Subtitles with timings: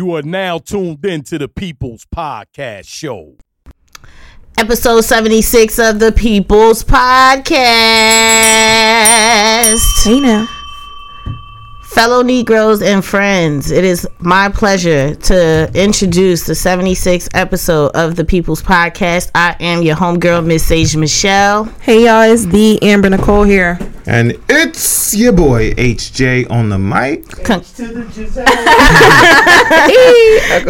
[0.00, 3.36] You are now tuned in to the People's Podcast Show.
[4.56, 7.60] Episode 76 of the People's Podcast.
[10.02, 10.59] Hey now.
[11.90, 18.24] Fellow Negroes and friends, it is my pleasure to introduce the 76th episode of the
[18.24, 19.30] People's Podcast.
[19.34, 21.64] I am your homegirl, Miss Sage Michelle.
[21.82, 23.76] Hey y'all, it's the Amber Nicole here.
[24.06, 27.28] And it's your boy HJ on the mic.
[27.44, 27.62] Con-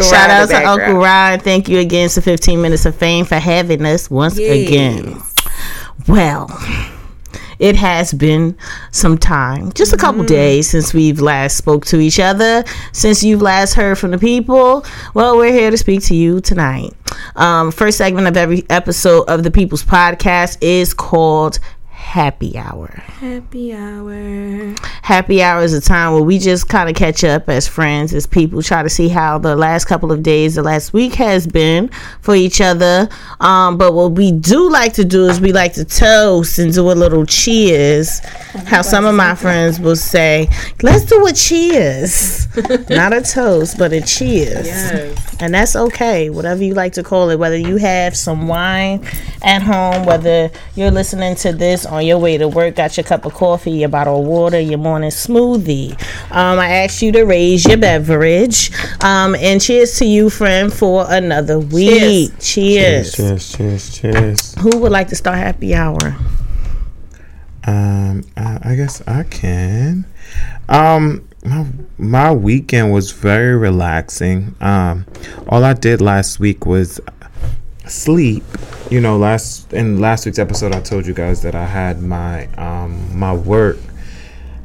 [0.03, 0.97] Shout out to Uncle background.
[0.97, 1.39] Ryan.
[1.39, 4.67] Thank you again to 15 Minutes of Fame for having us once Yes.
[4.67, 5.21] again.
[6.07, 6.47] Well,
[7.61, 8.57] it has been
[8.89, 13.41] some time, just a couple days since we've last spoke to each other, since you've
[13.41, 14.83] last heard from the people.
[15.13, 16.91] Well, we're here to speak to you tonight.
[17.35, 21.59] Um, first segment of every episode of the People's Podcast is called
[22.01, 22.87] Happy Hour.
[23.21, 24.75] Happy hour.
[25.01, 28.25] Happy hour is a time where we just kind of catch up as friends, as
[28.25, 31.89] people, try to see how the last couple of days, the last week has been
[32.19, 33.07] for each other.
[33.39, 36.91] Um, but what we do like to do is we like to toast and do
[36.91, 38.19] a little cheers.
[38.65, 40.49] How some of my friends will say,
[40.81, 42.47] let's do a cheers.
[42.89, 44.67] Not a toast, but a cheers.
[45.39, 47.39] And that's okay, whatever you like to call it.
[47.39, 49.05] Whether you have some wine
[49.41, 53.25] at home, whether you're listening to this on your way to work, got your cup
[53.25, 55.91] of coffee, your bottle of water, your morning smoothie.
[56.31, 58.71] Um, I asked you to raise your beverage.
[59.03, 62.31] Um, and cheers to you, friend, for another week.
[62.39, 63.13] Cheers.
[63.13, 64.13] Cheers, cheers, cheers.
[64.13, 64.55] cheers.
[64.55, 66.15] Who would like to start happy hour?
[67.65, 70.05] Um, I, I guess I can.
[70.69, 71.65] Um, my
[71.97, 74.55] my weekend was very relaxing.
[74.61, 75.05] Um,
[75.47, 76.99] all I did last week was
[77.87, 78.43] sleep.
[78.89, 82.47] You know, last in last week's episode, I told you guys that I had my
[82.55, 83.77] um my work.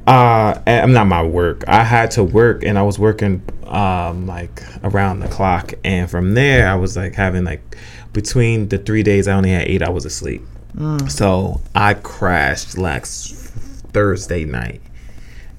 [0.07, 1.65] Uh, I'm not my work.
[1.67, 6.35] I had to work, and I was working um like around the clock, and from
[6.35, 7.77] there, I was like having like
[8.13, 10.43] between the three days, I only had eight hours of sleep.
[11.09, 13.35] So I crashed last
[13.93, 14.81] Thursday night.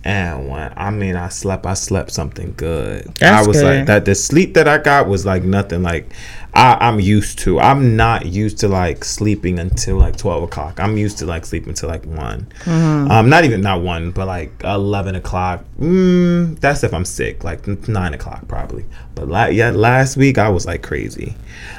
[0.07, 3.13] And when I mean I slept, I slept something good.
[3.15, 3.79] That's I was good.
[3.79, 4.05] like that.
[4.05, 6.13] The sleep that I got was like nothing like
[6.53, 7.59] I, I'm used to.
[7.59, 10.79] I'm not used to like sleeping until like twelve o'clock.
[10.79, 12.47] I'm used to like sleeping till like one.
[12.61, 13.11] Mm-hmm.
[13.11, 15.65] Um, not even not one, but like eleven o'clock.
[15.77, 17.43] Mm, that's if I'm sick.
[17.43, 18.85] Like nine o'clock probably.
[19.13, 21.35] But la- yeah, last week I was like crazy.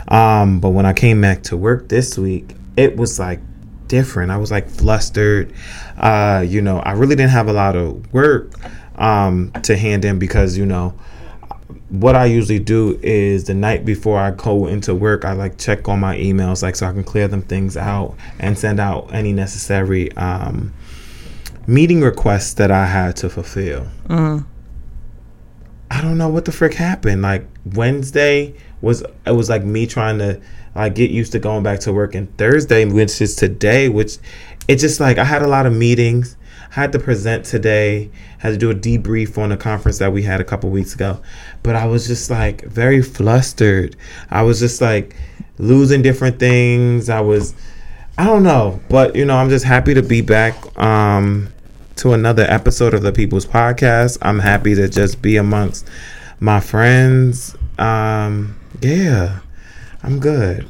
[0.09, 3.41] Um, but when I came back to work this week, it was like
[3.89, 4.31] different.
[4.31, 5.53] I was like flustered.
[5.97, 8.53] Uh, you know, I really didn't have a lot of work
[8.97, 10.95] um, to hand in because you know
[11.91, 15.89] what I usually do is the night before I go into work, I like check
[15.89, 19.33] on my emails, like so I can clear them things out and send out any
[19.33, 20.75] necessary um,
[21.67, 23.87] meeting requests that I had to fulfill.
[25.91, 27.23] I don't know what the frick happened.
[27.23, 30.41] Like Wednesday was it was like me trying to
[30.85, 34.19] like get used to going back to work, and Thursday, which is today, which
[34.67, 36.37] it's just like I had a lot of meetings.
[36.71, 38.11] I had to present today.
[38.39, 41.21] Had to do a debrief on a conference that we had a couple weeks ago,
[41.63, 43.97] but I was just like very flustered.
[44.31, 45.17] I was just like
[45.59, 47.09] losing different things.
[47.09, 47.55] I was,
[48.17, 50.55] I don't know, but you know, I'm just happy to be back.
[50.79, 51.53] Um,
[51.99, 54.19] to another episode of the People's Podcast.
[54.23, 55.89] I'm happy to just be amongst
[56.39, 57.57] my friends.
[57.77, 59.41] Um, yeah,
[60.03, 60.67] I'm good.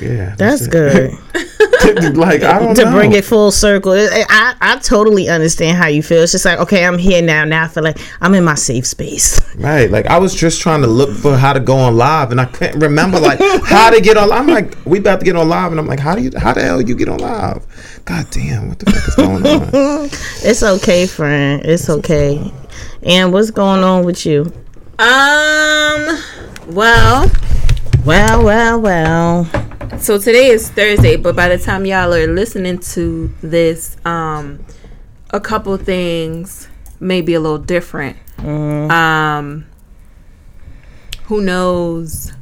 [0.00, 0.70] Yeah, That's it.
[0.70, 1.12] good.
[2.16, 2.92] like I don't to know.
[2.92, 3.92] bring it full circle.
[3.92, 6.22] I, I I totally understand how you feel.
[6.22, 7.44] It's just like okay, I'm here now.
[7.44, 9.40] Now I feel like I'm in my safe space.
[9.56, 12.38] Right, like I was just trying to look for how to go on live, and
[12.38, 14.30] I couldn't remember like how to get on.
[14.30, 16.52] I'm like, we about to get on live, and I'm like, how do you, how
[16.52, 17.64] the hell you get on live?
[18.04, 20.04] God damn, what the fuck is going on?
[20.44, 21.62] It's okay, friend.
[21.64, 22.52] It's okay.
[23.02, 24.52] And what's going on with you?
[24.98, 26.18] Um,
[26.68, 27.30] well,
[28.06, 29.98] Well, well, well.
[29.98, 34.64] so today is Thursday, but by the time y'all are listening to this, um,
[35.30, 36.68] a couple things
[37.00, 38.16] may be a little different.
[38.38, 39.66] Um,
[41.24, 42.32] who knows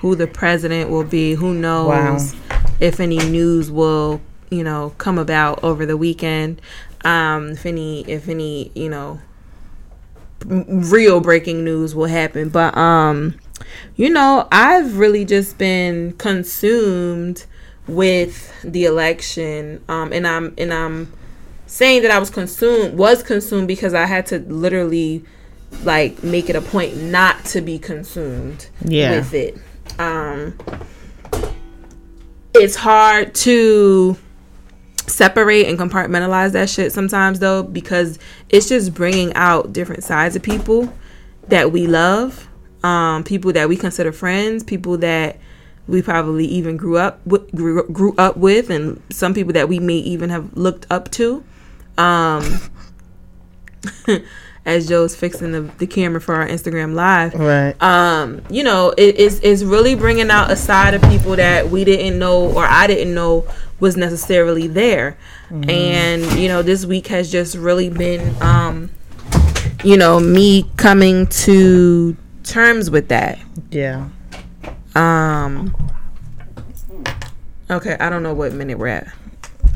[0.00, 1.34] who the president will be?
[1.34, 2.34] Who knows
[2.80, 4.20] if any news will,
[4.50, 6.60] you know, come about over the weekend?
[7.04, 9.20] Um, if any, if any, you know,
[10.44, 12.48] real breaking news will happen.
[12.48, 13.38] But um,
[13.96, 17.44] you know, I've really just been consumed
[17.86, 19.82] with the election.
[19.88, 21.12] Um, and I'm and I'm
[21.66, 25.24] saying that I was consumed was consumed because I had to literally
[25.82, 29.16] like make it a point not to be consumed Yeah.
[29.16, 29.58] with it.
[29.98, 30.56] Um
[32.54, 34.16] it's hard to
[35.06, 38.18] separate and compartmentalize that shit sometimes though because
[38.48, 40.92] it's just bringing out different sides of people
[41.48, 42.48] that we love
[42.84, 45.38] um, people that we consider friends, people that
[45.88, 49.78] we probably even grew up with, grew, grew up with, and some people that we
[49.78, 51.42] may even have looked up to.
[51.98, 52.60] Um,
[54.66, 57.74] as Joe's fixing the, the camera for our Instagram live, Right.
[57.82, 61.84] um, you know, it is it's really bringing out a side of people that we
[61.84, 63.46] didn't know or I didn't know
[63.80, 65.16] was necessarily there.
[65.50, 68.90] And you know, this week has just really been, um,
[69.84, 73.38] you know, me coming to terms with that.
[73.70, 74.08] Yeah.
[74.94, 75.74] Um,
[77.68, 79.12] okay, I don't know what minute we're at.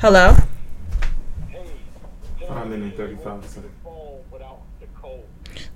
[0.01, 0.37] Hello.
[2.47, 3.45] Five minutes thirty-five.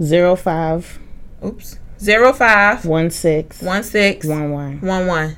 [0.00, 0.98] Zero five
[1.44, 1.78] Oops.
[2.00, 4.80] Zero five one six one six one one.
[4.80, 5.36] one one.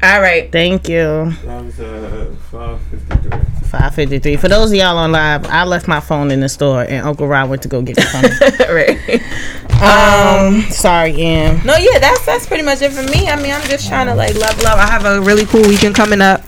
[0.00, 0.50] All right.
[0.52, 1.32] Thank you.
[1.44, 3.47] That was uh five fifty-three.
[3.68, 4.36] Five fifty three.
[4.36, 7.28] For those of y'all on live, I left my phone in the store and Uncle
[7.28, 8.22] Rob went to go get the phone.
[8.74, 8.98] right.
[9.82, 11.60] um sorry, Em.
[11.66, 13.28] No, yeah, that's that's pretty much it for me.
[13.28, 14.78] I mean, I'm just trying to like level up.
[14.78, 16.42] I have a really cool weekend coming up.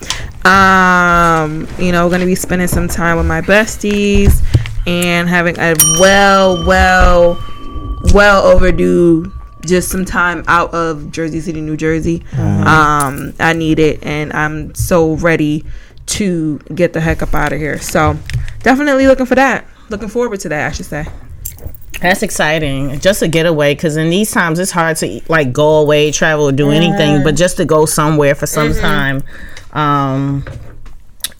[0.47, 4.43] Um, you know, gonna be spending some time with my besties
[4.87, 7.37] and having a well, well,
[8.15, 9.31] well overdue
[9.63, 12.23] just some time out of Jersey City, New Jersey.
[12.35, 15.63] Um, I need it, and I'm so ready
[16.07, 17.79] to get the heck up out of here.
[17.79, 18.17] So,
[18.63, 19.65] definitely looking for that.
[19.89, 21.05] Looking forward to that, I should say.
[22.01, 22.99] That's exciting.
[22.99, 26.51] Just a getaway because in these times it's hard to like go away, travel, or
[26.51, 28.81] do anything, but just to go somewhere for some Mm-hmm.
[28.81, 29.23] time
[29.73, 30.43] um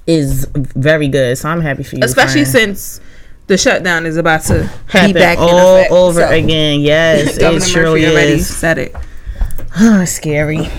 [0.07, 1.37] is very good.
[1.37, 2.03] So I'm happy for you.
[2.03, 2.77] especially friend.
[2.77, 3.01] since
[3.47, 5.91] the shutdown is about to happen be back in all effect.
[5.91, 6.81] over So, again.
[6.81, 8.55] Yes, it surely Murphy is.
[8.55, 8.95] said it.
[10.07, 10.69] scary.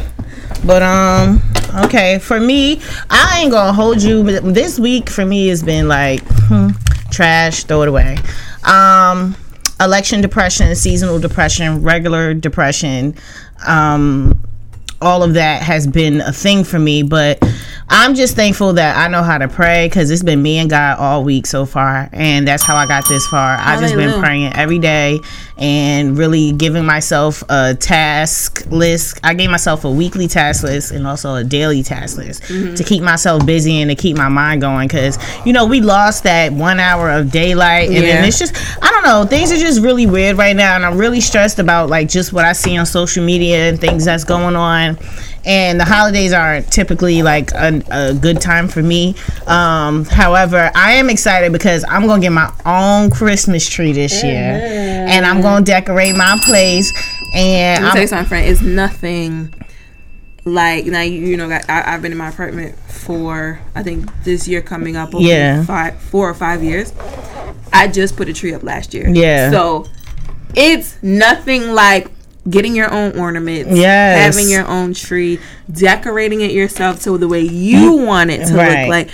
[0.64, 1.42] But um,
[1.84, 2.80] okay, for me,
[3.10, 4.22] I ain't gonna hold you.
[4.22, 6.68] But this week for me has been like hmm,
[7.10, 7.64] trash.
[7.64, 8.18] Throw it away.
[8.64, 9.36] Um,
[9.80, 13.14] election depression, seasonal depression, regular depression.
[13.66, 14.38] Um,
[15.00, 17.42] all of that has been a thing for me, but
[17.88, 20.98] I'm just thankful that I know how to pray because it's been me and God
[20.98, 23.56] all week so far, and that's how I got this far.
[23.58, 25.18] I've just been praying every day
[25.62, 29.20] and really giving myself a task list.
[29.22, 32.74] I gave myself a weekly task list and also a daily task list Mm-hmm.
[32.74, 35.16] to keep myself busy and to keep my mind going because
[35.46, 38.24] you know we lost that one hour of daylight, and Yeah.
[38.24, 41.20] it's just I don't know things are just really weird right now, and I'm really
[41.20, 44.98] stressed about like just what I see on social media and things that's going on.
[45.44, 49.16] And the holidays aren't typically like a, a good time for me.
[49.46, 54.60] Um, however, I am excited because I'm gonna get my own Christmas tree this year,
[54.62, 56.92] and I'm gonna decorate my place.
[57.34, 58.46] And me tell you something, friend.
[58.48, 59.52] It's nothing
[60.44, 61.00] like now.
[61.02, 64.96] You, you know, I, I've been in my apartment for I think this year coming
[64.96, 65.14] up.
[65.14, 65.64] Over Yeah.
[65.64, 66.92] five, four or five years.
[67.72, 69.08] I just put a tree up last year.
[69.08, 69.50] Yeah.
[69.50, 69.86] So
[70.54, 72.08] it's nothing like
[72.48, 73.70] getting your own ornaments.
[73.76, 74.34] Yes.
[74.34, 75.38] Having your own tree,
[75.70, 78.80] decorating it yourself to the way you want it to Right.
[78.80, 79.10] look like.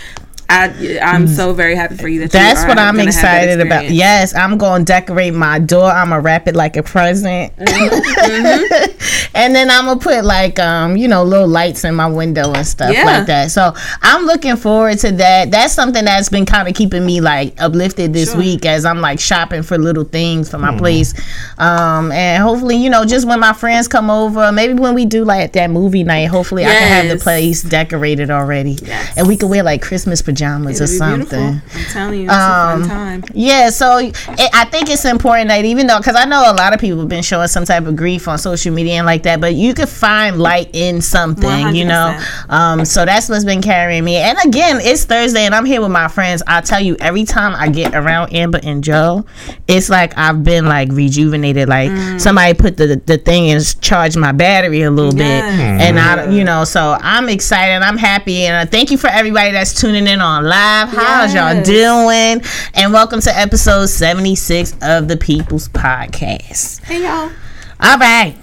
[0.51, 3.23] I, I'm so very happy for you that you That's are what I'm gonna have
[3.23, 3.91] that excited about.
[3.91, 5.85] Yes, I'm going to decorate my door.
[5.91, 11.07] I'm gonna wrap it like a present, and then I'm gonna put like um you
[11.07, 13.05] know little lights in my window and stuff Yeah.
[13.05, 13.51] like that.
[13.51, 15.51] So I'm looking forward to that.
[15.51, 18.39] That's something that's been kind of keeping me like uplifted this Sure.
[18.39, 21.13] week as I'm like shopping for little things for my place,
[21.59, 25.25] um and hopefully you know just when my friends come over, maybe when we do
[25.27, 29.13] like that movie night, hopefully I can have the place decorated already, Yes.
[29.19, 31.53] and we can wear like Christmas pajamas or It'll be something.
[31.61, 31.79] beautiful.
[31.81, 33.25] I'm telling you, it's a Um, fun time.
[33.35, 34.17] Yeah, so it,
[34.55, 37.09] I think it's important that even though, because I know a lot of people have
[37.09, 39.89] been showing some type of grief on social media and like that, but you could
[39.89, 42.19] find light in something, you know.
[42.49, 44.17] Um, so that's what's been carrying me.
[44.17, 46.43] And again, it's Thursday and I'm here with my friends.
[46.47, 49.25] I tell you, every time I get around Amber and Joe,
[49.67, 51.69] it's like I've been like rejuvenated.
[51.69, 52.21] Like Mm.
[52.21, 55.83] somebody put the the thing and charged my battery a little bit, Yes.
[55.83, 57.83] and I, you know, so I'm excited.
[57.83, 60.91] I'm happy, and uh, thank you for everybody that's tuning in on live.
[60.91, 62.43] How's y'all doing?
[62.75, 66.85] And welcome to episode 76 of the People's Podcast.
[66.85, 67.33] Hey y'all.
[67.81, 68.37] All right.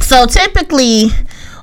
[0.00, 1.08] So typically,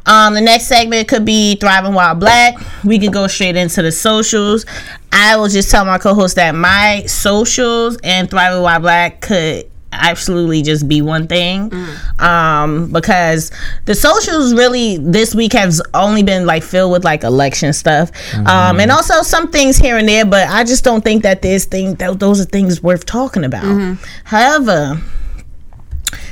[0.06, 2.56] um, the next segment could be Thriving While Black.
[2.84, 4.66] We could go straight into the socials.
[5.12, 10.62] I will just tell my co-host that my socials and Thriving While Black could absolutely
[10.62, 11.72] just be one thing.
[12.20, 13.52] Um because
[13.86, 18.12] the socials really this week has only been like filled with like election stuff.
[18.36, 21.66] Um and also some things here and there but i just don't think that this
[21.66, 23.98] thing that those are things worth talking about.
[24.26, 25.02] However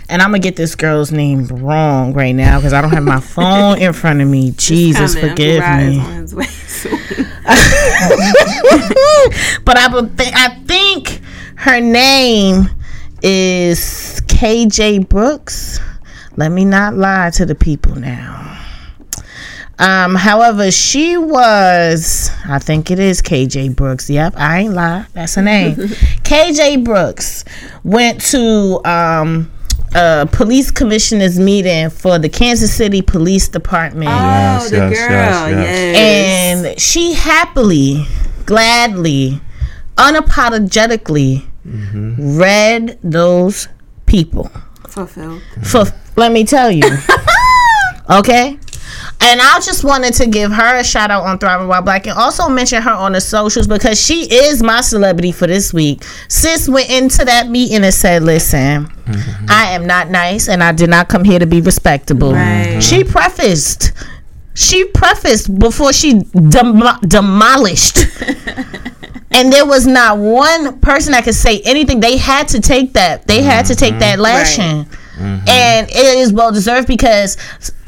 [0.09, 3.19] and I'm gonna get this girl's name wrong right now because I don't have my
[3.19, 4.51] phone in front of me.
[4.57, 5.99] Jesus, forgive Uncle Rod is me.
[5.99, 7.25] on his way soon.
[9.65, 11.21] but I would think I think
[11.55, 12.69] her name
[13.21, 15.79] is KJ Brooks.
[16.35, 18.43] Let me not lie to the people now.
[19.79, 24.09] Um, however, she was, I think it is KJ Brooks.
[24.09, 25.05] Yep, I ain't lie.
[25.13, 25.75] That's her name.
[25.75, 27.45] KJ Brooks
[27.83, 29.51] went to um,
[29.93, 34.09] a police commissioners meeting for the Kansas City Police Department.
[34.09, 35.09] Oh, Yes, the yes, girl.
[35.11, 35.95] yes, Yes.
[35.95, 36.65] yes.
[36.67, 38.05] And she happily,
[38.47, 39.39] gladly,
[39.95, 42.37] unapologetically Mm-hmm.
[42.39, 43.67] read those
[44.05, 44.49] people.
[44.87, 45.41] fulfilled.
[45.63, 45.83] For
[46.15, 46.83] let me tell you,
[48.09, 48.57] okay.
[49.19, 52.17] And I just wanted to give her a shout out on Thriving While Black and
[52.17, 56.03] also mention her on the socials because she is my celebrity for this week.
[56.29, 59.45] Sis went into that meeting and said, Listen, mm-hmm.
[59.49, 62.33] I am not nice and I did not come here to be respectable.
[62.33, 62.79] Right.
[62.79, 63.91] She prefaced,
[64.53, 67.97] she prefaced before she demo- demolished.
[69.31, 71.99] and there was not one person that could say anything.
[71.99, 73.27] They had to take that.
[73.27, 74.21] They had to take that mm-hmm.
[74.21, 74.85] lashing.
[75.17, 75.49] Mm-hmm.
[75.49, 77.37] And it is well deserved because,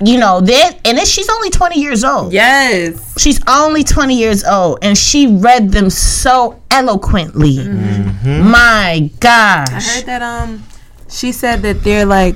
[0.03, 2.33] you know, that and then she's only 20 years old.
[2.33, 3.21] Yes.
[3.21, 7.57] She's only 20 years old and she read them so eloquently.
[7.57, 8.49] Mm-hmm.
[8.49, 10.63] My gosh, I heard that um
[11.07, 12.35] she said that they're like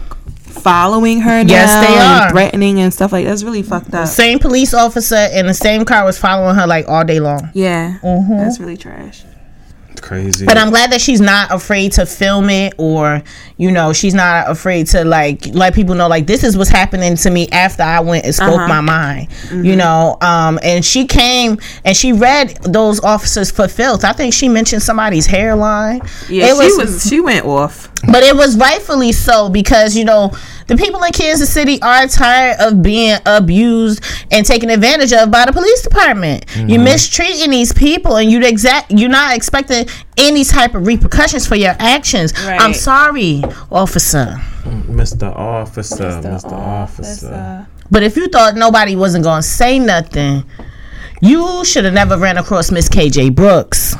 [0.53, 2.29] following her now Yes, they and are.
[2.31, 4.07] threatening and stuff like that's really fucked up.
[4.07, 7.49] Same police officer in the same car was following her like all day long.
[7.53, 7.97] Yeah.
[8.01, 8.37] Mm-hmm.
[8.37, 9.23] That's really trash.
[10.03, 10.45] It's crazy.
[10.45, 13.23] But I'm glad that she's not afraid to film it or,
[13.57, 17.15] you know, she's not afraid to like let people know like this is what's happening
[17.15, 18.67] to me after I went and spoke Uh-huh.
[18.67, 19.29] my mind.
[19.51, 24.03] You know, um and she came and she read those officers for filth.
[24.03, 26.01] I think she mentioned somebody's hairline.
[26.29, 27.89] Yeah, It she was, she went off.
[28.11, 30.31] but it was rightfully so because you know
[30.67, 35.45] the people in Kansas City are tired of being abused and taken advantage of by
[35.45, 36.45] the police department.
[36.55, 39.85] You're mistreating these people, and you exact you're not expecting
[40.17, 42.33] any type of repercussions for your actions.
[42.37, 45.33] I'm sorry, officer, Mr.
[45.35, 46.51] Officer, Mr.
[46.53, 47.67] Officer.
[47.91, 50.43] but if you thought nobody wasn't gonna say nothing,
[51.21, 53.95] you should have never ran across Miss KJ Brooks.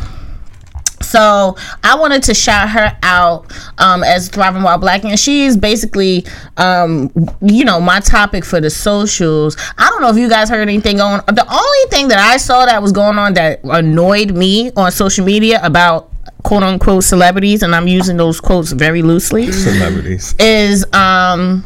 [1.13, 5.55] So I wanted to shout her out um, as Thriving While Black, and she is
[5.55, 6.25] basically,
[6.57, 9.55] um, you know, my topic for the socials.
[9.77, 11.21] I don't know if you guys heard anything going.
[11.27, 15.23] The only thing that I saw that was going on that annoyed me on social
[15.23, 16.09] media about
[16.41, 20.33] quote unquote celebrities, and I'm using those quotes very loosely, Celebrities.
[20.39, 21.63] is um,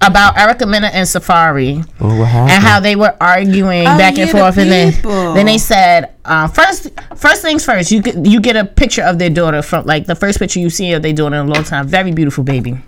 [0.00, 2.50] about Erica Mena and Safaree Oh, what happened?
[2.52, 5.58] and how they were arguing Oh, back and yeah, the forth, and then then they
[5.58, 9.62] said, uh, first first things first, you get you get a picture of their daughter
[9.62, 12.12] from like the first picture you see of their daughter in a long time, very
[12.12, 12.78] beautiful baby.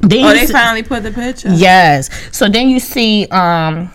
[0.00, 1.50] Then Oh, they see- finally put the picture.
[1.52, 2.10] Yes.
[2.32, 3.90] So then you see um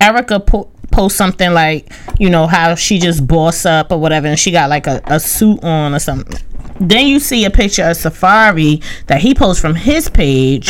[0.00, 4.38] Erica po- post something like, you know, how she just boss up or whatever and
[4.38, 6.38] she got like a, a suit on or something.
[6.88, 10.68] Then you see a picture of Safaree that he posts from his page,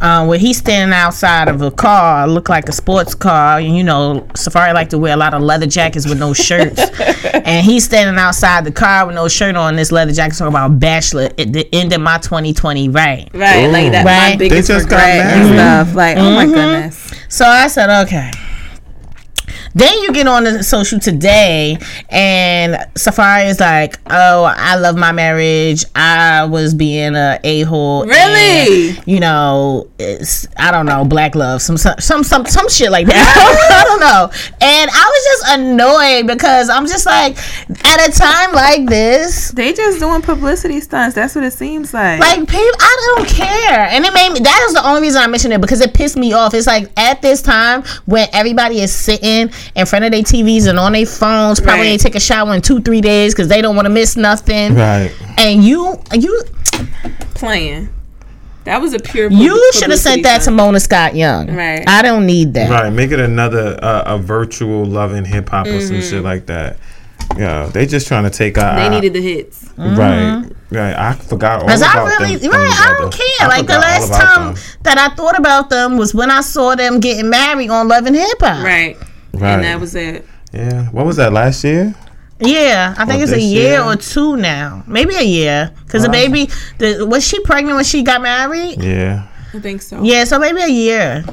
[0.00, 3.58] uh, where he's standing outside of a car, look like a sports car.
[3.58, 6.80] And you know, Safaree like to wear a lot of leather jackets with no shirts,
[7.34, 9.76] and he's standing outside the car with no shirt on.
[9.76, 13.28] This leather jacket talking about bachelor at the end of my 2020, right?
[13.32, 14.04] Right, like that.
[14.04, 14.32] Right.
[14.32, 15.94] My biggest They just got regret and stuff.
[15.94, 17.12] Like, oh my goodness.
[17.28, 18.30] So I said, okay.
[19.74, 21.78] Then you get on the social today,
[22.08, 25.84] and Safaree is like, "Oh, I love my marriage.
[25.94, 28.06] I was being a a hole.
[28.06, 28.96] Really?
[29.06, 33.06] You know, it's I don't know, black love, some some some some, some shit like
[33.06, 33.66] that.
[33.70, 34.30] I don't know.
[34.60, 37.36] And I was just annoyed because I'm just like,
[37.84, 41.14] at a time like this, They just doing publicity stunts.
[41.14, 42.20] That's what it seems like.
[42.20, 44.40] like people, I don't care, and it made me.
[44.40, 46.54] That is the only reason I mentioned it because it pissed me off.
[46.54, 50.78] It's like at this time when everybody is sitting in front of their TVs and
[50.78, 51.90] on their phones, probably Right.
[51.92, 54.74] ain't take a shower in two three days because they don't want to miss nothing.
[54.74, 55.10] Right.
[55.38, 56.42] And you, you,
[57.34, 57.88] playing.
[58.64, 59.30] That was a pure.
[59.30, 60.50] you should have sent that to.
[60.50, 61.54] Mona Scott Young.
[61.54, 61.84] Right.
[61.86, 62.70] I don't need that.
[62.70, 62.90] Right.
[62.90, 66.78] Make it another uh, a virtual loving hip hop or some shit like that.
[67.36, 68.76] Yeah, they just trying to take our.
[68.76, 69.68] They needed the hits.
[69.76, 70.44] Right.
[70.70, 70.94] Right.
[70.96, 72.50] I forgot all Cause about I really, them.
[72.52, 73.26] right, coming I don't care.
[73.40, 74.62] I like the last time them.
[74.82, 78.16] that I thought about them was when I saw them getting married on Love and
[78.16, 78.64] Hip Hop.
[78.64, 78.96] Right.
[79.40, 79.54] Right.
[79.54, 80.26] And that was it.
[80.52, 80.86] Yeah.
[80.90, 81.94] What was that last year?
[82.40, 83.82] Yeah, I think Or it's a year year?
[83.82, 85.72] or two now, maybe a year.
[85.88, 86.48] Cause the baby,
[86.78, 88.82] the, was she pregnant when she got married?
[88.82, 89.28] Yeah.
[89.54, 90.02] I think so.
[90.02, 91.24] Yeah, so maybe a year.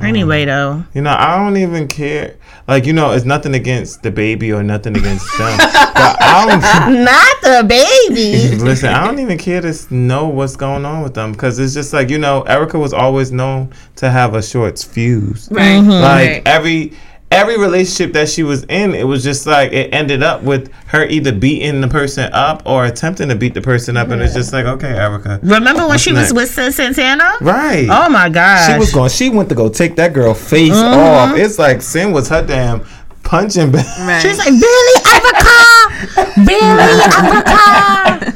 [0.00, 2.36] Anyway, though, You know, I don't even care.
[2.66, 5.56] Like, you know, it's nothing against the baby or nothing against them.
[5.58, 7.04] but I don't.
[7.04, 8.56] not the baby.
[8.64, 11.92] Listen, I don't even care to know what's going on with them because it's just
[11.92, 15.48] like you know, Erica was always known to have a short fuse.
[15.50, 15.62] Right.
[15.80, 15.90] Mm-hmm.
[15.90, 16.42] Like Right.
[16.46, 16.92] every
[17.30, 21.04] every relationship that she was in, it was just like it ended up with her
[21.06, 24.52] either beating the person up or attempting to beat the person up, and it's just
[24.52, 27.32] like, okay, Erica, Remember when she was with Santana?
[27.40, 27.86] right?
[27.90, 28.66] Oh my gosh.
[28.72, 29.10] She was going.
[29.10, 31.32] She went to go take that girl face Mm-hmm.
[31.32, 31.38] off.
[31.38, 32.84] It's like Cyn was her damn
[33.24, 33.84] punching bag.
[34.06, 34.22] Right.
[34.22, 36.46] She's like, Billy Avacar!
[36.46, 38.34] Billy Avacar!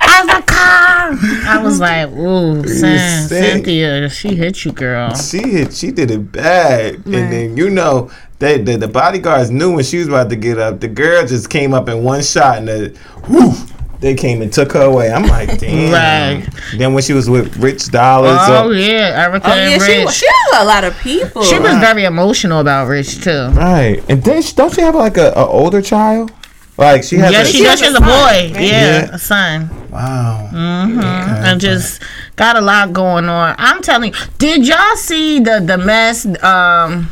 [0.00, 1.46] Avacar!
[1.46, 3.28] I was like, ooh, San.
[3.28, 5.14] Cynthia, she hit you, girl.
[5.14, 5.72] She hit.
[5.74, 8.10] She did it bad, and then you know.
[8.38, 10.80] They, the, the bodyguards knew when she was about to get up.
[10.80, 13.52] The girl just came up in one shot, and the, whew,
[14.00, 15.12] they came and took her away.
[15.12, 15.92] I'm like, damn.
[15.92, 16.48] Right.
[16.78, 19.98] Then when she was with Rich Dollaz, Oh, uh, yeah, Erica Oh and yeah, she
[20.04, 20.10] Rich.
[20.14, 21.42] she has a lot of people.
[21.42, 23.48] She was very emotional about Rich, too.
[23.48, 24.02] right?
[24.08, 26.32] And then don't she have like a, a older child?
[26.80, 27.30] Like she has.
[27.32, 27.78] Yeah, a, she does.
[27.78, 28.08] She has a son, boy.
[28.08, 28.50] right?
[28.54, 28.60] Yeah,
[29.04, 29.08] Yeah.
[29.14, 29.90] a son.
[29.90, 30.48] Wow.
[30.52, 32.02] and just
[32.36, 33.54] got a lot going on.
[33.58, 36.24] I'm telling you, did y'all see the the mess?
[36.42, 37.08] Um,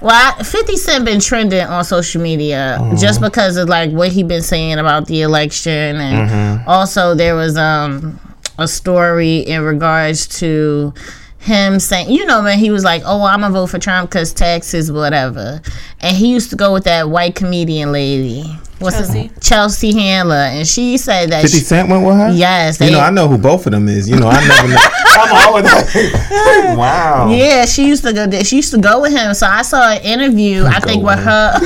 [0.00, 4.24] well, I- 50 Cent been trending on social media just because of like what he
[4.24, 8.18] been saying about the election, and also there was um
[8.58, 10.92] a story in regards to
[11.38, 14.32] him saying, you know, man, he was like, "Oh, I'm gonna vote for Trump because
[14.32, 15.60] taxes, whatever,"
[16.00, 18.44] and he used to go with that white comedian lady.
[18.82, 19.20] What's Chelsea?
[19.20, 19.40] It?
[19.40, 21.42] Chelsea Handler, and she said that.
[21.42, 22.30] Fifty She, Cent went with her.
[22.30, 24.08] yes, You they- know, I know who both of them is.
[24.08, 24.68] You know, I never.
[24.68, 24.76] know.
[25.14, 27.28] I'm always like, wow.
[27.30, 28.28] Yeah, she used to go.
[28.42, 29.34] She used to go with him.
[29.34, 30.64] So I saw an interview.
[30.64, 31.52] I think with with her.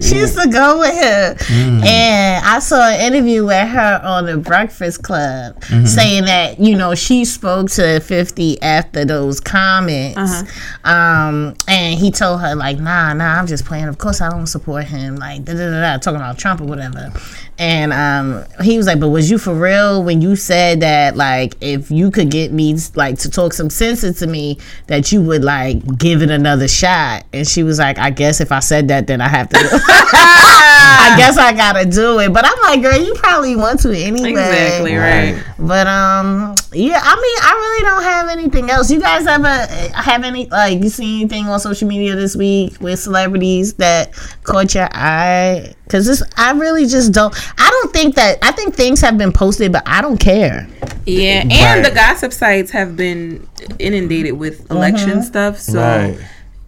[0.00, 1.84] she used to go with him, Mm.
[1.86, 5.86] and I saw an interview with her on the Breakfast Club, Mm-hmm.
[5.86, 10.42] saying that you know she spoke to Fifty after those comments,
[10.84, 13.88] um, and he told her like, "Nah, nah, I'm just playing.
[13.88, 15.16] Of course, I don't support him.
[15.16, 17.12] Like, da da da, da talking about Trump or whatever."
[17.58, 21.16] And um, he was like, "But was you for real when you said that?
[21.16, 25.20] Like, if you could get me like to talk some sense into me, that you
[25.22, 28.88] would like give it another shot?" And she was like, "I guess if I said
[28.88, 29.58] that, then I have to.
[29.60, 34.30] I guess I gotta do it." But I'm like, "Girl, you probably want to anyway."
[34.30, 35.42] exactly right.
[35.58, 38.90] But um, yeah, I mean, I really don't have anything else.
[38.90, 42.78] You guys ever uh, have any like you see anything on social media this week
[42.80, 45.74] with celebrities that caught your eye?
[45.84, 47.34] Because this, I really just don't.
[47.58, 48.38] I don't think that.
[48.42, 50.68] I think things have been posted, but I don't care.
[51.06, 51.84] Yeah, and Right.
[51.84, 55.58] the gossip sites have been inundated with election stuff.
[55.58, 56.18] So Right.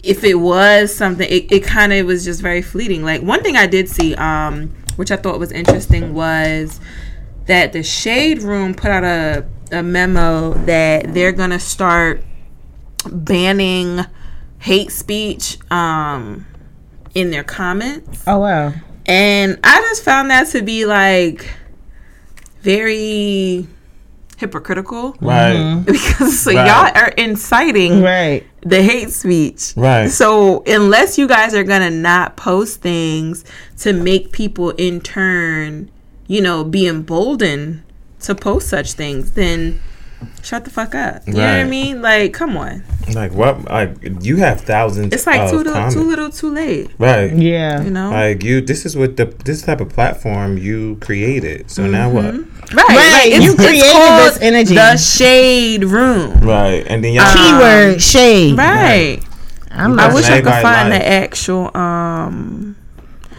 [0.02, 3.04] if it was something, it, it kind of was just very fleeting.
[3.04, 6.80] Like one thing I did see, um, which I thought was interesting, was
[7.46, 12.22] that the Shade Room put out a a memo that they're gonna start
[13.10, 14.00] banning
[14.58, 16.46] hate speech um,
[17.14, 18.22] in their comments.
[18.26, 18.72] Oh wow.
[19.06, 21.50] And I just found that to be like
[22.62, 23.66] very
[24.36, 25.82] hypocritical Right.
[25.86, 26.66] because so Right.
[26.66, 28.46] y'all are inciting Right.
[28.62, 29.74] the hate speech.
[29.76, 30.08] Right.
[30.10, 33.44] So unless you guys are gonna not post things
[33.78, 35.90] to make people in turn,
[36.26, 37.82] you know, be emboldened
[38.20, 39.80] to post such things, then
[40.42, 41.22] shut the fuck up.
[41.26, 42.02] You know what I mean?
[42.02, 42.82] Like, come on.
[43.14, 43.64] Like what?
[43.64, 45.12] Like you have thousands.
[45.12, 45.94] It's like of too little, comments.
[45.94, 46.90] too little, too late.
[46.98, 47.32] Right.
[47.34, 47.82] Yeah.
[47.82, 48.10] You know?
[48.10, 51.70] Like you, this is what the this type of platform you created.
[51.70, 52.34] So now what?
[52.34, 54.74] Right, Right, Like, you created called this energy.
[54.74, 56.38] The shade room.
[56.40, 57.34] Right, and then y'all.
[57.34, 58.56] Keyword shade.
[58.56, 59.20] Right.
[59.72, 62.76] I'm I wish I could find like- the actual um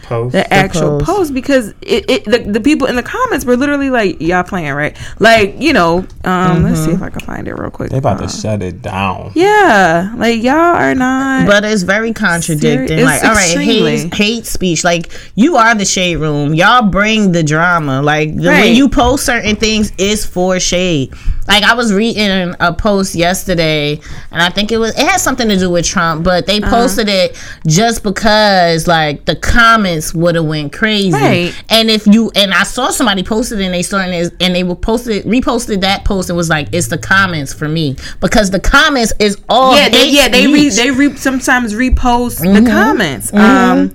[0.02, 0.32] post.
[0.32, 1.06] the actual post.
[1.06, 4.72] post, because it, it the, the people in the comments were literally like y'all playing
[4.74, 7.98] right like you know um let's see if I can find it real quick they
[7.98, 9.32] about Uh, to shut it down.
[9.34, 12.88] yeah like y'all are not But it's very contradicting.
[12.88, 14.84] Seri- like, all right, hate, hate speech.
[14.84, 16.54] Like, you are the shade room.
[16.54, 18.00] Y'all bring the drama.
[18.02, 18.74] Like, the, when Right.
[18.76, 21.12] you post certain things, it's for shade.
[21.48, 25.48] Like, I was reading a post yesterday, and I think it was it had something
[25.48, 26.70] to do with Trump, but they Uh-huh.
[26.70, 27.36] posted it
[27.66, 31.12] just because like the comments would have went crazy.
[31.12, 31.64] Right.
[31.68, 34.74] And if you and I saw somebody posted and they started and and they were
[34.76, 39.12] posted reposted that post and was like, it's the comments for me because the comments
[39.18, 42.64] is all yeah they, yeah they re, they re, sometimes repost Mm-hmm.
[42.64, 43.92] the comments um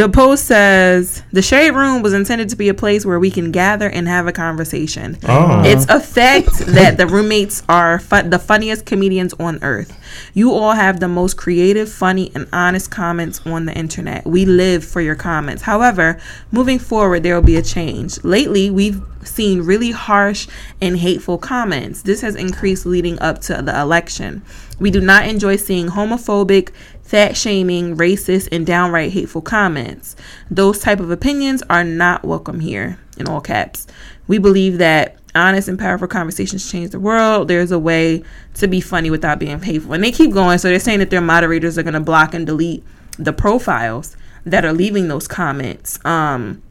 [0.00, 3.50] the post says the shade room was intended to be a place where we can
[3.50, 5.62] gather and have a conversation Oh.
[5.62, 9.92] It's a fact that the roommates are fun- the funniest comedians on earth.
[10.32, 14.26] You all have the most creative, funny, and honest comments on the internet.
[14.26, 15.62] We live for your comments.
[15.62, 16.18] However,
[16.50, 18.22] moving forward, there will be a change.
[18.24, 20.48] Lately, we've seen really harsh
[20.80, 22.02] and hateful comments.
[22.02, 24.42] This has increased leading up to the election.
[24.78, 26.70] We do not enjoy seeing homophobic,
[27.10, 30.14] fat shaming, racist, and downright hateful comments.
[30.48, 33.88] Those type of opinions are not welcome here in all caps.
[34.28, 37.48] We believe that honest and powerful conversations change the world.
[37.48, 38.22] There's a way
[38.54, 39.92] to be funny without being hateful.
[39.92, 40.58] And they keep going.
[40.58, 42.84] So they're saying that their moderators are going to block and delete
[43.18, 45.98] the profiles that are leaving those comments.
[46.04, 46.62] Um,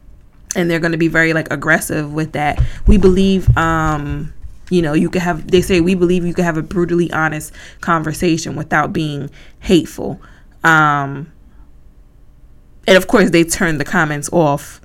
[0.56, 2.58] and they're going to be very like aggressive with that.
[2.86, 4.32] We believe, um,
[4.70, 5.50] you know, you could have.
[5.50, 10.18] They say we believe you could have a brutally honest conversation without being hateful.
[10.64, 11.32] Um,
[12.86, 14.80] and of course, they turn the comments off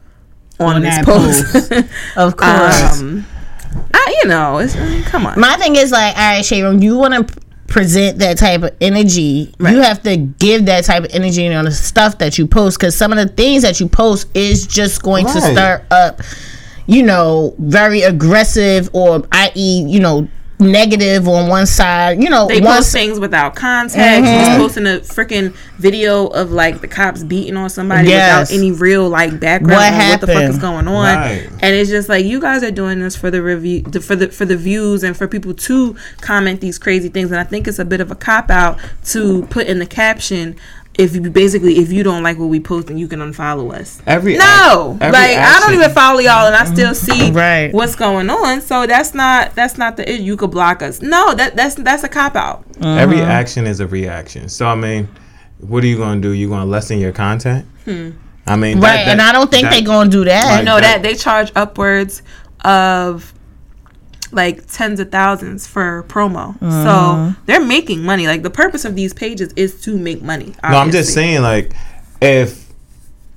[0.60, 1.72] on, On this that post.
[2.18, 3.00] Of course.
[3.02, 3.26] um,
[3.94, 4.76] I, you know, it's,
[5.10, 5.40] come on.
[5.40, 9.54] My thing is like, all right, Sharon, you want to present that type of energy,
[9.60, 12.96] you have to give that type of energy on the stuff that you post because
[12.96, 15.52] some of the things that you post is just going to Right.
[15.54, 16.22] stir up,
[16.86, 20.28] you know, very aggressive or i.e., you know,
[20.60, 22.22] negative on one side.
[22.22, 23.98] You know, They one post things without context.
[23.98, 24.62] Just mm-hmm.
[24.62, 28.50] posting a freaking video of like the cops beating on somebody Yes.
[28.50, 31.16] without any real like background What on what the fuck is going on.
[31.16, 31.50] Right.
[31.62, 34.46] And it's just like you guys are doing this for the review, for the for
[34.46, 37.32] the views, and for people to comment these crazy things.
[37.32, 40.56] And I think it's a bit of a cop out to put in the caption.
[40.98, 44.02] If you basically, if you don't like what we post, then you can unfollow us.
[44.08, 47.12] Every No, act- every like I don't even follow y'all, and I still mm-hmm.
[47.12, 47.74] see Right.
[47.74, 48.62] what's going on.
[48.62, 51.02] So that's not that's not the you could block us.
[51.02, 52.64] No, that that's that's a cop out.
[52.82, 53.30] Every uh-huh.
[53.30, 54.48] action is a reaction.
[54.48, 55.10] So I mean,
[55.60, 56.32] what are you gonna do?
[56.32, 57.66] You gonna lessen your content?
[57.84, 58.12] Hmm.
[58.48, 60.46] I mean, right, that- and I don't think that- they gonna do that.
[60.46, 60.60] Right.
[60.60, 62.22] You know that- that they charge upwards
[62.64, 63.34] of
[64.32, 66.58] like tens of thousands for promo.
[66.60, 68.28] So they're making money.
[68.28, 70.54] Like the purpose of these pages is to make money.
[70.64, 71.74] No, I'm just saying, like,
[72.22, 72.66] if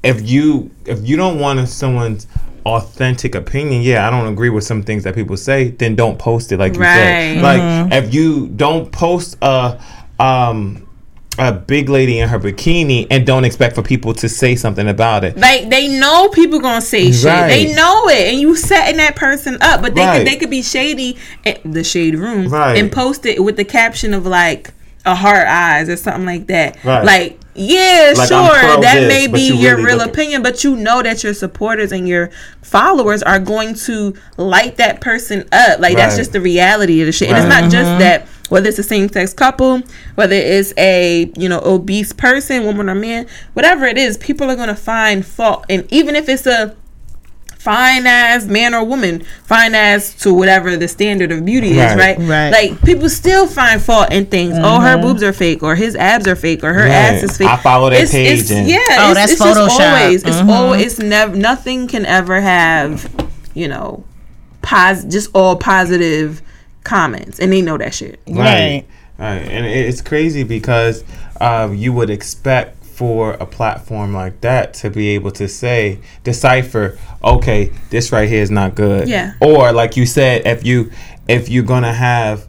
[0.03, 2.27] if you if you don't want someone's
[2.65, 6.53] authentic opinion, yeah, I don't agree with some things that people say, then don't post
[6.53, 6.59] it.
[6.59, 7.89] Like you said, Right.
[7.89, 9.81] like if you don't post a
[10.19, 10.88] um
[11.39, 15.25] a big lady in her bikini and don't expect for people to say something about
[15.25, 15.37] it.
[15.37, 17.23] Like they know people gonna say shit.
[17.23, 19.81] They know it, and you setting that person up.
[19.83, 20.19] But they Right.
[20.19, 22.77] could they could be shady in the shade room Right.
[22.79, 24.73] and post it with the caption of like
[25.07, 26.77] a heart eyes or something like that.
[26.85, 27.05] Right.
[27.05, 30.63] Like yeah, Like, sure, that this, may be you your really real looking- opinion, but
[30.63, 32.31] you know that your supporters and your
[32.63, 35.81] followers are going to light that person up.
[35.81, 37.29] Like that's just the reality of the shit.
[37.31, 37.63] And it's Right.
[37.63, 37.99] not just mm-hmm.
[38.01, 38.27] that.
[38.49, 39.83] Whether it's a same sex couple,
[40.15, 44.57] whether it's a you know obese person, woman or man, whatever it is, people are
[44.57, 45.67] gonna find fault.
[45.69, 46.75] And even if it's a
[47.59, 52.17] fine as man or woman, fine as to whatever the standard of beauty is, Right.
[52.17, 52.19] right?
[52.21, 52.51] Right.
[52.51, 54.55] Like people still find fault in things.
[54.59, 56.91] Oh, her boobs are fake, or his abs are fake, or her Right.
[56.91, 57.49] ass is fake.
[57.49, 60.01] I follow that It's- page it's- and- yeah, Oh, it's, that's it's just Photoshop.
[60.03, 60.23] always.
[60.23, 60.49] It's Mhm.
[60.49, 60.83] always.
[60.87, 61.37] It's never.
[61.37, 63.09] Nothing can ever have,
[63.55, 64.05] you know,
[64.63, 65.05] pos.
[65.05, 66.41] Just all positive
[66.85, 68.21] comments, and they know that shit.
[68.29, 68.85] Right.
[69.19, 69.39] Right.
[69.39, 71.03] And it's crazy because
[71.41, 76.99] um, you would expect for a platform like that to be able to say, decipher,
[77.23, 79.09] okay, this right here is not good.
[79.09, 79.35] Yeah.
[79.41, 80.91] Or like you said, if you
[81.29, 82.47] if you're gonna have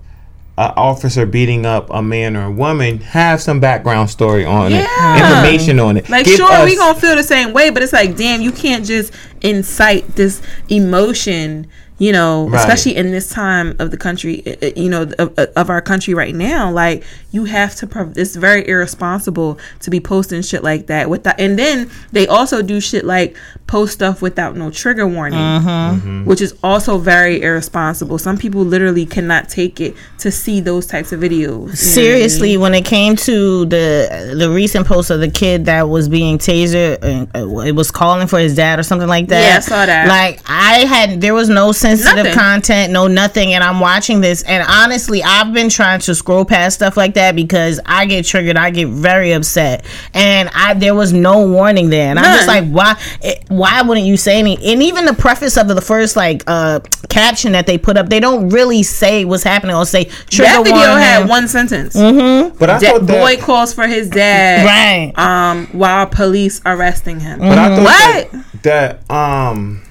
[0.57, 4.85] an officer beating up a man or a woman, have some background story on Yeah.
[5.15, 6.09] it, information on it.
[6.09, 8.51] Like, Give sure, we us- gonna feel the same way, but it's like, damn, you
[8.51, 11.67] can't just incite this emotion,
[11.99, 12.59] you know, Right.
[12.59, 14.41] especially in this time of the country,
[14.75, 16.71] you know, of, of our country right now.
[16.71, 17.87] Like, you have to.
[17.87, 21.39] Prov- it's very irresponsible to be posting shit like that without.
[21.39, 23.35] And then they also do shit like
[23.67, 26.25] post stuff without no trigger warning, Mm-hmm.
[26.25, 28.17] which is also very irresponsible.
[28.17, 31.29] Some people literally cannot take it to see those types of videos.
[31.39, 31.75] you know I mean?
[31.75, 36.37] Seriously, when it came to the the recent post of the kid that was being
[36.39, 39.41] tasered, and uh, it was calling for his dad or something like that.
[39.43, 40.07] Yeah, I saw that.
[40.07, 42.33] Like I had, there was no sensitive Nothing.
[42.33, 46.75] content, no nothing, and I'm watching this, and honestly, I've been trying to scroll past
[46.75, 51.13] stuff like that because I get triggered, I get very upset, and I there was
[51.13, 52.99] no warning there, and I'm just like, why?
[53.21, 54.55] It, why wouldn't you say any?
[54.71, 58.19] And even the preface of the first like uh caption that they put up, they
[58.19, 60.97] don't really say what's happening or say trigger that video warning.
[61.03, 61.93] had one sentence.
[61.93, 65.13] But I that thought that, boy calls for his dad Right.
[65.17, 68.31] um while police arresting him But I thought what
[68.63, 69.81] that, that um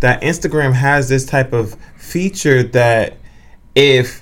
[0.00, 3.14] that Instagram has this type of feature that
[3.74, 4.20] if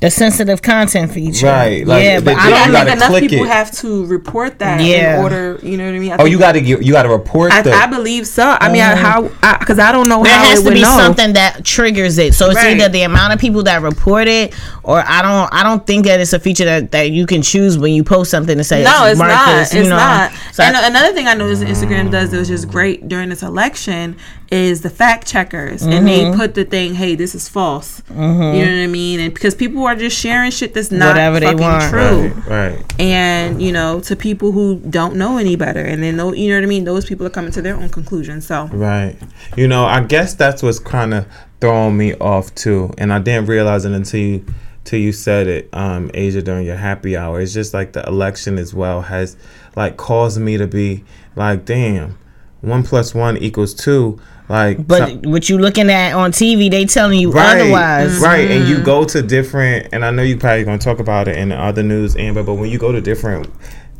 [0.00, 1.46] The sensitive content feature.
[1.46, 3.48] Right, like, yeah, but they- I I don't think enough click people it.
[3.50, 5.16] have to report that Yeah.
[5.18, 7.10] in order you know what I mean I oh you got to you got to
[7.10, 8.56] report I, the I believe so.
[8.60, 9.22] I mean, I, how?
[9.58, 10.22] Because I, don't know how.
[10.24, 10.96] there how has it to would be know.
[10.98, 12.34] something that triggers it.
[12.34, 12.76] So it's Right.
[12.78, 15.52] either the amount of people that report it, or I don't.
[15.52, 18.30] I don't think that it's a feature that, that you can choose when you post
[18.30, 18.82] something to say.
[18.84, 19.46] No, it's not.
[19.58, 19.96] this, you it's know.
[19.96, 20.32] not.
[20.52, 23.28] So and I- another thing I noticed that Instagram does that was just great during
[23.28, 24.16] this election
[24.54, 28.02] is the fact checkers and they put the thing, hey, this is false.
[28.08, 29.18] You know what I mean?
[29.20, 31.90] And because people are just sharing shit that's not Whatever they fucking want.
[31.90, 32.28] true.
[32.52, 33.00] Right, right.
[33.00, 35.80] And, you know, to people who don't know any better.
[35.80, 36.84] And then, tho- you know what I mean?
[36.84, 38.46] Those people are coming to their own conclusions.
[38.46, 39.16] So, Right.
[39.56, 41.26] You know, I guess that's what's kind of
[41.60, 44.46] throwing me off too, and I didn't realize it until you,
[44.84, 47.40] till you said it, um, Asia during your happy hour.
[47.40, 49.36] It's just like the election as well has
[49.74, 51.04] like caused me to be
[51.36, 52.18] like, damn,
[52.60, 54.20] one plus one equals two.
[54.48, 58.18] Like, But some- what you looking at on TV, they telling you right, otherwise.
[58.18, 58.84] right, and you mm-hmm.
[58.84, 61.82] go to different, and I know you probably gonna talk about it in the other
[61.82, 63.48] news, Amber, but when you go to different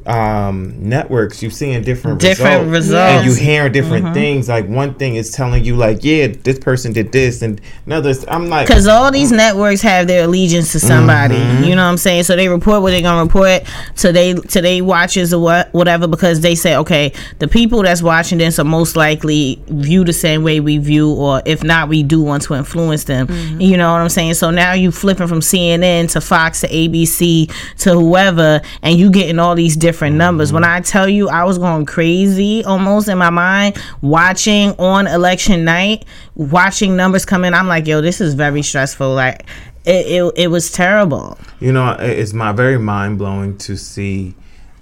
[0.07, 3.11] um networks you're seeing different Different results, results.
[3.13, 6.93] and you hearing different things like one thing is telling you like yeah this person
[6.93, 11.37] did this and another i'm like Because all these networks have their allegiance to somebody,
[11.37, 11.65] Mm-hmm.
[11.65, 12.25] you know what I'm saying.
[12.25, 13.63] So they report what they're gonna report
[13.97, 18.03] to they to they watchers or what whatever because they say okay, the people that's
[18.03, 22.03] watching this are most likely view the same way we view, or if not, we
[22.03, 23.27] do want to influence them.
[23.61, 24.35] You know what I'm saying.
[24.35, 29.39] So now you flipping from CNN to Fox to ABC to whoever, and you getting
[29.39, 30.53] all these different numbers.
[30.53, 35.65] When I tell you, I was going crazy almost in my mind watching on election
[35.65, 36.05] night,
[36.35, 37.55] watching numbers come in.
[37.55, 39.15] I'm like, yo, this is very stressful.
[39.15, 39.47] Like,
[39.87, 41.39] it, it, it was terrible.
[41.61, 44.35] you know it's my very mind-blowing to see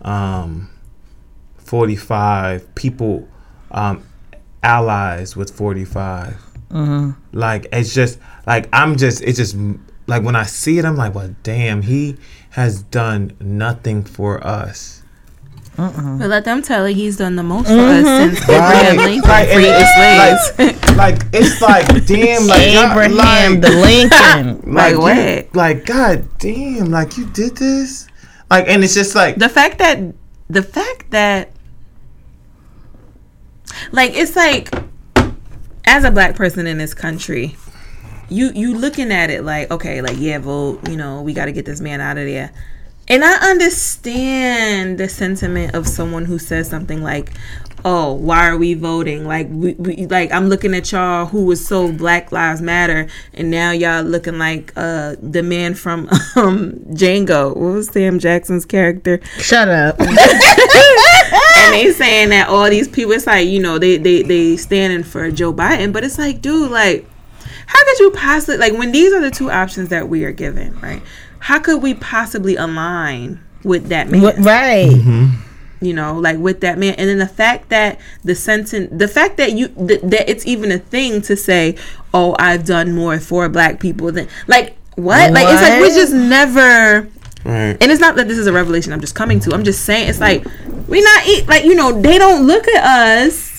[0.03, 0.70] um
[1.59, 3.29] 45 people
[3.70, 4.03] um
[4.62, 6.37] allies with 45
[7.33, 9.57] like it's just like i'm just it's just
[10.07, 12.16] like when i see it i'm like well damn he
[12.51, 15.01] has done nothing for us
[15.76, 18.35] but let them tell it he's done the most for us mm-hmm.
[18.35, 19.87] since Abraham Lincoln Like, freed the
[20.56, 20.96] slaves.
[20.96, 24.62] like, like it's like damn like God- Abraham like, the Lincoln.
[24.74, 25.54] Like you- what?
[25.54, 28.06] like god damn like you did this
[28.50, 29.98] like and it's just like the fact that
[30.50, 31.50] the fact that
[33.92, 34.68] like it's like
[35.87, 37.56] as a black person in this country
[38.28, 41.52] you you looking at it like okay like yeah vote you know we got to
[41.52, 42.52] get this man out of there
[43.12, 47.31] and i understand the sentiment of someone who says something like
[47.85, 49.27] oh why are we voting?
[49.27, 53.51] Like we, we like i'm looking at y'all who was so black lives matter and
[53.51, 57.57] now y'all looking like uh the man from um django.
[57.57, 59.20] What was sam jackson's character?
[59.38, 59.96] Shut up.
[60.01, 60.09] and
[61.75, 65.31] they saying that all these people it's like you know they they they standing for
[65.31, 67.07] joe biden but it's like dude like
[67.66, 70.79] how could you possibly like when these are the two options that we are given
[70.81, 71.03] right
[71.46, 74.88] how could we possibly align with that man Wh- right.
[74.90, 75.85] Mm-hmm.
[75.85, 79.37] you know like with that man and then the fact that the sentence the fact
[79.37, 81.76] that you th- that it's even a thing to say
[82.14, 85.94] oh i've done more for black people than like what, like it's like we What?
[85.94, 87.09] just never
[87.44, 89.52] right and it's not that this is a revelation I'm just coming to.
[89.55, 90.44] I'm just saying it's like
[90.87, 92.85] we not eat like you know they don't look at
[93.18, 93.51] us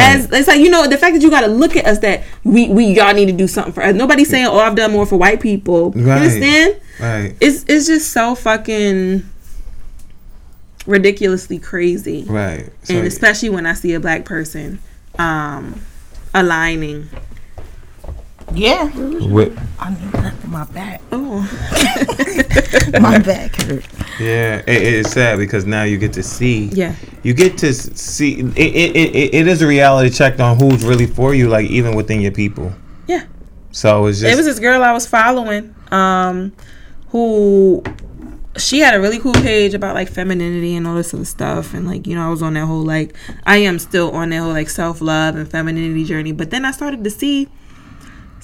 [0.00, 2.22] as it's like you know the fact that you got to look at us that
[2.44, 3.94] we we y'all need to do something for us.
[3.94, 5.92] Nobody's saying oh I've done more for white people.
[5.96, 6.80] You understand?
[7.00, 9.28] right It's it's just so fucking
[10.86, 14.80] ridiculously crazy, right so, and especially when I see a black person
[15.18, 15.80] um
[16.34, 17.08] aligning.
[18.52, 18.84] Yeah.
[19.26, 21.00] with, I need that for my back.
[21.10, 21.40] Oh,
[23.00, 23.84] My back hurt.
[24.20, 26.94] yeah it, it's sad because now you get to see yeah.
[27.24, 31.06] you get to see it, it, it, it is a reality check on who's really
[31.06, 32.72] for you like even within your people
[33.08, 33.24] Yeah.
[33.72, 36.52] so it's just it was this girl I was following, um,
[37.08, 37.82] who
[38.56, 41.86] she had a really cool page about like femininity and all this other stuff, and
[41.88, 44.52] like you know I was on that whole like I am still on that whole
[44.52, 47.48] like self love and femininity journey, but then I started to see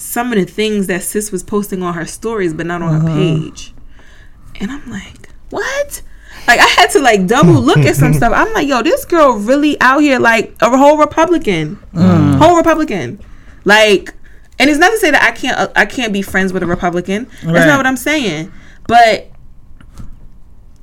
[0.01, 3.07] some of the things that sis was posting on her stories, but not on her
[3.07, 3.73] page,
[4.59, 6.01] and I'm like, what?
[6.47, 8.33] Like I had to like double look at some stuff.
[8.35, 13.19] I'm like, yo, this girl really out here like a whole Republican, whole Republican,
[13.63, 14.13] like.
[14.59, 16.67] And it's not to say that I can't uh, I can't be friends with a
[16.67, 17.27] Republican.
[17.41, 18.51] That's not what I'm saying.
[18.87, 19.31] But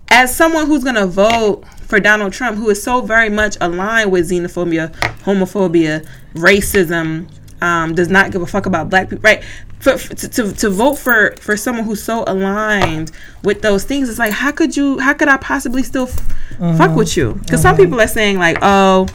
[0.09, 4.31] as someone who's gonna vote for Donald Trump, who is so very much aligned with
[4.31, 6.05] xenophobia, homophobia,
[6.35, 9.43] racism, um, does not give a fuck about black people, right?
[9.81, 13.13] For, for- to, to, to vote for for someone who's so aligned
[13.45, 14.99] with those things, it's like how could you?
[14.99, 17.35] How could I possibly still f- fuck with you?
[17.35, 19.07] Because some people are saying like, oh,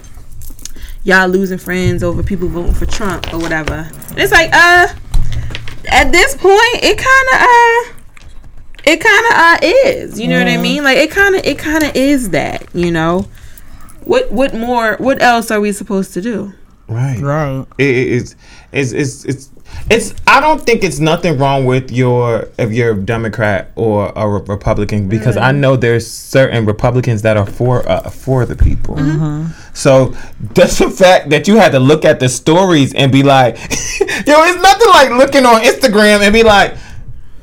[1.03, 3.89] y'all losing friends over people voting for Trump or whatever.
[4.09, 4.87] And it's like, uh,
[5.91, 7.99] at this point, it kind of, uh,
[8.85, 9.57] it kind of uh
[9.89, 10.19] is.
[10.19, 10.83] You know what I mean?
[10.83, 12.67] Like it kind of, it kind of is that.
[12.73, 13.27] You know,
[14.05, 14.95] what what more?
[14.97, 16.53] What else are we supposed to do?
[16.87, 17.19] Right.
[17.19, 17.65] Right.
[17.77, 18.35] It, it- it's,
[18.71, 19.49] it's it's it's
[19.89, 24.27] it's I don't think it's nothing wrong with your if you're a Democrat or a
[24.29, 28.97] Re- Republican because I know there's certain Republicans that are for uh, for the people.
[29.73, 30.13] So
[30.53, 33.65] just the fact that you had to look at the stories and be like, yo,
[34.43, 36.75] it's nothing like looking on Instagram and be like,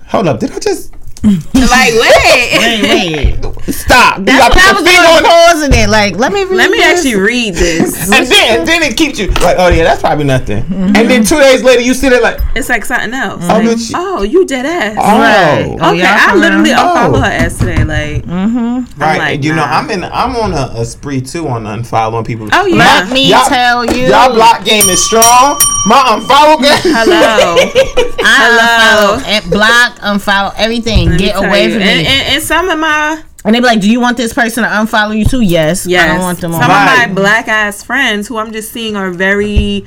[0.07, 0.94] hold up, did I just
[1.25, 2.51] like, wait.
[2.57, 3.75] Wait, wait.
[3.75, 4.19] stop?
[4.19, 5.29] You That's gotta what I was your finger doing, on it.
[5.29, 5.89] pausing it.
[5.91, 6.99] Like, let me read Let me this.
[6.99, 8.11] actually read this.
[8.21, 10.63] And then, then it keeps you like, oh yeah, that's probably nothing.
[10.65, 10.97] Mm-hmm.
[10.97, 13.43] And then two days later, you sit there like, It's like something else.
[13.45, 14.97] Oh, Like, oh, you dead ass.
[14.99, 15.79] oh, Right.
[15.81, 16.41] Oh, okay, y'all I for real?
[16.41, 17.21] literally unfollow Oh.
[17.21, 17.85] her ass today.
[17.85, 19.01] Like, mm-hmm.
[19.01, 19.63] Right, like, and you know.
[19.65, 20.05] I'm in.
[20.05, 22.49] I'm on a, a spree too on unfollowing people.
[22.53, 22.77] oh yeah.
[22.79, 24.07] Let me tell you.
[24.09, 25.59] Y'all block game is strong.
[25.87, 26.93] My unfollow game.
[26.93, 27.57] Hello.
[28.23, 29.17] I Hello.
[29.19, 31.10] unfollow, eh, block, unfollow everything.
[31.11, 32.07] Let me Get tell away from and, me.
[32.07, 34.68] And, and some of my And they be like, "Do you want this person to
[34.70, 35.87] unfollow you too?" Yes.
[35.87, 37.05] yes, I don't want them some Right.
[37.05, 39.85] of my black ass friends who I'm just seeing are very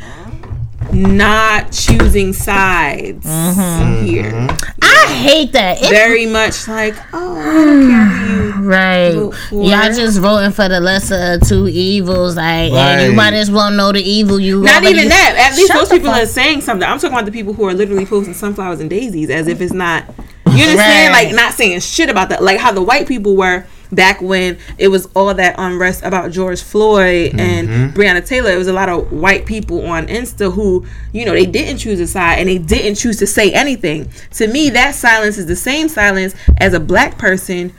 [0.91, 4.05] not choosing sides Mm-hmm.
[4.05, 4.47] here.
[4.81, 5.79] I hate that.
[5.79, 8.43] It's Very much like, oh, I don't care you.
[8.63, 9.11] Right.
[9.51, 12.37] Y'all just voting for the lesser of two evils.
[12.37, 15.35] Like, and you might as well know the evil you Not already- even that.
[15.51, 16.87] At least Shut those people fuck- are saying something.
[16.87, 19.73] I'm talking about the people who are literally posting sunflowers and daisies as if it's
[19.73, 20.05] not.
[20.47, 21.13] You understand?
[21.13, 21.25] Right.
[21.27, 22.41] Like not saying shit about that.
[22.43, 26.61] Like how the white people were back when it was all that unrest about George
[26.61, 27.99] Floyd and mm-hmm.
[27.99, 28.51] Breonna Taylor.
[28.51, 31.99] It was a lot of white people on Insta who, you know, they didn't choose
[31.99, 34.09] a side and they didn't choose to say anything.
[34.31, 37.73] To me, that silence is the same silence as a black person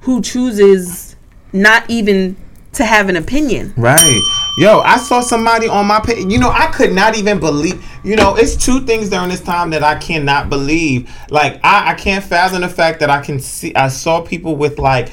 [0.00, 1.16] who chooses
[1.52, 2.36] not even
[2.72, 3.72] to have an opinion.
[3.76, 4.20] Right.
[4.58, 6.30] Yo, I saw somebody on my page.
[6.30, 7.84] You know, I could not even believe.
[8.02, 11.10] You know, it's two things during this time that I cannot believe.
[11.30, 13.74] Like, I, I can't fathom the fact that I can see.
[13.74, 15.10] I saw people with like,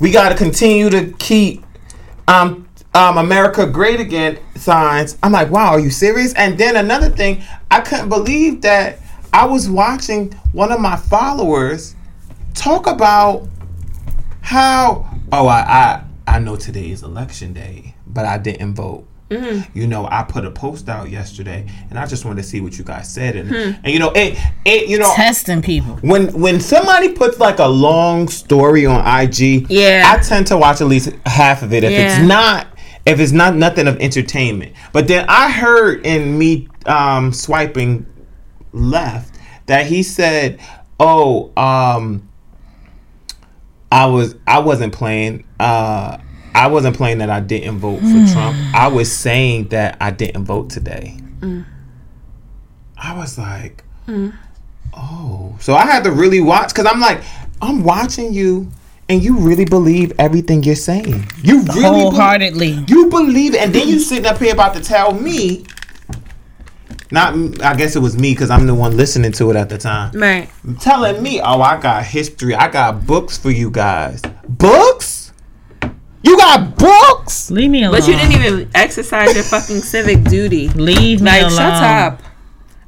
[0.00, 1.64] we got to continue to keep
[2.28, 5.16] um um America great again signs.
[5.22, 6.34] I'm like, wow, are you serious?
[6.34, 8.98] And then another thing, I couldn't believe that
[9.32, 11.94] I was watching one of my followers
[12.54, 13.48] talk about
[14.40, 16.05] how oh I I
[16.36, 19.08] I know today is election day, but I didn't vote.
[19.30, 22.76] You know, I put a post out yesterday, and I just wanted to see what
[22.76, 25.94] you guys said, and and you know it it you know testing people.
[26.02, 30.04] when when somebody puts like a long story on IG, Yeah.
[30.14, 32.18] I tend to watch at least half of it if Yeah.
[32.18, 32.66] it's not
[33.06, 34.74] if it's not nothing of entertainment.
[34.92, 38.04] But then I heard in me um, swiping
[38.72, 39.34] left
[39.66, 40.60] that he said,
[41.00, 42.28] "Oh, um,
[43.96, 46.18] I was I wasn't playing." Uh,
[46.54, 48.32] I wasn't playing that I didn't vote for hmm.
[48.32, 48.56] Trump.
[48.74, 51.18] I was saying that I didn't vote today.
[51.40, 51.66] Mm.
[52.96, 54.34] I was like, mm.
[54.94, 55.54] oh.
[55.60, 57.20] So I had to really watch because I'm like,
[57.60, 58.70] I'm watching you
[59.08, 61.26] and you really believe everything you're saying.
[61.42, 62.84] You really believe, Wholeheartedly.
[62.88, 63.60] you believe it.
[63.60, 65.66] And then you sitting up here about to tell me,
[67.10, 69.78] not, I guess it was me because I'm the one listening to it at the
[69.78, 70.48] time Right.
[70.80, 72.54] telling me, oh, I got history.
[72.54, 74.22] I got books for you guys.
[74.48, 75.32] Books?
[76.22, 77.50] You got books?
[77.52, 78.00] Leave me alone.
[78.00, 80.68] But you didn't even exercise your fucking civic duty.
[80.70, 81.56] leave me Like, alone.
[81.56, 82.22] shut up.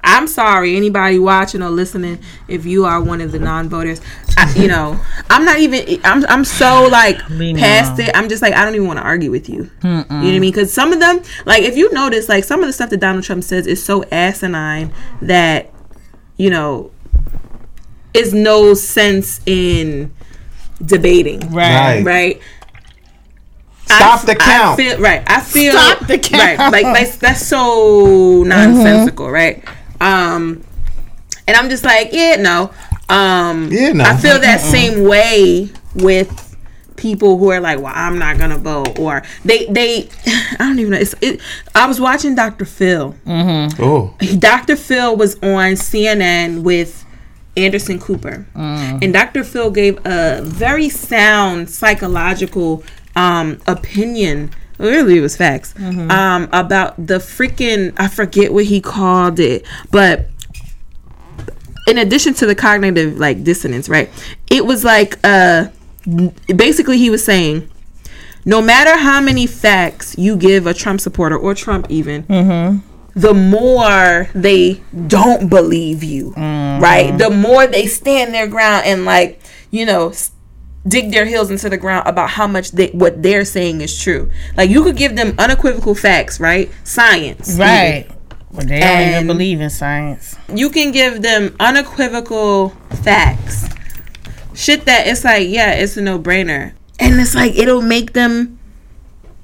[0.09, 2.19] I'm sorry, anybody watching or listening,
[2.49, 4.01] if you are one of the non-voters,
[4.39, 6.01] I, you know, I'm not even.
[6.03, 8.11] I'm I'm so like past it.
[8.17, 9.71] I'm just like I don't even want to argue with you.
[9.83, 10.41] You know what I mean?
[10.41, 13.25] Because some of them, like if you notice, like some of the stuff that Donald
[13.25, 15.71] Trump says is so asinine that,
[16.39, 16.91] you know,
[18.15, 20.11] is no sense in
[20.83, 21.41] debating.
[21.53, 22.03] Right.
[22.03, 22.07] Right.
[22.07, 22.43] Right.
[23.85, 24.81] Stop I- the count.
[24.81, 25.23] I feel, right.
[25.27, 26.59] I feel Stop the count.
[26.59, 26.73] Right.
[26.73, 28.49] Like that's that's so mm-hmm.
[28.49, 29.63] nonsensical, right?
[30.01, 30.63] Um,
[31.47, 32.71] and I'm just like, yeah, no.
[33.09, 34.05] Um, Yeah, no.
[34.05, 36.57] I feel that same way with
[36.97, 40.09] people who are like, well, I'm not gonna vote, or they they.
[40.27, 40.99] I don't even know.
[40.99, 41.41] It's, it,
[41.75, 42.65] I was watching Dr.
[42.65, 43.15] Phil.
[43.27, 44.15] Oh.
[44.39, 44.77] Dr.
[44.77, 47.05] Phil was on CNN with
[47.57, 48.47] Anderson Cooper.
[48.55, 49.43] And Dr.
[49.45, 52.85] Phil gave a very sound psychological
[53.17, 54.51] um, opinion.
[54.79, 55.75] Really, it was facts
[56.11, 57.93] um, about the freaking.
[57.99, 60.29] I forget what he called it, but
[61.87, 64.09] in addition to the cognitive like dissonance, right?
[64.51, 65.69] It was like uh,
[66.55, 67.69] basically he was saying
[68.45, 72.25] no matter how many facts you give a Trump supporter or Trump even,
[73.15, 76.33] the more they don't believe you,
[76.81, 77.17] right?
[77.19, 80.13] The more they stand their ground and like, you know,
[80.89, 84.31] dig their heels into the ground about how much they what they're saying is true.
[84.57, 86.71] Like you could give them unequivocal facts, right?
[86.85, 87.49] Science.
[87.51, 87.61] even.
[87.61, 88.07] Right.
[88.51, 90.35] But they don't even believe in science.
[90.53, 92.71] You can give them unequivocal
[93.03, 93.69] facts.
[94.55, 96.73] Shit that it's like, yeah, it's a no-brainer.
[96.99, 98.59] And it's like it'll make them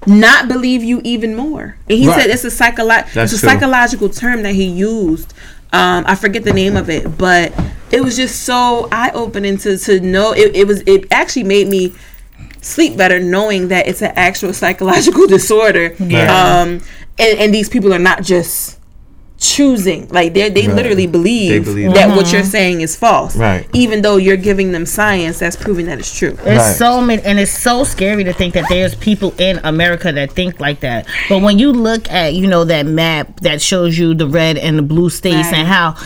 [0.07, 1.77] not believe you even more.
[1.89, 2.23] And he Right.
[2.23, 3.49] said it's a psycholo- it's a true.
[3.49, 5.33] psychological term that he used.
[5.73, 7.53] Um, I forget the name of it, but
[7.95, 10.33] it was just so eye opening to to know.
[10.33, 11.95] It, it was it actually made me
[12.61, 15.95] sleep better knowing that it's an actual psychological disorder.
[15.99, 16.33] Yeah.
[16.61, 16.69] Um,
[17.19, 18.79] and, and these people are not just
[19.39, 20.77] choosing like they they Right.
[20.77, 22.17] literally believe, They believe that Mm-hmm.
[22.17, 23.67] what you're saying is false Right.
[23.75, 26.77] even though you're giving them science that's proving that it's true There's Right.
[26.77, 30.61] so many, and it's so scary to think that there's people in America that think
[30.61, 31.07] like that.
[31.29, 34.79] But when you look at, you know, that map that shows you the red and
[34.79, 35.59] the blue states Right.
[35.59, 35.97] and how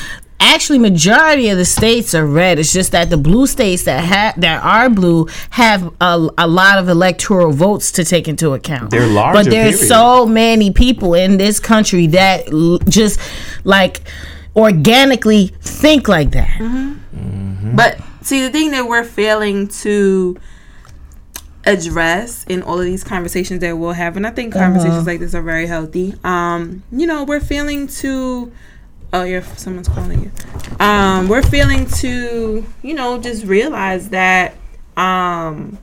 [0.41, 2.59] actually majority of the states are red.
[2.59, 6.79] It's just that the blue states that have that are blue have a, a lot
[6.79, 8.91] of electoral votes to take into account.
[8.91, 9.89] They're larger, but there's period.
[9.89, 13.21] so many people in this country that l- just
[13.65, 14.03] like
[14.55, 16.49] organically think like that.
[16.49, 16.95] Mm-hmm.
[17.17, 17.77] Mm-hmm.
[17.77, 20.37] But see, the thing that we're failing to
[21.65, 24.65] address in all of these conversations that we'll have, and I think uh-huh.
[24.65, 26.15] conversations like this are very healthy.
[26.25, 28.53] Um, you know, we're failing to.
[29.13, 30.31] Oh, you're someone's calling you.
[30.85, 34.55] Um, we're feeling to, you know, just realize that,
[34.97, 35.79] um,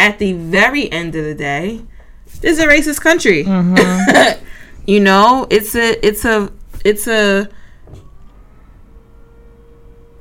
[0.00, 1.82] at the very end of the day,
[2.40, 3.44] this is a racist country.
[4.86, 6.50] you know, it's a, it's a,
[6.84, 7.48] it's a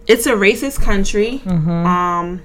[0.07, 1.41] it's a racist country.
[1.85, 2.41] Um,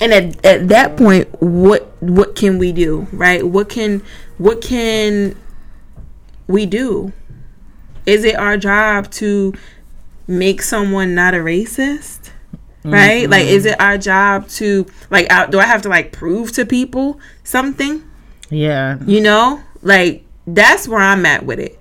[0.00, 3.46] and at, at that point, what what can we do, right?
[3.46, 4.02] What can
[4.38, 5.36] what can
[6.46, 7.12] we do?
[8.06, 9.54] Is it our job to
[10.26, 12.30] make someone not a racist?
[12.84, 13.30] Right?
[13.30, 15.32] Like, is it our job to like?
[15.32, 18.02] uh, Do I have to like prove to people something?
[18.50, 18.98] Yeah.
[19.06, 21.78] You know, like that's where I'm at with it.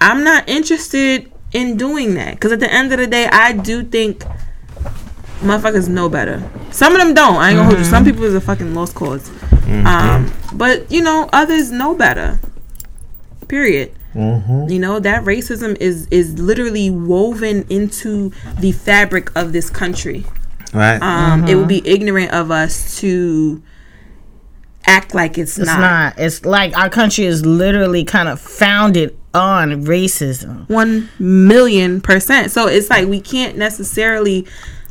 [0.00, 3.84] I'm not interested in doing that because at the end of the day, I do
[3.84, 4.24] think
[5.40, 6.42] motherfuckers know better.
[6.72, 7.36] Some of them don't.
[7.36, 7.84] I ain't gonna hold you.
[7.84, 9.30] Some people is a fucking lost cause.
[9.86, 12.40] Um, but you know, others know better.
[13.46, 13.92] Period.
[14.14, 14.68] Mm-hmm.
[14.70, 20.24] You know that racism is is literally woven into the fabric of this country.
[20.72, 21.00] Right.
[21.00, 21.48] Um, mm-hmm.
[21.48, 23.62] It would be ignorant of us to
[24.86, 25.80] act like it's, It's not.
[25.80, 26.14] not.
[26.18, 30.68] It's like our country is literally kind of founded on racism.
[30.68, 32.50] one million percent.
[32.50, 34.46] So it's like we can't necessarily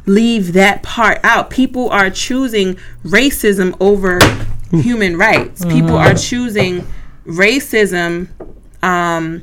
[0.06, 1.50] leave that part out.
[1.50, 4.20] People are choosing racism over
[4.72, 5.64] human rights.
[5.64, 6.12] People mm-hmm.
[6.12, 6.86] are choosing
[7.26, 8.28] racism,
[8.84, 9.42] um,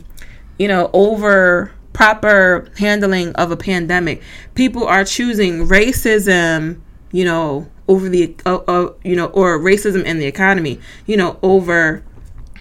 [0.58, 4.22] you know, over proper handling of a pandemic.
[4.54, 6.80] People are choosing racism,
[7.10, 11.38] you know, over the, uh, uh, you know, or racism in the economy, you know,
[11.42, 12.04] over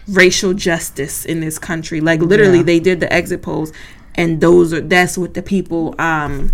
[0.08, 2.02] racial justice in this country.
[2.02, 3.72] Like literally, they did the exit polls,
[4.16, 6.54] and those are that's what the people um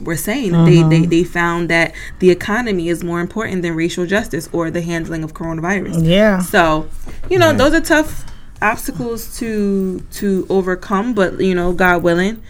[0.00, 0.52] were saying.
[0.64, 4.82] They, they they found that the economy is more important than racial justice or the
[4.82, 6.06] handling of coronavirus.
[6.06, 6.40] Yeah.
[6.40, 6.88] So,
[7.30, 8.27] you know, those are tough
[8.62, 12.42] obstacles to to overcome, but you know, God willing,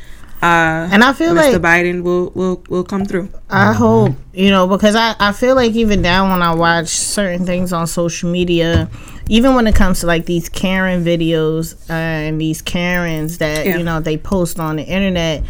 [0.42, 1.52] uh, And I feel Mr.
[1.54, 3.28] like Biden will will will come through.
[3.50, 7.44] I hope, you know, because I, I feel like even now when I watch certain
[7.46, 8.88] things on social media,
[9.28, 13.78] even when it comes to like these Karen videos uh, and these Karens that, Yeah.
[13.78, 15.42] you know, they post on the internet,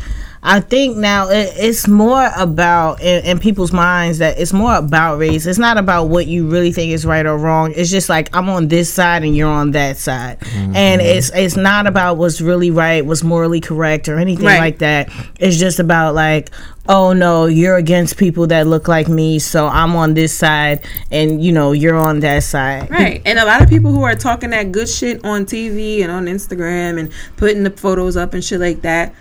[0.42, 5.18] I think now it, it's more about in, in people's minds that it's more about
[5.18, 5.46] race.
[5.46, 7.72] It's not about what you really think is right or wrong.
[7.74, 10.76] It's just like I'm on this side and you're on that side, mm-hmm.
[10.76, 14.60] and it's it's not about what's really right, what's morally correct, or anything Right.
[14.60, 15.10] like that.
[15.40, 16.50] It's just about like,
[16.88, 21.42] oh no, you're against people that look like me, so I'm on this side, and
[21.42, 22.90] you know you're on that side.
[22.90, 23.22] Right.
[23.26, 26.26] And a lot of people who are talking that good shit on TV and on
[26.26, 29.14] Instagram and putting the photos up and shit like that.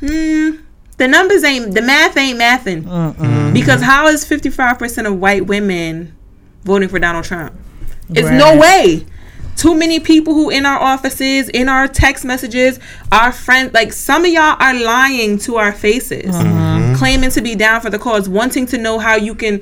[0.00, 0.50] Hmm.
[0.96, 3.52] The numbers ain't the math ain't mathing.
[3.54, 6.14] Because how is fifty five percent of white women
[6.64, 7.54] voting for Donald Trump?
[8.10, 9.06] It's no way.
[9.56, 12.78] Too many people who in our offices, in our text messages,
[13.12, 16.34] our friends, like some of y'all are lying to our faces,
[16.98, 19.60] claiming to be down for the cause, wanting to know how you can.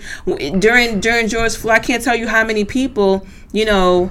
[0.61, 4.11] During during George Floyd, I can't tell you how many people, you know,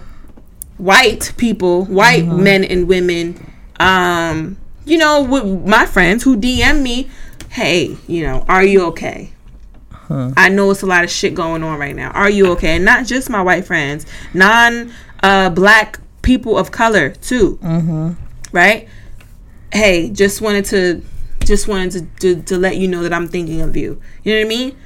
[0.78, 4.58] white people, white men and women, um,
[4.88, 7.10] you know, with my friends who DM me,
[7.50, 9.32] hey, you know, are you okay?
[10.10, 12.12] I know it's a lot of shit going on right now.
[12.12, 12.78] Are you okay?
[12.78, 17.60] And not just my white friends, non uh, black people of color too.
[17.62, 18.12] Mm-hmm.
[18.54, 18.88] Right?
[19.74, 21.04] Hey, just wanted to
[21.44, 24.02] just wanted to, to to let you know that I'm thinking of you.
[24.24, 24.78] You know what I mean?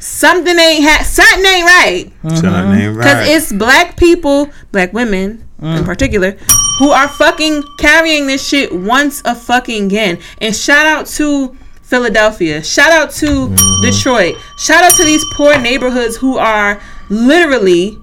[0.00, 2.36] Something ain't ha- something ain't right.
[2.36, 3.04] Son ain't right.
[3.04, 6.36] Because it's black people, black women in particular,
[6.78, 10.18] who are fucking carrying this shit once a fucking again.
[10.40, 12.62] And shout out to Philadelphia.
[12.62, 14.36] Shout out to Detroit.
[14.58, 17.98] Shout out to these poor neighborhoods who are literally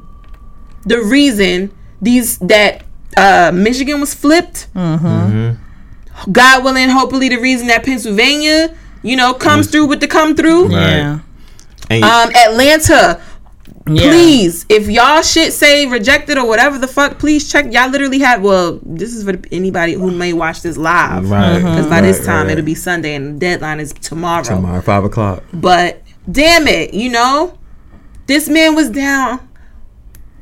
[0.85, 1.71] the reason
[2.01, 2.83] these that
[3.17, 4.67] uh, Michigan was flipped.
[6.31, 10.71] God willing, hopefully the reason that Pennsylvania, you know, comes through with the come through.
[10.71, 11.19] Yeah.
[11.91, 13.21] Um, Atlanta,
[13.87, 14.09] Yeah.
[14.09, 17.71] please, if y'all shit say rejected or whatever the fuck, please check.
[17.71, 18.41] Y'all literally have.
[18.41, 21.29] Well, this is for anybody who may watch this live.
[21.29, 21.69] right, uh-huh.
[21.69, 22.53] Because by this time right.
[22.53, 24.43] it'll be Sunday and the deadline is tomorrow.
[24.43, 25.43] tomorrow five o'clock.
[25.53, 27.59] But damn it, you know,
[28.25, 29.47] this man was down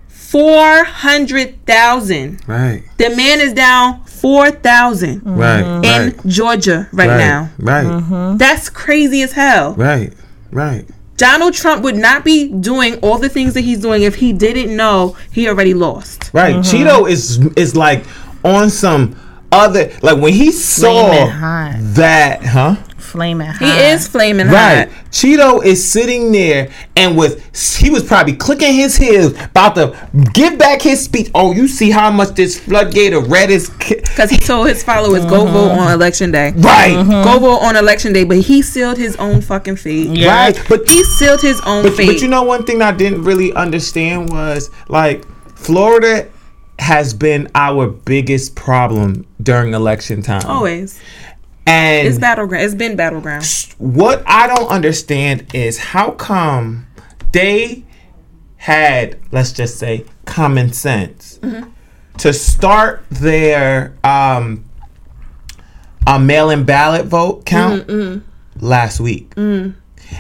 [0.08, 2.42] four hundred thousand.
[2.48, 7.50] Right, The man is down four thousand right, in right, Georgia right, right, now.
[7.60, 8.38] right, mm-hmm.
[8.38, 9.74] That's crazy as hell.
[9.76, 10.14] right,
[10.52, 10.86] right.
[11.24, 14.76] Donald Trump would not be doing all the things that he's doing if he didn't
[14.76, 16.30] know he already lost.
[16.34, 16.56] Right.
[16.56, 16.86] Mm-hmm.
[16.86, 18.04] Cheeto is is like
[18.44, 19.16] on some
[19.50, 21.12] other like when he saw
[21.94, 22.76] that, huh?
[23.14, 23.62] Flaming hot.
[23.62, 24.54] He is flaming hot.
[24.56, 24.90] Right.
[24.92, 25.06] hot.
[25.12, 29.96] Cheeto is sitting there and with he was probably clicking his heels about to
[30.34, 31.30] give back his speech.
[31.36, 34.84] Oh, you see how much this floodgate of red is ki- Because he told his
[34.84, 35.80] followers, go vote mm-hmm.
[35.80, 36.54] on election day.
[36.58, 36.96] right.
[36.96, 37.24] Mm-hmm.
[37.24, 38.24] Go vote on election day.
[38.24, 40.08] But he sealed his own fucking fate.
[40.08, 40.36] Yeah.
[40.36, 40.66] Right.
[40.68, 42.08] But He sealed his own But, fate.
[42.08, 45.24] but you know one thing I didn't really understand was like
[45.56, 46.28] Florida
[46.80, 50.42] has been our biggest problem during election time.
[50.48, 51.00] Always.
[51.66, 52.66] And It's battleground.
[52.66, 53.46] It's been battleground.
[53.78, 56.88] what I don't understand is how come
[57.32, 57.84] they
[58.58, 61.70] had, let's just say, common sense mm-hmm.
[62.18, 64.66] to start their um,
[66.08, 68.66] a mail-in ballot vote count mm-hmm, mm-hmm.
[68.66, 69.34] last week.
[69.36, 69.76] Mm.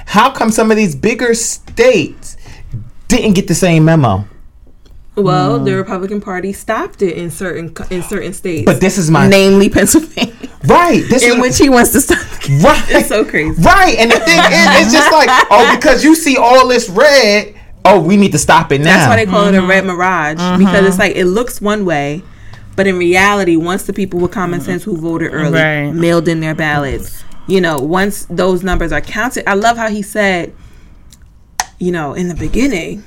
[0.08, 2.38] How come some of these bigger states
[3.08, 4.28] didn't get the same memo?
[5.16, 5.78] Well, the hmm.
[5.78, 8.66] Republican Party stopped it in certain in certain states.
[8.66, 10.34] But this is my namely Pennsylvania,
[10.66, 11.04] right.
[11.08, 12.18] This in is which he wants to stop.
[12.64, 12.84] right.
[12.90, 13.62] It's so crazy.
[13.62, 17.54] Right, and the thing is, it's just like, oh, because you see all this red,
[17.86, 18.86] oh, we need to stop it now.
[18.86, 19.96] That's why they call it a red mm-hmm.
[19.96, 20.66] mirage mm-hmm.
[20.66, 22.24] because it's like it looks one way,
[22.76, 24.66] but in reality, once the people with common mm-hmm.
[24.66, 25.92] sense who voted early Right.
[25.92, 30.02] mailed in their ballots, you know, once those numbers are counted, I love how he
[30.02, 30.56] said,
[31.78, 33.04] you know, in the beginning.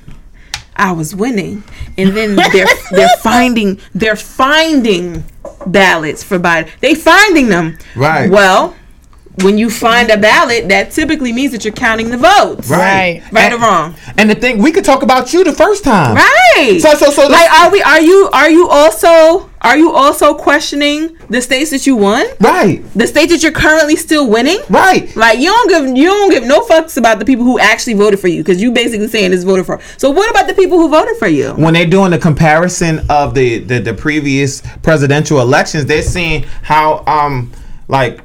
[0.77, 1.64] I was winning,
[1.97, 5.24] and then they're they're finding they're finding
[5.66, 6.70] ballots for Biden.
[6.81, 7.79] They finding them.
[7.95, 8.31] Right.
[8.31, 8.77] Well,
[9.43, 12.70] when you find a ballot, that typically means that you're counting the votes.
[12.70, 13.22] Right.
[13.30, 13.95] Right and, or wrong.
[14.16, 16.16] And the thing, we could talk about you the first time.
[16.16, 16.78] Right.
[16.80, 21.16] So, so, so, like are we are you are you also are you also questioning
[21.28, 22.24] the states that you won?
[22.41, 24.59] right, The states that you're currently still winning?
[24.70, 25.14] right.
[25.16, 28.20] Like you don't give you don't give no fucks about the people who actually voted
[28.20, 29.80] for you because you basically saying this voted for.
[29.99, 31.53] So what about the people who voted for you?
[31.55, 37.05] When they're doing the comparison of the, the the previous presidential elections, they're seeing how
[37.07, 37.53] um
[37.89, 38.20] like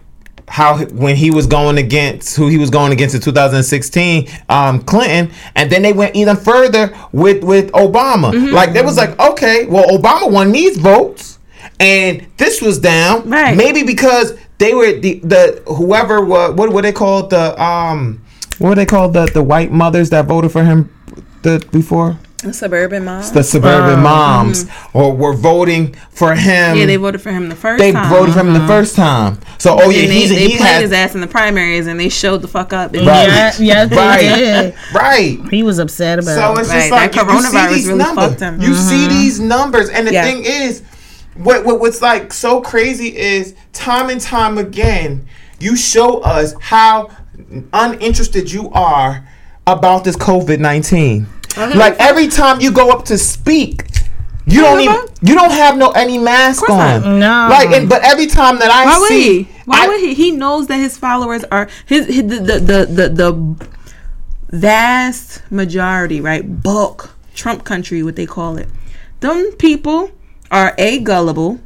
[0.52, 5.32] how when he was going against who he was going against in 2016 um Clinton
[5.56, 8.54] and then they went even further with with Obama Mm-hmm.
[8.54, 11.40] like they was like okay well Obama won these votes
[11.80, 13.56] and this was down Right.
[13.56, 18.22] maybe because they were the the whoever what what what they called the um
[18.60, 20.90] what were they called the the white mothers that voted for him
[21.44, 22.20] the before
[22.52, 23.32] suburban moms.
[23.32, 26.40] the suburban moms or were voting for him.
[26.72, 26.78] Mm-hmm.
[26.80, 28.10] yeah, they voted for him the first They time.
[28.10, 29.38] voted for him the first time.
[29.60, 31.86] So oh yeah, And they, he's they he played has his ass in the primaries
[31.88, 32.94] and they showed the fuck up.
[32.94, 33.04] Right.
[33.06, 34.22] Yeah, yeah, they Right.
[34.36, 34.76] did.
[34.94, 35.40] right.
[35.52, 36.60] He was upset about So it.
[36.62, 38.26] it's Right, just that like you- you, coronavirus see these really numbers.
[38.30, 38.62] fucked him.
[38.62, 40.24] You see these numbers, and the Yeah.
[40.24, 40.82] thing is,
[41.36, 45.26] what, what what's like so crazy is time and time again,
[45.60, 47.10] you show us how
[47.74, 49.26] uninterested you are
[49.68, 51.28] about this COVID nineteen.
[51.58, 53.88] Like every time you go up to speak.
[54.48, 56.72] You don't give a even you don't have no any mask course
[57.04, 57.20] on.
[57.20, 57.48] No.
[57.50, 59.50] Like and but every time that I Why would see he?
[59.66, 60.14] Why I- would he?
[60.16, 63.68] He knows that his followers are his, his the, the the the the
[64.50, 66.64] vast majority, right?
[66.64, 68.68] Bulk Trump country, what they call it.
[69.20, 70.12] Them people
[70.50, 71.60] are a gullible,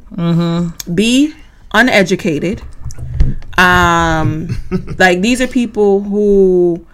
[0.94, 1.34] b
[1.72, 2.62] uneducated.
[3.58, 4.48] Um,
[4.98, 6.86] like these are people who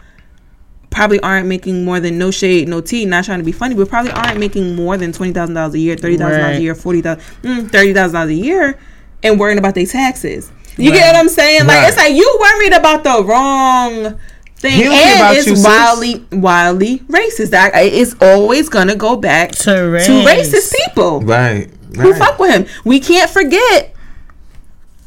[0.93, 3.05] probably aren't making more than no shade, no tea.
[3.05, 5.79] Not trying to be funny, but probably aren't making more than twenty thousand dollars a
[5.81, 8.79] year, thirty thousand dollars a year, forty thousand, mm, thirty thousand dollars a year,
[9.25, 10.53] and worrying about their taxes.
[10.77, 11.67] You get what I'm saying?
[11.67, 11.89] Like Right.
[11.89, 14.19] it's like you worried about the wrong
[14.57, 15.65] thing, He don't about and it's you, sis.
[15.65, 17.51] wildly, wildly racist.
[17.51, 20.07] That it's always gonna go back To race.
[20.07, 21.69] to racist people Right.
[21.97, 22.67] who fuck with him.
[22.85, 23.95] We can't forget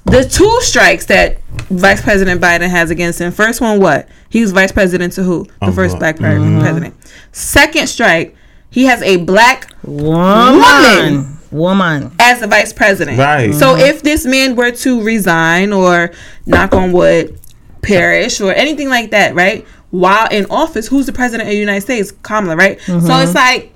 [0.05, 1.37] the two strikes that
[1.71, 3.31] Vice President Biden has against him.
[3.31, 4.07] First one, what?
[4.35, 5.45] He was vice president to who?
[5.45, 5.99] The oh, first Uh-huh.
[5.99, 6.59] black mm-hmm.
[6.59, 6.95] president.
[7.31, 8.35] Second strike,
[8.69, 11.37] he has a black Woman.
[11.51, 12.11] Woman.
[12.19, 13.17] as the vice president.
[13.17, 13.53] Right.
[13.53, 13.85] So mm-hmm.
[13.85, 16.11] if this man were to resign or
[16.45, 17.39] knock on wood,
[17.81, 19.65] perish or anything like that, right?
[19.91, 22.11] While in office, who's the president of the United States?
[22.11, 22.81] Kamala, right?
[22.81, 23.23] So mm-hmm.
[23.23, 23.71] it's like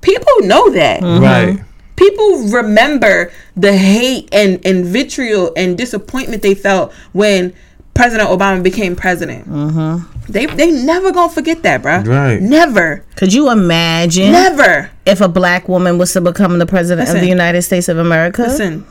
[0.00, 1.02] People know that.
[1.02, 1.60] Right.
[1.96, 7.52] People remember the hate and, and vitriol and disappointment they felt when
[7.98, 9.44] President Obama became president.
[9.48, 10.32] Mm-hmm.
[10.32, 12.02] They they never gonna forget that, bro.
[12.02, 12.40] Right.
[12.40, 14.88] Never, Could you imagine never.
[15.04, 18.42] if a black woman was to become the president of the United States of America?
[18.42, 18.86] Listen,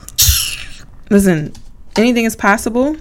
[1.10, 1.53] listen.
[1.95, 2.97] Anything is possible,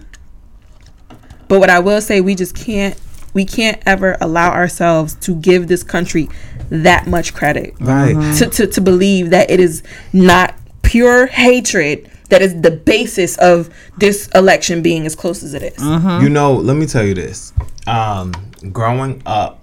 [1.48, 2.96] but what I will say, we just can't.
[3.34, 6.28] We can't ever allow ourselves to give this country
[6.70, 7.74] that much credit.
[7.80, 8.14] Right.
[8.38, 9.82] to, to, to believe that it is
[10.12, 15.62] not pure hatred that is the basis of this election being as close as it
[15.62, 15.78] is.
[16.22, 17.52] You know, let me tell you this.
[17.86, 18.32] Um,
[18.72, 19.60] growing up,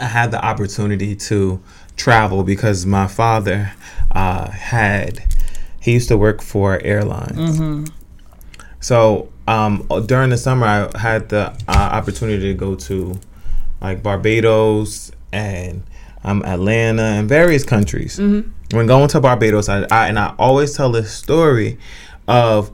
[0.00, 1.60] I had the opportunity to
[1.96, 3.72] travel because my father
[4.10, 5.22] uh, had
[5.80, 7.90] he used to work for airlines.
[8.80, 13.18] So um, during the summer, I had the uh, opportunity to go to
[13.80, 15.82] like Barbados and
[16.24, 18.18] um, Atlanta and various countries.
[18.74, 21.78] When going to Barbados, I, I and I always tell this story
[22.28, 22.70] of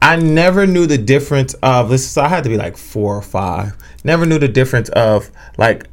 [0.00, 2.08] I never knew the difference of this.
[2.08, 3.76] So I had to be like four or five.
[4.04, 5.86] Never knew the difference of like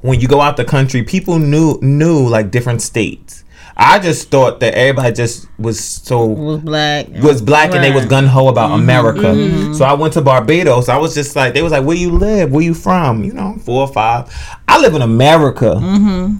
[0.00, 1.02] when you go out the country.
[1.02, 3.44] People knew knew like different states.
[3.76, 7.08] I just thought that everybody just was so was black.
[7.08, 8.82] was black and they was gun ho about mm-hmm.
[8.82, 9.22] America.
[9.22, 9.74] Mm-hmm.
[9.74, 10.88] So I went to Barbados.
[10.88, 12.52] I was just like, they was like, where you live?
[12.52, 13.24] Where you from?
[13.24, 14.32] You know, four or five.
[14.68, 15.74] I live in America.
[15.76, 16.36] Mm-hmm.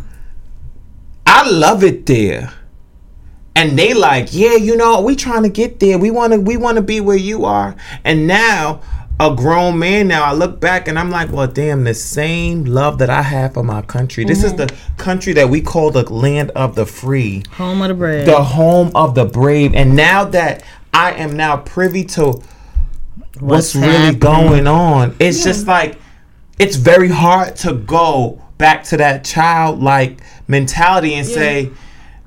[1.44, 2.54] I love it there.
[3.54, 5.98] And they like, yeah, you know, we trying to get there.
[5.98, 7.76] We want to, we want to be where you are.
[8.02, 8.80] And now,
[9.20, 12.96] a grown man now, I look back and I'm like, well, damn, the same love
[12.98, 14.24] that I have for my country.
[14.24, 14.74] This is mm-hmm.
[14.74, 18.24] the country that we call the land of the free Home of the brave.
[18.24, 19.74] the home of the brave.
[19.74, 20.64] And now that
[20.94, 22.40] I am now privy to
[23.38, 25.98] what's, really going on, it's just like
[26.58, 31.70] it's very hard to go back to that childlike mentality and say,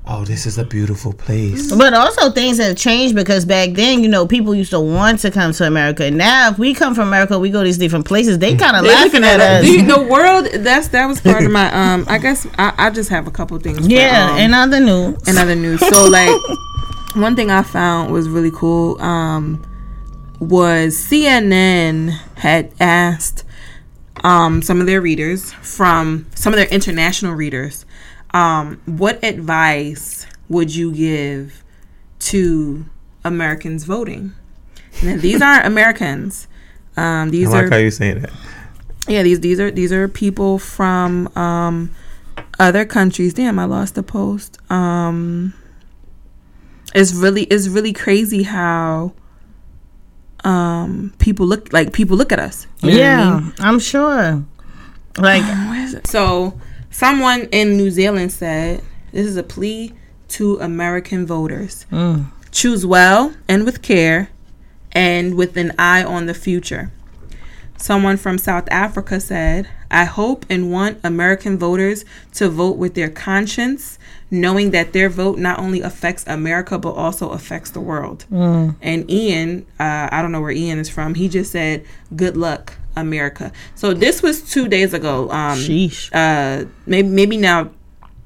[0.06, 4.08] "Oh, this is a beautiful place." But also things have changed because back then, you
[4.08, 6.10] know, people used to want to come to America.
[6.10, 8.38] Now, if we come from America, we go to these different places.
[8.38, 9.64] They kind of laughing at us.
[9.64, 10.46] The, the world.
[10.52, 11.70] That's that was part of my.
[11.72, 13.78] Um, I guess I, I just have a couple things.
[13.80, 15.22] for, Yeah, um, and other news.
[15.26, 15.80] and other news.
[15.80, 16.34] So like
[17.14, 19.62] one thing I found was really cool um,
[20.40, 23.44] was CNN had asked
[24.24, 27.84] um, some of their readers from some of their international readers,
[28.34, 31.62] um, what advice would you give
[32.20, 32.84] to
[33.24, 34.32] Americans voting?
[35.02, 36.48] Now, these aren't Americans.
[36.96, 38.32] Um, these I are like how you saying that.
[39.06, 41.90] yeah these these are these are people from um
[42.58, 45.54] other countries damn i lost the post um
[46.94, 49.12] it's really it's really crazy how
[50.44, 53.52] um people look like people look at us You know what I yeah, mean?
[53.60, 54.44] I'm sure.
[55.18, 56.06] Like, Where is it?
[56.06, 56.58] so
[56.90, 58.82] someone in new zealand said
[59.12, 59.92] this is a plea
[60.28, 61.86] to american voters.
[62.50, 64.30] Choose well and with care
[64.92, 66.90] and with an eye on the future.
[67.76, 73.08] Someone from South Africa said, I hope and want American voters to vote with their
[73.08, 73.98] conscience,
[74.32, 78.24] knowing that their vote not only affects America, but also affects the world.
[78.82, 81.84] And Ian, uh, I don't know where Ian is from, he just said,
[82.16, 83.52] Good luck, America.
[83.74, 85.30] So this was two days ago.
[85.30, 86.10] Um, sheesh.
[86.12, 87.70] uh, maybe, maybe now,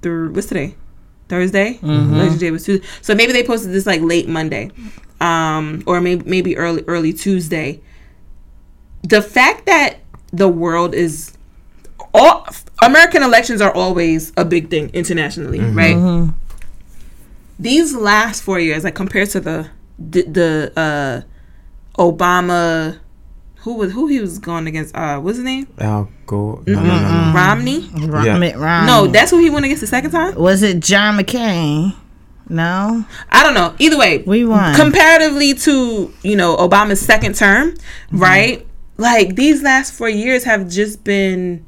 [0.02, 0.74] through, what's today?
[1.28, 1.78] Thursday?
[1.82, 2.86] Election Day was Tuesday.
[3.00, 4.70] So maybe they posted this like late Monday.
[5.20, 7.80] Um, or maybe maybe early early Tuesday
[9.02, 9.98] the fact that
[10.32, 11.32] the world is
[12.14, 12.46] all
[12.82, 15.96] American elections are always a big thing internationally, right?
[17.58, 19.68] These last four years, like compared to the
[19.98, 21.22] the, the uh,
[22.02, 22.98] Obama,
[23.62, 24.94] who was who he was going against?
[24.94, 25.66] Uh, what's his name?
[25.78, 26.62] Al Gore.
[26.66, 27.32] No, no, no, no.
[27.34, 27.88] Romney.
[27.94, 28.38] Rom- Yeah.
[28.38, 28.86] Mitt Romney.
[28.86, 30.34] No, that's who he went against the second time.
[30.36, 31.94] was it John McCain?
[32.48, 33.74] No, I don't know.
[33.78, 34.74] Either way, we won.
[34.74, 37.74] comparatively to you know Obama's second term,
[38.10, 38.66] right?
[38.98, 41.64] Like these last four years have just been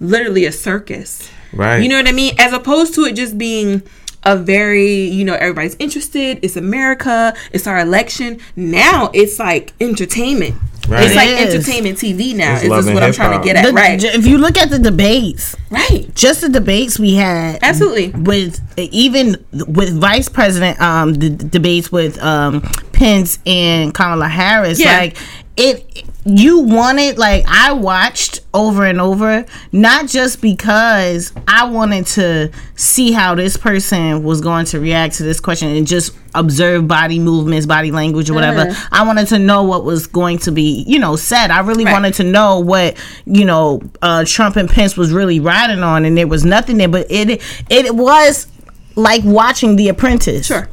[0.00, 1.28] literally a circus.
[1.52, 1.82] Right.
[1.82, 2.34] You know what I mean?
[2.38, 3.82] As opposed to it just being
[4.24, 6.38] a very, you know, everybody's interested.
[6.42, 7.34] It's America.
[7.52, 8.38] It's our election.
[8.56, 10.54] Now it's like entertainment.
[10.88, 11.04] Right.
[11.04, 11.54] It's like It is.
[11.54, 12.54] entertainment TV now.
[12.54, 13.66] It's Is this what I'm trying to get at?
[13.66, 13.98] The- right.
[14.00, 16.12] j- If you look at the debates, right.
[16.14, 18.08] just the debates we had, Absolutely.
[18.10, 19.36] with even
[19.68, 22.62] with vice president um the, the debates with um
[22.92, 24.98] Pence and Kamala Harris Yeah.
[24.98, 25.16] like
[25.56, 32.50] it you wanted like I watched over and over not just because I wanted to
[32.74, 37.18] see how this person was going to react to this question and just observe body
[37.18, 38.88] movements body language or whatever Uh-huh.
[38.92, 41.92] I wanted to know what was going to be you know said I really Right.
[41.92, 42.96] wanted to know what
[43.26, 46.88] you know uh Trump and Pence was really riding on and there was nothing there
[46.88, 48.46] but it it was
[48.96, 50.46] like watching The Apprentice.
[50.46, 50.68] Sure.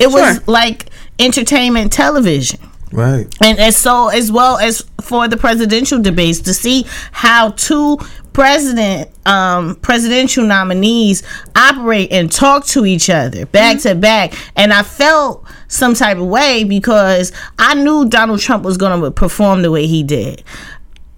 [0.00, 0.86] It was like
[1.18, 2.58] entertainment television.
[2.92, 3.26] Right.
[3.42, 7.98] and, so as well as for the presidential debates to see how two
[8.32, 11.22] president um presidential nominees
[11.54, 16.26] operate and talk to each other back to back and i felt some type of
[16.26, 20.42] way because i knew donald trump was going to perform the way he did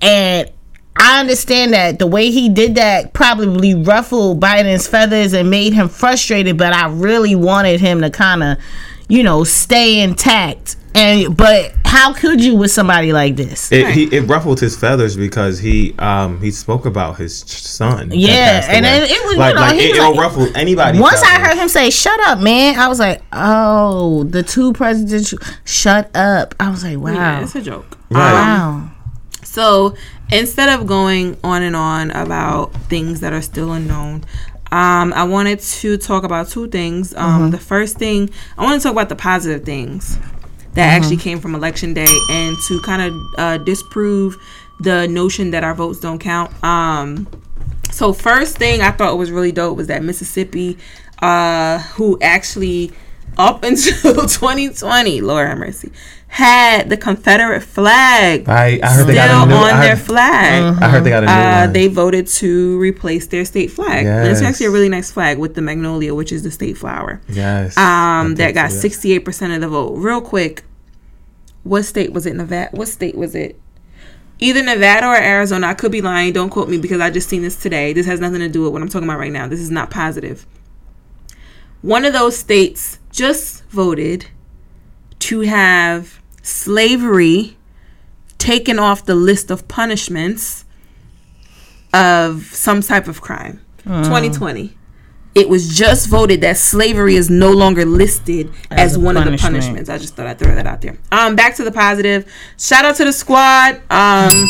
[0.00, 0.50] and
[0.96, 5.88] I understand that the way he did that probably ruffled Biden's feathers and made him
[5.88, 8.58] frustrated, but I really wanted him to kind of,
[9.08, 10.76] you know, stay intact.
[10.96, 13.72] And but how could you with somebody like this?
[13.72, 18.10] It, he, it ruffled his feathers because he um he spoke about his son.
[18.10, 18.98] that Yeah, and away.
[19.00, 21.00] then it was, you like know, like it, was it'll like- ruffle anybody.
[21.00, 25.38] Once I heard him say "Shut up, man," I was like, "Oh, the two presidential
[25.64, 27.98] shut up." I was like, "Wow, Yeah, it's a joke.
[28.10, 28.32] Right.
[28.32, 28.90] wow."
[29.42, 29.96] So
[30.30, 34.24] instead of going on and on about things that are still unknown,
[34.74, 37.14] um, I wanted to talk about two things.
[37.14, 40.18] Um, The first thing, I want to talk about the positive things
[40.74, 44.36] that actually came from election day and to kind of uh, disprove
[44.80, 46.50] the notion that our votes don't count.
[46.64, 47.28] Um,
[47.92, 50.76] so first thing I thought was really dope was that Mississippi,
[51.22, 52.90] uh, who actually
[53.38, 55.90] up until 2020, Lord have mercy,
[56.28, 59.54] had the Confederate flag I, I heard they still got a new.
[59.54, 60.82] on I their heard, flag.
[60.82, 61.72] I heard they got a new Uh, one.
[61.72, 64.04] they voted to replace their state flag.
[64.06, 67.20] And it's actually a really nice flag with the magnolia, which is the state flower.
[67.28, 67.76] yes.
[67.76, 68.82] Um, that got so, yes.
[68.82, 69.92] sixty eight percent of the vote.
[69.96, 70.64] Real quick,
[71.62, 72.34] what state was it?
[72.34, 72.70] Nevada.
[72.76, 73.60] What state was it?
[74.40, 75.68] Either Nevada or Arizona.
[75.68, 76.32] I could be lying.
[76.32, 77.92] Don't quote me because I just seen this today.
[77.92, 79.46] This has nothing to do with what I'm talking about right now.
[79.46, 80.44] This is not positive.
[81.82, 84.26] One of those states just voted
[85.20, 87.56] to have slavery
[88.38, 90.64] taken off the list of punishments
[91.94, 93.60] of some type of crime.
[93.84, 94.76] 2020.
[95.34, 99.36] It was just voted that slavery is no longer listed as, a one of the
[99.36, 99.90] punishments.
[99.90, 100.96] I just thought I'd throw that out there.
[101.12, 102.30] Um, back to the positive.
[102.58, 103.76] Shout out to the squad.
[103.90, 104.48] Um,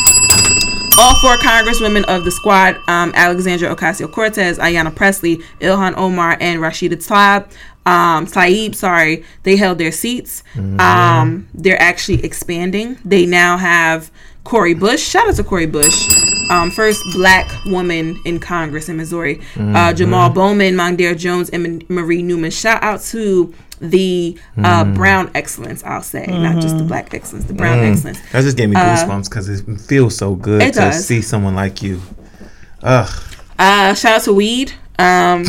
[0.99, 6.61] all four congresswomen of the squad, um, Alexandra Ocasio Cortez, Ayanna Pressley, Ilhan Omar, and
[6.61, 7.51] Rashida Tlaib,
[7.87, 10.43] um, Tlaib, sorry, they held their seats.
[10.79, 12.99] Um, they're actually expanding.
[13.05, 14.11] They now have
[14.45, 15.03] Cori Bush.
[15.03, 16.09] Shout out to Cori Bush.
[16.51, 19.41] Um, first black woman in Congress in Missouri.
[19.59, 22.51] Uh, Jamal Bowman, Mondaire Jones, and Ma- Marie Newman.
[22.51, 26.27] Shout out to the uh, brown excellence, I'll say.
[26.27, 28.19] Not just the black excellence, the brown excellence.
[28.33, 31.05] That just gave me goosebumps because it feels so good to does.
[31.07, 32.01] see someone like you.
[32.83, 33.23] Ugh.
[33.59, 34.73] Uh, shout out to weed.
[34.99, 35.45] Um,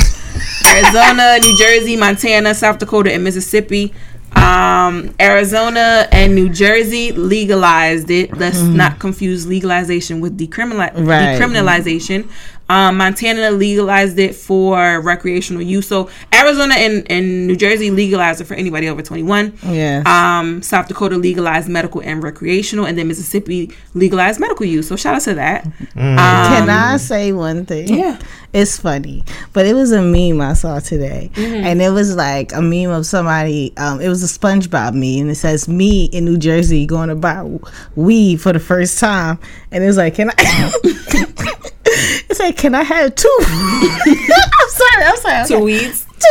[0.67, 3.93] Arizona, New Jersey, Montana, South Dakota, and Mississippi.
[4.35, 8.35] Um, Arizona and New Jersey legalized it.
[8.37, 11.39] Let's not confuse legalization with decriminali- Right.
[11.39, 12.27] decriminalization.
[12.67, 15.87] Um, Montana legalized it for recreational use.
[15.87, 19.57] So Arizona and, and New Jersey legalized it for anybody over 21.
[19.67, 20.05] Yes.
[20.07, 24.87] Um, South Dakota legalized medical and recreational, and then Mississippi legalized medical use.
[24.87, 25.67] So shout out to that.
[25.93, 27.91] Can I say one thing?
[27.91, 28.19] Um, Yeah.
[28.53, 31.65] It's funny, but it was a meme I saw today, Mm-hmm.
[31.65, 33.73] and it was like a meme of somebody.
[33.75, 37.15] Um, it was a SpongeBob meme, and it says me in New Jersey going to
[37.15, 37.43] buy
[37.97, 39.39] weed for the first time,
[39.71, 40.71] and it was like, can I?
[42.29, 43.37] it said, can I have two?
[43.41, 45.43] I'm sorry, I'm sorry.
[45.47, 46.05] To Two weeds.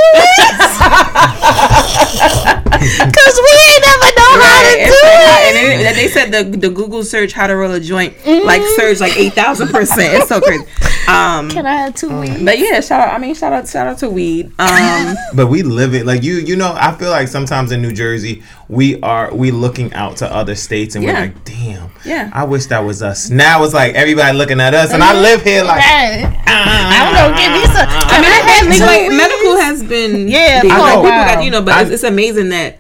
[2.25, 5.71] Cause we ain't never know how to Right, do and, it.
[5.77, 9.01] and it- they said the the Google search how to roll a joint like surged
[9.01, 10.15] like eight thousand percent.
[10.15, 10.65] It's so crazy.
[11.07, 12.45] Um, Can I have two weed?
[12.45, 13.15] but yeah, shout out.
[13.15, 14.51] I mean, shout out, shout out to weed.
[14.59, 16.35] Um, But we live it like you.
[16.37, 20.33] You know, I feel like sometimes in New Jersey we are we looking out to
[20.33, 21.13] other states and Yeah.
[21.13, 21.91] we're like, damn.
[22.05, 22.31] Yeah.
[22.33, 23.31] I wish that was us.
[23.31, 25.77] Now it's like everybody looking at us, and I live here like.
[25.81, 26.41] Right.
[26.47, 27.37] I don't know.
[27.37, 27.87] Give me some.
[27.89, 30.71] I mean, I have like, two medical has been Yeah, big.
[30.71, 31.35] for like, people while.
[31.35, 32.79] got you know, but I- it's, it's amazing that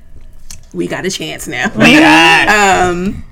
[0.72, 1.68] we got a chance now.
[1.68, 2.48] God.
[2.90, 3.24] um,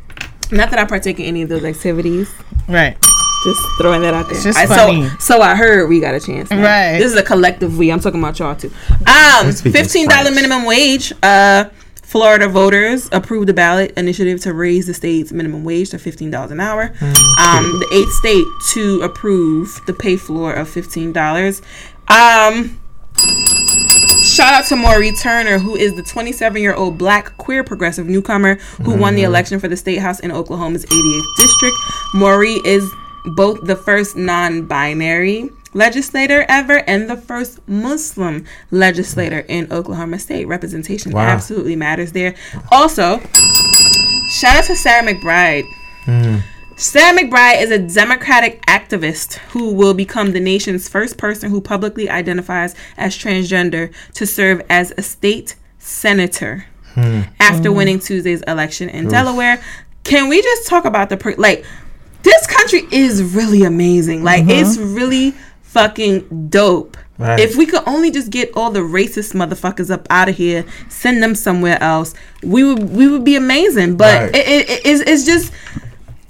[0.50, 2.30] not that I partake in any of those activities.
[2.68, 2.96] Right.
[3.44, 4.40] Just throwing that out there.
[4.40, 5.08] just I, funny.
[5.08, 6.48] So, so I heard we got a chance.
[6.50, 6.62] now.
[6.62, 6.98] Right.
[6.98, 7.90] This is a collective we.
[7.90, 8.70] I'm talking about y'all too.
[9.06, 11.12] Um, fifteen dollar minimum wage.
[11.22, 11.64] Uh,
[12.12, 16.50] Florida voters approved the ballot initiative to raise the state's minimum wage to fifteen dollars
[16.50, 16.92] an hour.
[17.00, 18.44] Um, the eighth state
[18.74, 21.62] to approve the pay floor of fifteen dollars.
[22.08, 22.78] Um,
[24.22, 28.54] Shout out to Mauree Turner, who is the 27 year old black queer progressive newcomer
[28.84, 31.76] who won the election for the state house in Oklahoma's 88th district.
[32.14, 32.88] Mauree is
[33.24, 40.46] both the first non binary legislator ever and the first Muslim legislator in Oklahoma State.
[40.46, 41.22] Representation Wow.
[41.22, 42.34] absolutely matters there.
[42.70, 43.20] Also,
[44.28, 45.64] shout out to Sarah McBride.
[46.04, 46.38] Hmm.
[46.76, 52.10] Sarah McBride is a Democratic activist who will become the nation's first person who publicly
[52.10, 57.20] identifies as transgender to serve as a state senator hmm.
[57.38, 57.76] after hmm.
[57.76, 59.62] winning Tuesday's election in Delaware.
[60.04, 61.64] Can we just talk about the per- like?
[62.22, 64.22] This country is really amazing.
[64.22, 64.86] Like it's uh-huh.
[64.86, 65.34] really
[65.72, 66.96] fucking dope.
[67.18, 67.38] Right.
[67.40, 71.22] If we could only just get all the racist motherfuckers up out of here, send
[71.22, 73.96] them somewhere else, we would we would be amazing.
[73.96, 74.36] But Right.
[74.36, 75.52] it, it, it- it's, it's just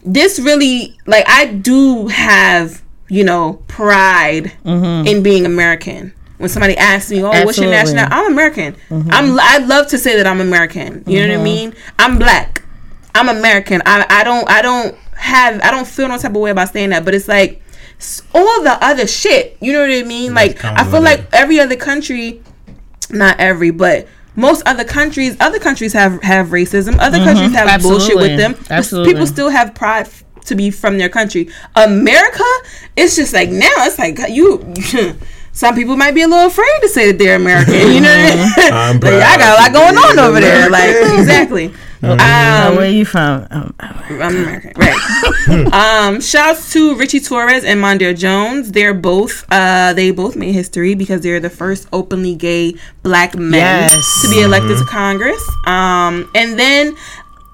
[0.05, 5.07] this really like I do have you know pride mm-hmm.
[5.07, 6.13] in being American.
[6.39, 7.95] When somebody asks me, "Oh, what's your Absolutely.
[8.03, 8.75] national?" I'm American.
[8.91, 9.11] Mm-hmm.
[9.13, 9.39] I'm.
[9.39, 11.05] I'd love to say that I'm American.
[11.07, 11.45] You know what I mm-hmm.
[11.45, 11.75] mean?
[12.01, 12.65] I'm black.
[13.15, 13.81] I'm American.
[13.87, 14.51] I, I don't.
[14.51, 15.61] I don't have.
[15.63, 17.05] I don't feel no type of way about saying that.
[17.05, 17.62] But it's like s-
[18.35, 19.57] all the other shit.
[19.61, 20.35] You know what I mean?
[20.35, 21.29] Like I feel like it.
[21.33, 22.43] every other country
[23.13, 26.97] not every, but most other countries, other countries have have racism.
[26.99, 27.27] Other mm-hmm.
[27.27, 28.57] countries have bullshit with them.
[28.71, 29.13] Absolutely.
[29.13, 31.51] People still have pride f- to be from their country.
[31.77, 32.45] America,
[32.97, 34.75] it's just like now it's like you.
[35.55, 37.75] Some people might be a little afraid to say that they're American.
[37.75, 38.09] You know,
[38.57, 39.13] what I I'm mean?
[39.13, 40.71] like, I got a lot going on over there.
[40.71, 41.19] Like American.
[41.21, 41.75] exactly.
[42.05, 43.47] Oh, Um, where you from?
[43.51, 45.73] Um, I'm American, right?
[45.73, 48.73] um, shouts to Richie Torres and Mondaire Jones.
[48.73, 52.75] They're both, uh, they both made history because they're the first openly gay
[53.05, 53.53] black men
[53.91, 54.23] Yes.
[54.23, 55.43] to be elected to Congress.
[55.67, 56.97] Um, and then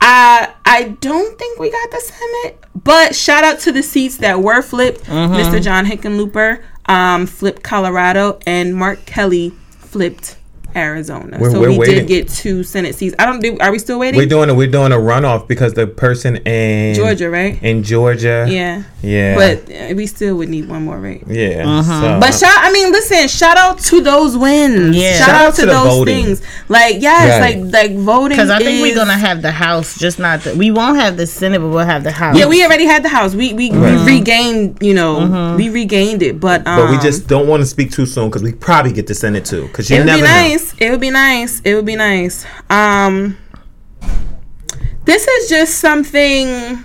[0.01, 4.41] I, I don't think we got the Senate, but shout out to the seats that
[4.41, 5.05] were flipped.
[5.05, 5.61] Mr.
[5.63, 10.37] John Hickenlooper um, flipped Colorado, and Mark Kelly flipped.
[10.77, 11.95] Arizona, We're- so we're we waiting.
[11.97, 13.15] did get two Senate seats.
[13.19, 13.57] I don't do.
[13.61, 14.19] Are we still waiting?
[14.19, 17.61] We're doing a we're doing a runoff because the person in Georgia, right?
[17.63, 18.83] in Georgia, Yeah.
[19.03, 21.23] yeah, But uh, we still would need one more, right?
[21.27, 21.65] yeah.
[21.67, 22.01] Uh-huh.
[22.01, 24.97] so- But shout, I mean, listen, shout out to those wins.
[24.97, 25.17] Yeah.
[25.19, 26.25] Shout, out to, the those voting.
[26.25, 26.43] things.
[26.69, 27.59] Like, yes, Right.
[27.63, 28.37] like like voting.
[28.37, 30.55] Because I think we're gonna have the house, just not the.
[30.55, 32.37] We won't have the Senate, but we'll have the house.
[32.39, 33.35] Yeah, we already had the house.
[33.35, 36.39] We we, we regained, you know, we regained it.
[36.41, 39.07] But um, but we just don't want to speak too soon because we probably get
[39.09, 40.29] to send it too because you never be know.
[40.59, 40.75] Nice.
[40.79, 41.61] It would be nice.
[41.61, 42.47] It would be nice.
[42.71, 43.37] Um,
[45.05, 46.85] this is just something.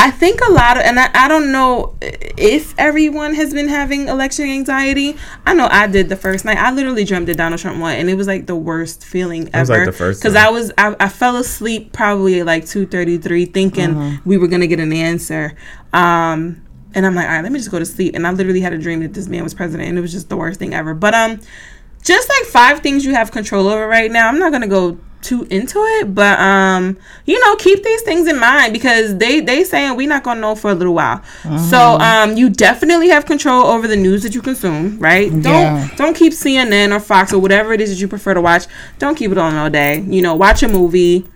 [0.00, 4.06] I think a lot of, and I, I don't know if everyone has been having
[4.06, 5.16] election anxiety.
[5.44, 6.56] I know I did the first night.
[6.56, 9.60] I literally dreamt that Donald Trump won, and it was like the worst feeling ever.
[9.60, 10.36] was like the first because.
[10.36, 14.46] I was I, I fell asleep probably at like two thirty three, thinking we were
[14.46, 15.56] gonna get an answer.
[15.92, 16.64] Um,
[16.94, 18.14] and I'm like, all right, let me just go to sleep.
[18.14, 20.28] And I literally had a dream that this man was president, and it was just
[20.28, 20.94] the worst thing ever.
[20.94, 21.40] But um,
[22.08, 24.28] just like five things you have control over right now.
[24.28, 26.96] I'm not gonna go too into it, but um,
[27.26, 30.54] you know, keep these things in mind because they they saying we're not gonna know
[30.54, 31.22] for a little while.
[31.70, 35.28] So um, you definitely have control over the news that you consume, right?
[35.30, 35.88] Don't Yeah.
[35.96, 38.66] don't keep CNN or Fox or whatever it is that you prefer to watch.
[38.98, 40.00] Don't keep it on all day.
[40.00, 41.26] You know, watch a movie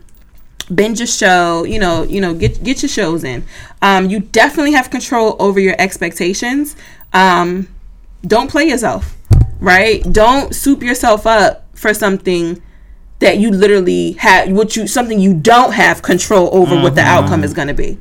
[0.72, 3.44] binge a show you know you know get get your shows in
[3.82, 6.76] um you definitely have control over your expectations
[7.12, 7.66] um
[8.26, 9.16] don't play yourself
[9.62, 10.02] right?
[10.12, 12.60] Don't soup yourself up for something
[13.22, 17.44] that you literally have what you something you don't have control over what the outcome
[17.44, 17.96] is going to be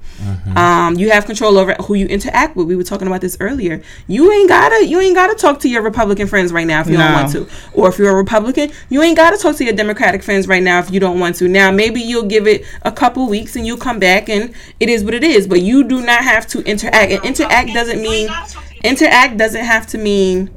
[0.55, 2.67] um you have control over who you interact with.
[2.67, 3.83] We were talking about this earlier.
[4.07, 6.97] You ain't gotta you ain't gotta talk to your republican friends right now if you
[6.97, 7.47] don't want to.
[7.73, 10.79] Or if you're a republican you ain't gotta talk to your democratic friends right now
[10.79, 11.47] if you don't want to.
[11.47, 15.03] Now maybe you'll give it a couple weeks and you'll come back and it is
[15.03, 17.11] what it is but you do not have to interact.
[17.11, 18.27] And interact doesn't mean
[18.83, 20.49] interact doesn't have to mean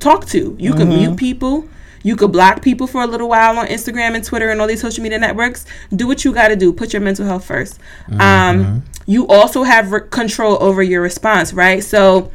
[0.00, 0.56] talk to.
[0.58, 1.68] You can mute people.
[2.02, 4.80] You could block people for a little while on Instagram and Twitter and all these
[4.80, 5.66] social media networks.
[5.94, 6.72] Do what you got to do.
[6.72, 7.78] Put your mental health 1st
[8.18, 11.84] Um, you also have re- control over your response, right?
[11.84, 12.30] So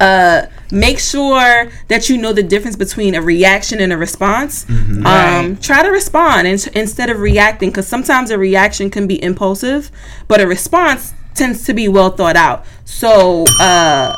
[0.00, 4.66] uh, make sure that you know the difference between a reaction and a response.
[5.06, 9.90] Um, try to respond in- instead of reacting because sometimes a reaction can be impulsive,
[10.28, 12.64] but a response tends to be well thought out.
[12.84, 14.14] So, uh,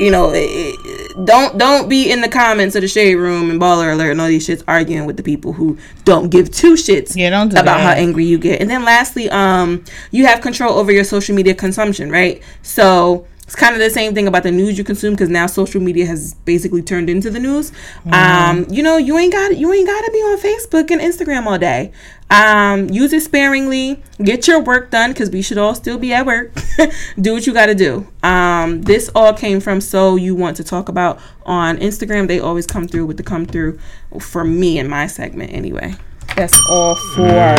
[0.00, 3.58] you know, it, it- don't don't be in the comments of the shade room and
[3.58, 7.16] baller alert and all these shits arguing with the people who don't give two shits
[7.16, 8.60] Yeah, do about how angry you get.
[8.60, 12.42] And then lastly, um, you have control over your social media consumption, right?
[12.60, 15.80] So it's kind of the same thing about the news you consume because now social
[15.80, 17.70] media has basically turned into the news.
[18.10, 21.46] Um, you know, you ain't got you ain't got to be on Facebook and Instagram
[21.46, 21.92] all day.
[22.28, 24.02] Um, use it sparingly.
[24.20, 26.52] Get your work done because we should all still be at work.
[27.20, 28.08] do what you got to do.
[28.24, 32.26] Um, this all came from so you want to talk about on Instagram.
[32.26, 33.78] They always come through with the come through
[34.20, 35.94] for me in my segment anyway.
[36.34, 37.54] That's all for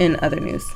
[0.00, 0.68] in other news.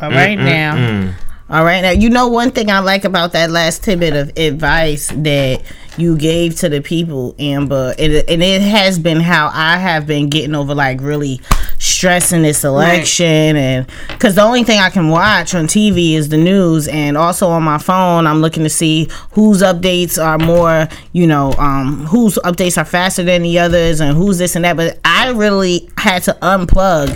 [0.00, 1.16] All right now.
[1.50, 1.90] All right now.
[1.90, 5.62] You know one thing I like about that last tidbit of advice that
[5.98, 10.06] you gave to the people, Amber, and it, and it has been how I have
[10.06, 11.40] been getting over like really
[11.80, 16.36] stressing this election and because the only thing I can watch on TV is the
[16.36, 21.28] news and also on my phone I'm looking to see whose updates are more you
[21.28, 24.98] know um whose updates are faster than the others and who's this and that but
[25.04, 27.10] I really had to unplug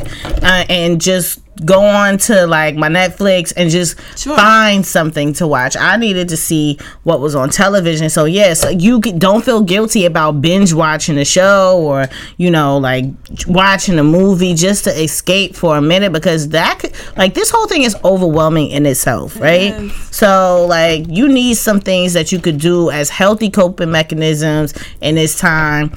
[0.45, 4.35] uh, and just go on to like my Netflix and just Sure.
[4.37, 5.77] find something to watch.
[5.77, 8.09] I needed to see what was on television.
[8.11, 12.07] So yes, you don't feel guilty about binge watching a show or
[12.37, 13.05] you know like
[13.47, 17.67] watching a movie just to escape for a minute because that could, like this whole
[17.67, 19.91] thing is overwhelming in itself, right?
[20.11, 25.17] So like you need some things that you could do as healthy coping mechanisms in
[25.17, 25.91] this time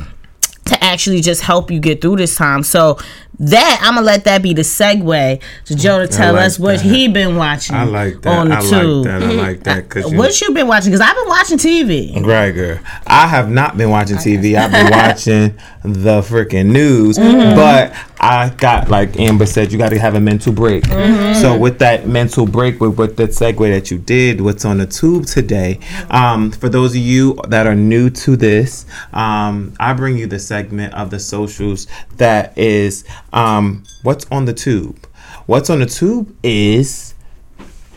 [0.66, 2.64] to actually just help you get through this time.
[2.64, 2.98] So
[3.40, 6.78] that I'm gonna let that be the segue to Joe to tell like us what
[6.78, 6.86] that.
[6.86, 7.76] he been watching.
[7.76, 8.38] I like that.
[8.38, 9.06] on the I tube.
[9.06, 9.24] like that.
[9.24, 9.90] I like that.
[9.90, 10.92] Cause you, What you been watching?
[10.92, 12.26] Because I've been watching TV.
[12.26, 12.80] Right, girl.
[13.08, 14.56] I have not been watching TV.
[14.56, 17.18] I've been watching the freaking news.
[17.18, 17.56] Mm-hmm.
[17.56, 20.84] But I got, like Amber said, you got to have a mental break.
[20.86, 21.40] Mm-hmm.
[21.42, 24.88] So with that mental break, with, with that segue that you did, what's on the
[24.88, 25.80] tube today?
[26.10, 30.40] Um, for those of you that are new to this, um, I bring you the
[30.40, 33.04] segment of the socials that is
[33.36, 35.08] um, what's on the tube.
[35.46, 37.14] What's on the tube is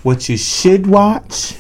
[0.03, 1.55] what you should watch,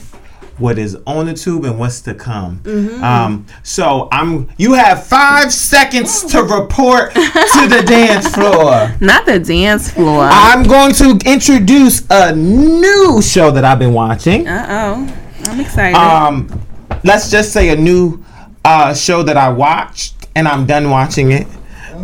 [0.58, 2.60] what is on the tube, and what's to come.
[3.02, 4.50] Um, so I'm.
[4.58, 7.20] You have five seconds to report to
[7.68, 8.94] the dance floor.
[9.00, 10.28] Not the dance floor.
[10.30, 14.46] I'm going to introduce a new show that I've been watching.
[14.48, 15.24] Uh oh.
[15.44, 15.96] I'm excited.
[15.96, 16.60] Um,
[17.04, 18.22] let's just say a new
[18.64, 21.46] uh, show that I watched, and I'm done watching it.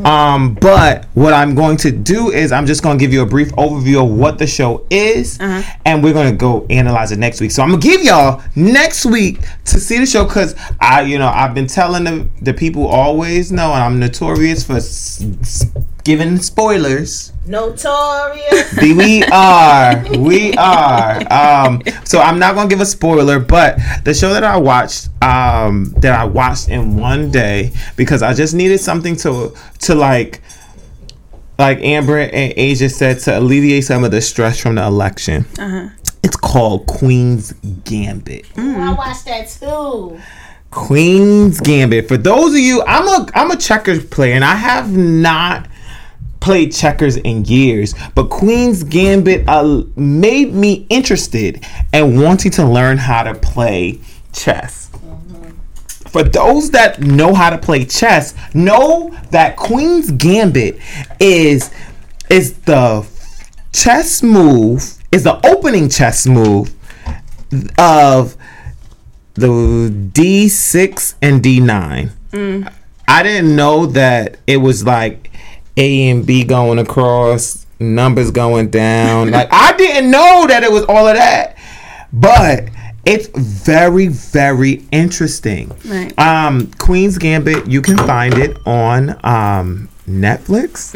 [0.05, 3.27] Um, but what I'm going to do is I'm just going to give you a
[3.27, 5.39] brief overview of what the show is,
[5.85, 7.51] and we're going to go analyze it next week.
[7.51, 11.29] So I'm gonna give y'all next week to see the show because I, you know,
[11.29, 15.67] I've been telling the the people always know, and I'm notorious for s- s-
[16.05, 17.33] giving spoilers.
[17.47, 18.77] Notorious.
[18.81, 20.05] we are.
[20.19, 21.33] We are.
[21.33, 25.95] Um, so I'm not gonna give a spoiler, but the show that I watched, um,
[25.99, 30.41] that I watched in one day because I just needed something to to like
[31.59, 35.47] like Amber and Asia said to alleviate some of the stress from the election.
[35.59, 35.89] Uh-huh.
[36.23, 37.53] It's called Queen's
[37.85, 38.47] Gambit.
[38.57, 40.19] I watched that too.
[40.71, 42.09] Queen's Gambit.
[42.09, 45.69] For those of you, I'm a I'm a checkers player, and I have not
[46.45, 47.95] played checkers in years.
[48.15, 51.65] But Queen's Gambit uh, made me interested
[51.95, 53.99] and wanting to learn how to play
[54.35, 54.91] chess.
[56.09, 60.79] For those that know how to play chess, know that Queen's Gambit
[61.19, 61.71] is
[62.29, 63.07] is the
[63.73, 66.75] chess move, is the opening chess move
[67.79, 68.37] of
[69.33, 72.11] the D6 and D9.
[73.09, 75.31] I didn't know that it was like
[75.77, 79.31] A and B going across, numbers going down.
[79.31, 81.57] like I didn't know that it was all of that.
[82.13, 82.69] But
[83.05, 85.77] it's very, very interesting.
[85.85, 86.17] Right.
[86.19, 90.95] Um, Queen's Gambit, you can find it on um, Netflix.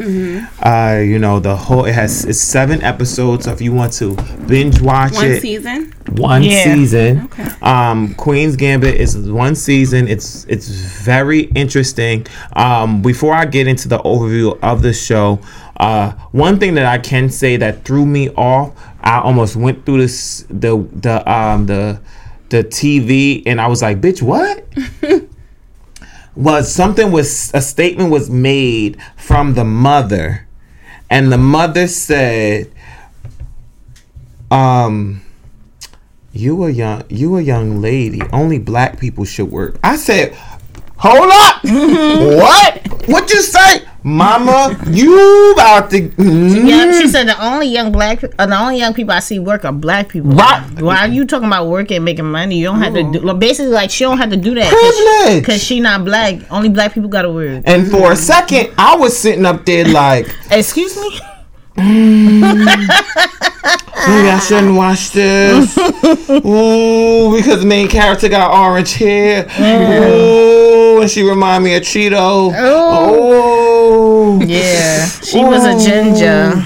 [0.63, 1.85] Uh, you know the whole.
[1.87, 3.45] It has it's seven episodes.
[3.47, 4.15] So if you want to
[4.47, 5.95] binge watch One it, season.
[6.17, 6.65] one Yeah.
[6.65, 7.29] season.
[7.33, 7.49] Okay.
[7.63, 10.09] Um, Queen's Gambit is one season.
[10.09, 12.27] It's it's very interesting.
[12.55, 15.41] Um, before I get into the overview of the show,
[15.79, 19.99] uh, one thing that I can say that threw me off, I almost went through
[20.03, 21.99] this the the um the
[22.51, 24.65] the TV and I was like, bitch, what?
[26.39, 30.47] was something was a statement was made from the mother,
[31.11, 32.71] and the mother said,
[34.51, 35.21] um
[36.33, 38.23] you a young you a young lady.
[38.33, 39.81] Only black people should work.
[39.83, 40.33] I said
[40.97, 41.65] hold up.
[41.65, 43.09] What?
[43.09, 48.47] What you say mama you about to Yeah, she said the only young black, uh,
[48.47, 50.31] the only young people I see work are black people.
[50.33, 50.65] Right.
[50.81, 52.59] Why are you talking about working and making money?
[52.59, 53.25] You don't have to do.
[53.25, 55.43] Well, basically, like she don't have to do that Privilege.
[55.43, 56.41] because she not black.
[56.51, 57.63] Only black people got to work.
[57.67, 61.21] and for a second i was sitting up there like Excuse me.
[61.79, 62.79] Maybe
[64.29, 65.77] i shouldn't watch this
[66.31, 69.47] Ooh, because the main character got orange hair.
[69.61, 72.53] Ooh, and she remind me of cheeto.
[72.57, 76.63] Oh Yeah, she was a ginger.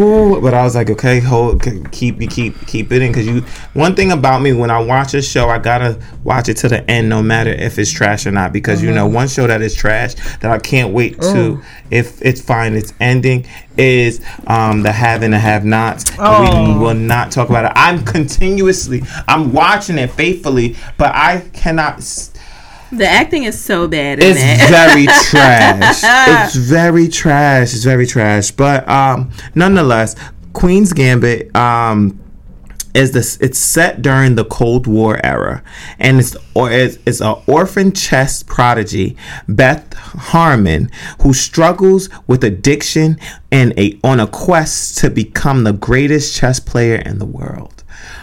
[0.00, 3.42] Ooh, but I was like, okay, hold, keep you keep keep it in, because you.
[3.74, 6.88] One thing about me, when I watch a show, I gotta watch it to the
[6.90, 9.74] end, no matter if it's trash or not, because you know, one show that is
[9.74, 13.44] trash that I can't wait to, if it's fine, it's ending,
[13.76, 16.04] is um the have and the have nots.
[16.18, 17.72] We will not talk about it.
[17.74, 21.98] I'm continuously, I'm watching it faithfully, but I cannot.
[21.98, 22.32] s-
[22.92, 26.02] The acting is so bad in It's very trash.
[26.04, 27.72] It's very trash.
[27.74, 28.50] It's very trash.
[28.50, 30.16] But um, nonetheless,
[30.52, 32.18] Queen's Gambit um,
[32.94, 33.36] is this.
[33.40, 35.62] It's set during the Cold War era,
[35.98, 39.16] and it's or it's, it's an orphan chess prodigy,
[39.48, 40.90] Beth Harmon,
[41.22, 43.18] who struggles with addiction
[43.52, 47.79] and a on a quest to become the greatest chess player in the world.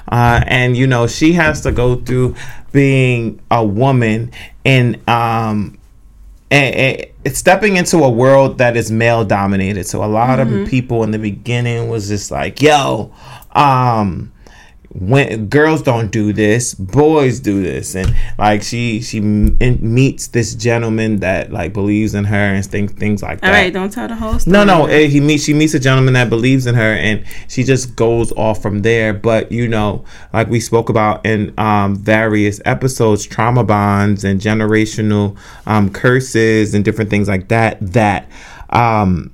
[0.07, 2.35] Uh, and you know she has to go through
[2.71, 4.31] being a woman
[4.63, 5.77] in um
[6.49, 9.85] and, and stepping into a world that is male dominated.
[9.85, 13.13] So a lot of people in the beginning was just like, "Yo,
[13.51, 14.31] um,
[14.99, 20.55] when girls don't do this, boys do this," and like she she m- meets this
[20.55, 23.47] gentleman that like believes in her and things things like that.
[23.47, 24.53] All right, don't tell the whole story.
[24.53, 24.85] No, no.
[24.87, 25.43] eh, He meets.
[25.43, 29.13] She meets a gentleman that believes in her, and she just goes off from there.
[29.13, 35.37] But you know, like we spoke about in um, various episodes, trauma bonds and generational
[35.65, 37.77] um, curses and different things like that.
[37.93, 38.29] That
[38.71, 39.31] um,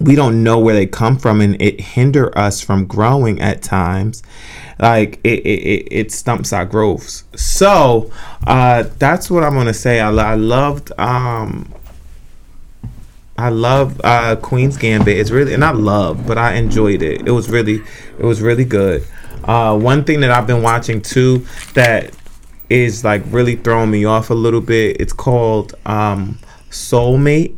[0.00, 4.22] we don't know where they come from, and it hinder us from growing at times.
[4.78, 7.24] Like it, it, it, stumps our growths.
[7.34, 8.12] So
[8.46, 10.00] uh, that's what I'm gonna say.
[10.00, 10.92] I, I loved.
[10.98, 11.72] Um,
[13.36, 15.16] I love uh, Queen's Gambit.
[15.16, 17.26] It's really and I love, but I enjoyed it.
[17.26, 17.82] It was really,
[18.18, 19.06] it was really good.
[19.44, 22.12] Uh, one thing that I've been watching too that
[22.68, 25.00] is like really throwing me off a little bit.
[25.00, 26.38] It's called um,
[26.70, 27.56] Soulmate.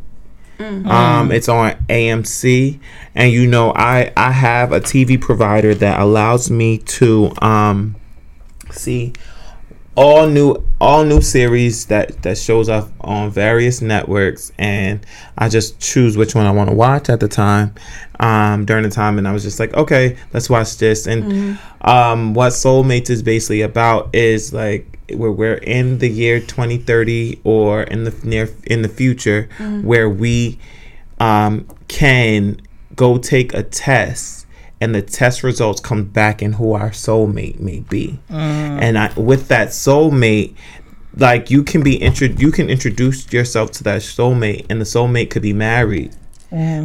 [0.61, 2.79] Um, it's on AMC,
[3.15, 7.95] and you know I I have a TV provider that allows me to um,
[8.71, 9.13] see
[9.95, 15.05] all new all new series that that shows up on various networks and
[15.37, 17.73] i just choose which one i want to watch at the time
[18.21, 21.07] um during the time and i was just like okay let's watch this.
[21.07, 27.41] And um what soulmates is basically about is like where we're in the year 2030
[27.43, 29.49] or in the near in the future
[29.83, 30.59] where we
[31.19, 32.61] um can
[32.95, 34.40] go take a test
[34.81, 38.19] and the test results come back and who our soulmate may be.
[38.29, 40.55] And I, with that soulmate
[41.17, 45.29] like you can be intro- you can introduce yourself to that soulmate and the soulmate
[45.29, 46.15] could be married.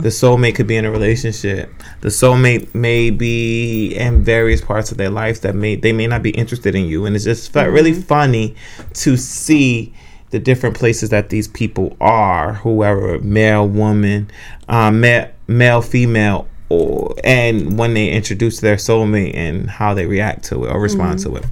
[0.02, 1.72] The soulmate could be in a relationship.
[2.00, 6.22] The soulmate may be in various parts of their life that may they may not
[6.22, 7.04] be interested in you.
[7.06, 8.54] And it's just fe- really funny
[8.94, 9.92] to see
[10.30, 14.30] the different places that these people are whoever male woman
[14.68, 20.44] um, male, male female or and when they introduce their soulmate and how they react
[20.44, 21.34] to it or respond mm-hmm.
[21.34, 21.46] to it.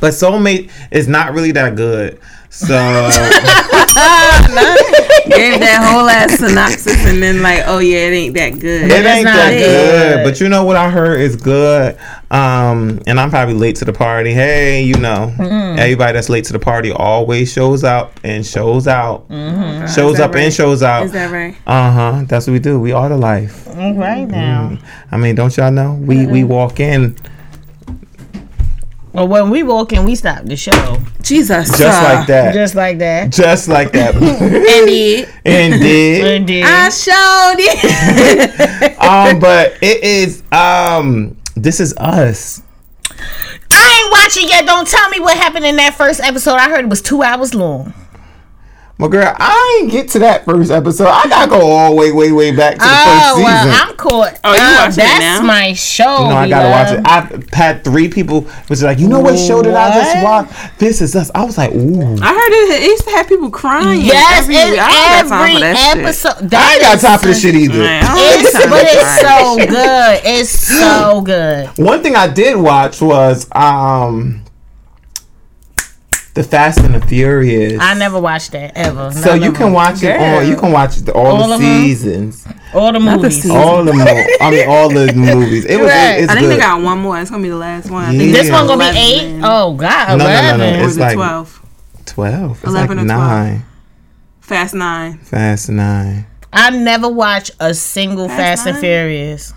[0.00, 2.20] But soulmate is not really that good
[2.54, 2.74] so
[5.26, 8.90] Gave that whole ass synopsis and then like, oh yeah, it ain't that good.
[8.90, 10.14] It ain't not that good.
[10.16, 10.24] good.
[10.24, 11.98] But you know what I heard is good.
[12.30, 14.32] Um, and I'm probably late to the party.
[14.32, 15.34] Hey, you know,
[15.78, 19.26] everybody that's late to the party always shows up and shows out.
[19.94, 21.06] Shows Is that up and shows out.
[21.06, 21.56] Is that right?
[21.66, 22.24] Uh huh.
[22.26, 22.78] That's what we do.
[22.78, 23.66] We are the life.
[23.68, 24.78] Right now.
[25.10, 25.94] I mean, don't y'all know?
[25.94, 27.16] We we walk in
[29.14, 30.98] Well, when we walk in, we stop the show.
[31.22, 31.68] Jesus.
[31.78, 32.52] just like that.
[32.52, 33.30] Just like that.
[33.30, 34.16] Just like that.
[34.80, 35.28] Indeed.
[35.44, 36.24] Indeed.
[36.24, 36.64] Indeed.
[36.64, 38.94] I showed it.
[39.04, 41.36] Um, but it is um.
[41.54, 42.62] This is us.
[43.70, 44.66] I ain't watching yet.
[44.66, 46.54] Don't tell me what happened in that first episode.
[46.54, 47.92] I heard it was two hours long.
[48.96, 51.08] Well, girl, I ain't get to that first episode.
[51.08, 53.44] I gotta go all the way, way, way back to the Oh first season.
[53.44, 54.38] well, I'm caught.
[54.44, 55.40] Oh, you Uh, watching it That's now?
[55.42, 56.28] my show.
[56.28, 57.00] No, I gotta watch it.
[57.04, 60.46] I've had three people was like, you know what show did I just What?
[60.46, 60.70] watch?
[60.78, 61.28] This is us.
[61.34, 62.16] I was like, ooh.
[62.22, 64.00] I heard it, it used to have people crying.
[64.00, 64.78] Yes, every, in.
[64.78, 64.88] I
[65.22, 66.04] don't got time every for that shit.
[66.04, 66.54] episode.
[66.54, 67.78] I ain't got is time for this shit either.
[67.78, 70.20] Man, It's, but it's so good.
[70.24, 71.66] It's so good.
[71.84, 74.40] One thing I did watch was um
[76.34, 77.80] the Fast and the Furious.
[77.80, 79.10] I never watched that ever.
[79.12, 79.72] so None you can them.
[79.72, 80.42] watch it all.
[80.42, 83.36] You can watch the, all, All the seasons, all the the movies.
[83.42, 83.50] season.
[83.56, 85.64] all the mo- I mean all the movies.
[85.64, 85.88] It was.
[85.90, 86.10] Right.
[86.18, 86.52] It, it's I think good.
[86.56, 87.20] they got one more.
[87.20, 88.12] It's gonna be the last one.
[88.14, 88.32] Yeah.
[88.32, 88.96] This one gonna be 11.
[88.96, 89.40] eight.
[89.44, 90.80] Oh God, No, no, no, no, eleven.
[90.80, 91.60] It's is it like- twelve?
[92.06, 92.58] twelve.
[92.58, 93.06] It's 11 like or 12.
[93.06, 93.64] nine.
[94.40, 95.18] Fast nine.
[95.18, 96.26] Fast nine.
[96.52, 98.80] I never watched a single Fast, Fast and Nine?
[98.82, 99.54] Furious.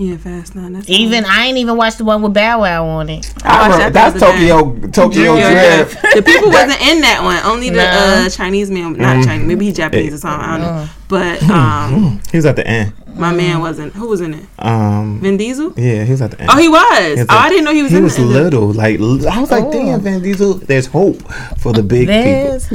[0.00, 0.72] Yeah, fast nine.
[0.72, 3.30] That's Even I ain't even watched the one with Bow Wow on it.
[3.44, 4.48] I watched I that that's the other day.
[4.48, 6.02] Tokyo Tokyo Drift.
[6.14, 7.36] the people wasn't in that one.
[7.44, 8.24] Only the No.
[8.26, 10.48] uh, Chinese man, not Chinese, maybe he Japanese or something.
[10.48, 10.88] I don't know.
[11.08, 12.94] But um, He was at the end.
[13.14, 13.92] my man wasn't.
[13.92, 14.46] Who was in it?
[14.58, 15.20] Um.
[15.20, 15.74] Vin Diesel.
[15.76, 16.50] Yeah, he was at the end.
[16.50, 17.04] Oh, he was.
[17.04, 18.98] He was Oh, like- I didn't know he was He in was the, little, like
[18.98, 19.70] I was like, Oh.
[19.72, 20.54] damn, Van Diesel.
[20.54, 21.20] There's hope
[21.58, 22.66] for the big There's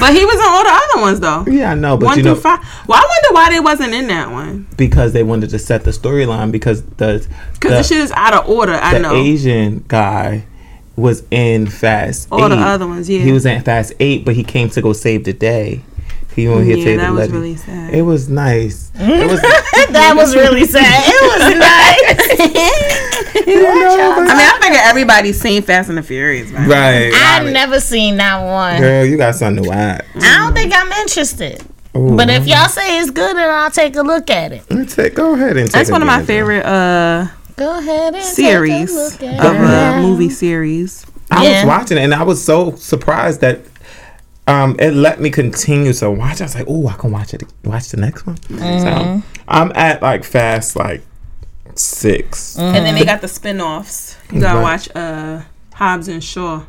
[0.00, 1.44] But he was on all the other ones though.
[1.46, 2.58] Yeah, I know, but one you through know, five.
[2.88, 4.66] Well, I wonder why they wasn't in that one.
[4.76, 8.34] because they wanted to set the storyline because the Because the, the shit is out
[8.34, 8.72] of order.
[8.74, 9.10] I know.
[9.10, 9.22] the know.
[9.22, 10.44] Asian guy
[10.96, 12.48] was in Fast All Eight.
[12.48, 13.20] the other ones, yeah.
[13.20, 15.82] He was in Fast Eight, but he came to go save the day.
[16.34, 17.32] He went here to Yeah, save that the was lady.
[17.32, 17.94] really sad.
[17.94, 18.90] It was nice.
[18.96, 19.40] It was.
[19.92, 21.04] that was really sad.
[21.06, 21.56] It was
[22.90, 23.05] nice.
[23.16, 26.68] I mean, I figure everybody's seen Fast and the Furious, man.
[26.68, 27.12] right.
[27.14, 27.52] I've right.
[27.52, 28.80] never seen that one.
[28.80, 30.04] Girl, you got something to watch.
[30.16, 31.62] I don't think I'm interested.
[31.96, 32.16] Ooh.
[32.16, 34.64] But if y'all say it's good, then I'll take a look at it.
[34.70, 37.26] Let's take, go ahead and take That's one of my advantage favorite uh
[37.56, 41.06] Go ahead and series take a look of at a movie series.
[41.30, 41.64] I Yeah.
[41.64, 43.60] was watching it and I was so surprised that
[44.46, 46.40] um, it let me continue to watch.
[46.40, 47.42] I was like, "Oh, I can watch it.
[47.64, 49.20] Watch the next one." Mm-hmm.
[49.20, 51.02] So I'm at like fast like
[51.78, 54.16] 6 And then they got the spin-offs.
[54.32, 54.62] You gotta Right.
[54.62, 55.40] watch uh
[55.74, 56.62] Hobbs and Shaw.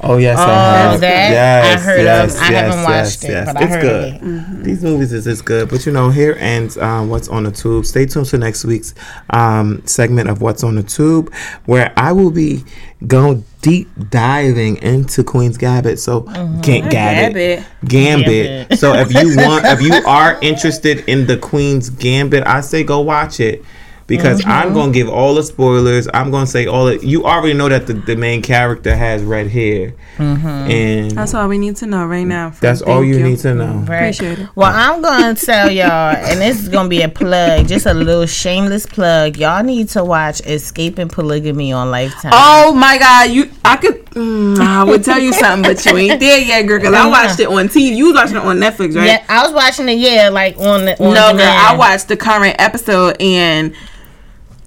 [0.00, 1.00] Oh yes, I Oh, have.
[1.00, 2.42] that Yes, I heard yes, of.
[2.42, 3.46] I yes, haven't watched yes, it, yes.
[3.46, 4.14] but I it's heard good.
[4.14, 4.22] of
[4.58, 4.64] it.
[4.64, 7.86] These movies is, is good, but you know, here ends um, what's on the tube.
[7.86, 8.94] Stay tuned to next week's
[9.30, 11.32] um, segment of what's on the tube,
[11.66, 12.64] where I will be
[13.06, 15.98] going deep diving into Queen's Gambit.
[16.00, 16.60] So Mm-hmm.
[16.60, 17.64] Ga- Gambit, Gambit.
[17.86, 18.46] Gambit.
[18.68, 18.78] Gambit.
[18.78, 23.00] so if you want, if you are interested in the Queen's Gambit, I say go
[23.00, 23.64] watch it.
[24.10, 24.50] Because Mm-hmm.
[24.50, 26.08] I'm gonna give all the spoilers.
[26.12, 27.02] I'm gonna say all it.
[27.04, 30.46] You already know that the, the main character has red hair, Mm-hmm.
[30.46, 32.50] and That's all we need to know right now.
[32.60, 33.72] that's all you, need to know.
[33.88, 34.08] Right.
[34.14, 34.48] Appreciate it.
[34.56, 37.86] Well, I'm going to tell y'all, and this is going to be a plug, just
[37.86, 39.36] a little shameless plug.
[39.38, 42.32] Y'all need to watch Escaping Polygamy on Lifetime.
[42.34, 43.30] Oh my God!
[43.30, 46.78] You, I could, mm, I would tell you something, but you ain't there yet, girl.
[46.80, 47.96] Because I watched it on TV.
[47.96, 49.06] You was watching it on Netflix, right?
[49.06, 50.92] Yeah, I was watching it, yeah, like on the.
[51.02, 51.32] On No, girl.
[51.32, 51.58] demand.
[51.68, 53.74] I watched the current episode, and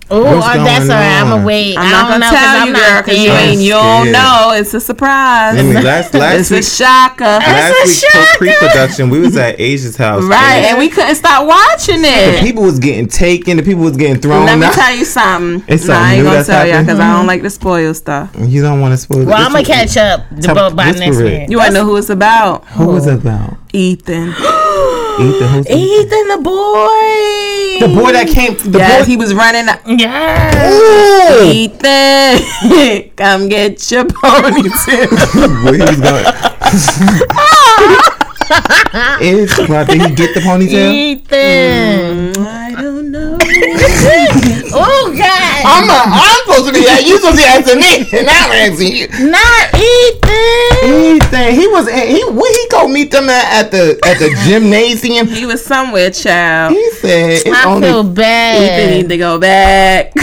[0.09, 1.21] Oh, oh, that's going all right.
[1.21, 1.29] I'm on?
[1.37, 1.77] gonna wait.
[1.77, 3.49] I'm I not don't gonna tell you, not girl, because you there.
[3.49, 3.61] ain't.
[3.61, 4.51] You don't know.
[4.55, 5.57] It's a surprise.
[5.57, 7.23] I mean, last last it's a shocker.
[7.23, 8.37] last a week shocker.
[8.37, 10.23] pre-production, we was at Asia's house.
[10.23, 12.39] Right, and we couldn't stop watching it.
[12.39, 13.57] the people was getting taken.
[13.57, 14.45] The people was getting thrown.
[14.45, 14.73] Let me out.
[14.73, 15.63] tell you something.
[15.73, 18.35] It's nah, I ain't gonna tell y'all because I don't like to spoil stuff.
[18.37, 19.25] You don't want to spoil.
[19.25, 19.45] Well, it.
[19.45, 21.49] I'm gonna catch up Tell- by, by next week.
[21.49, 22.65] You wanna know who it's about?
[22.67, 23.57] Who was it about?
[23.73, 24.33] Ethan.
[25.19, 25.47] Ethan.
[25.49, 27.85] Who's the, Ethan the boy.
[27.85, 28.57] the boy that came?
[28.57, 29.09] The yes, boy.
[29.11, 29.67] he was running.
[29.99, 30.55] Yes.
[30.73, 31.51] Ooh!
[31.51, 35.09] Ethan, come get your ponytail.
[35.63, 36.25] Where he was going?
[39.21, 40.93] It's well, did he get the ponytail?
[40.93, 42.33] Ethan.
[42.33, 42.92] Mm, I don't know.
[44.73, 45.63] oh God.
[45.65, 46.79] I'm, a, I'm supposed to be.
[47.07, 49.07] You supposed to be asking me, and I'm asking you.
[49.29, 51.17] Not Ethan.
[51.17, 51.87] Ethan, he was.
[51.89, 55.27] He where he go meet them at, at the at the gymnasium.
[55.27, 56.73] He was somewhere, child.
[56.73, 57.87] He said it's I only.
[57.87, 58.89] feel Ethan bad.
[59.01, 60.13] need to go back.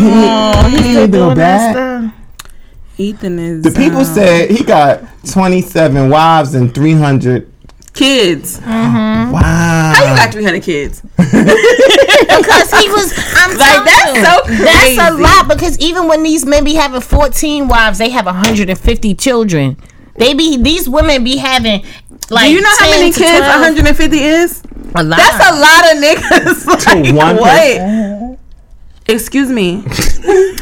[0.00, 2.14] Oh, he's still need to go back.
[2.98, 7.52] Ethan is The people um, said he got 27 wives and 300.
[7.98, 8.60] Kids.
[8.60, 9.32] Mm-hmm.
[9.32, 9.92] Wow.
[9.96, 11.00] How you got 300 kids?
[11.16, 13.12] because he was.
[13.34, 17.00] I'm Like, that's you, so That's a lot because even when these men be having
[17.00, 19.76] 14 wives, they have 150 children.
[20.16, 21.84] They be these women be having
[22.30, 22.46] like.
[22.46, 23.76] Do you know how many kids 12.
[23.76, 24.62] 150 is?
[24.94, 25.16] A lot.
[25.16, 26.66] That's a lot of niggas.
[26.88, 28.17] Like, one what?
[29.08, 29.76] Excuse me.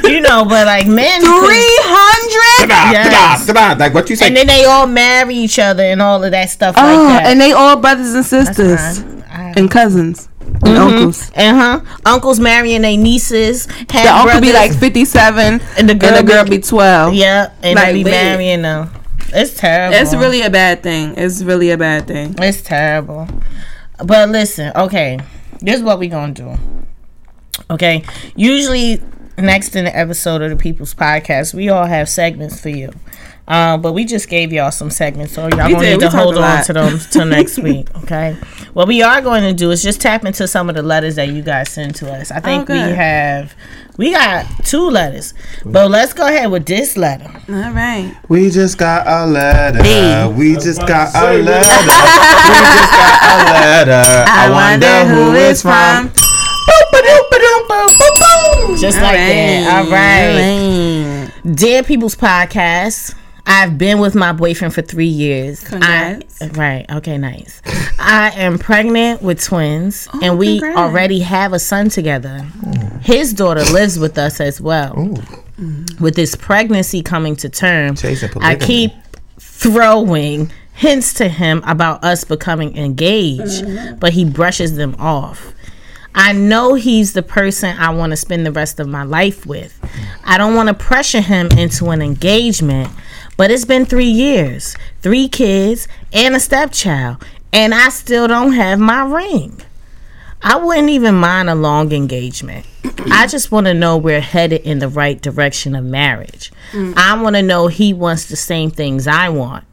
[0.04, 1.20] you know, but like men.
[1.20, 2.68] 300?
[2.68, 3.48] Yes.
[3.78, 4.28] Like what you say?
[4.28, 7.26] And then they all marry each other and all of that stuff like Oh, that.
[7.26, 9.24] and they all brothers and sisters fine.
[9.30, 10.28] I- and cousins
[10.64, 11.30] and uncles.
[11.36, 11.80] Uh huh.
[12.04, 13.66] Uncles marrying their nieces.
[13.66, 17.14] Have The uncle be like 57 and the girl, and the girl be, be 12.
[17.14, 18.10] yeah, and Like, they be wait.
[18.12, 18.90] marrying them.
[19.34, 19.96] It's terrible.
[19.96, 21.14] It's really a bad thing.
[21.16, 22.36] It's really a bad thing.
[22.38, 23.26] It's terrible.
[24.04, 25.18] But listen, okay.
[25.60, 26.56] This is what we gonna do.
[27.70, 28.04] Okay.
[28.34, 29.00] Usually
[29.38, 32.92] next in the episode of the People's Podcast, we all have segments for you.
[33.48, 35.90] Um, but we just gave y'all some segments, so y'all We gonna did.
[36.00, 37.86] need We to hold on to them till next week.
[38.02, 38.36] Okay.
[38.72, 41.28] What we are going to do is just tap into some of the letters that
[41.28, 42.32] you guys send to us.
[42.32, 43.54] I think we have
[43.98, 45.32] we got two letters,
[45.64, 47.30] but let's go ahead with this letter.
[47.48, 48.14] All right.
[48.28, 49.80] We just got a letter.
[49.82, 50.26] Hey.
[50.36, 51.38] We just got a letter.
[51.38, 54.24] we just got a letter.
[54.28, 56.12] I, wonder who it's from.
[58.80, 59.84] Just like that.
[59.84, 61.56] All right.
[61.56, 63.14] Dear People's Podcast,
[63.46, 65.62] I've been with my boyfriend for three years.
[65.62, 66.42] Congrats.
[66.42, 66.90] I, right.
[66.90, 67.62] Okay, nice.
[67.98, 70.78] I am pregnant with twins, oh, and we congrats.
[70.78, 72.40] already have a son together.
[73.02, 75.14] His daughter lives with us as well.
[76.00, 77.96] With this pregnancy coming to term,
[78.40, 78.92] I keep
[79.38, 83.98] throwing hints to him about us becoming engaged, mm-hmm.
[83.98, 85.54] but he brushes them off.
[86.16, 89.78] I know he's the person I want to spend the rest of my life with.
[90.24, 92.90] I don't want to pressure him into an engagement,
[93.36, 97.22] but it's been three years, three kids, and a stepchild,
[97.52, 99.60] and I still don't have my ring.
[100.42, 102.66] I wouldn't even mind a long engagement.
[103.10, 106.50] I just want to know we're headed in the right direction of marriage.
[106.72, 106.94] Mm.
[106.96, 109.64] I want to know he wants the same things I want.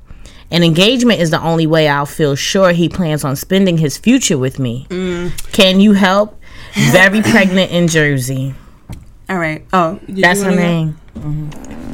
[0.53, 4.37] An engagement is the only way I'll feel sure he plans on spending his future
[4.37, 4.85] with me.
[5.51, 6.39] Can you help?
[6.91, 8.53] Very pregnant in Jersey.
[9.29, 9.65] All right.
[9.73, 10.67] Oh, That's her wanna go?
[10.67, 11.49] name.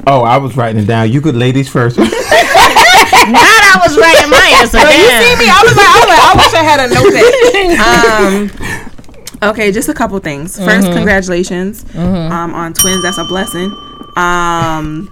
[0.05, 1.09] Oh, I was writing it down.
[1.09, 1.97] You could ladies first.
[1.99, 4.77] Not I was writing my answer.
[4.79, 5.47] You see me?
[5.47, 6.87] I was like, I was like, I wish I had a
[8.51, 9.41] notepad.
[9.41, 10.57] um, okay, just a couple things.
[10.57, 13.03] 1st congratulations um, on twins.
[13.03, 13.71] That's a blessing.
[14.17, 15.09] Um,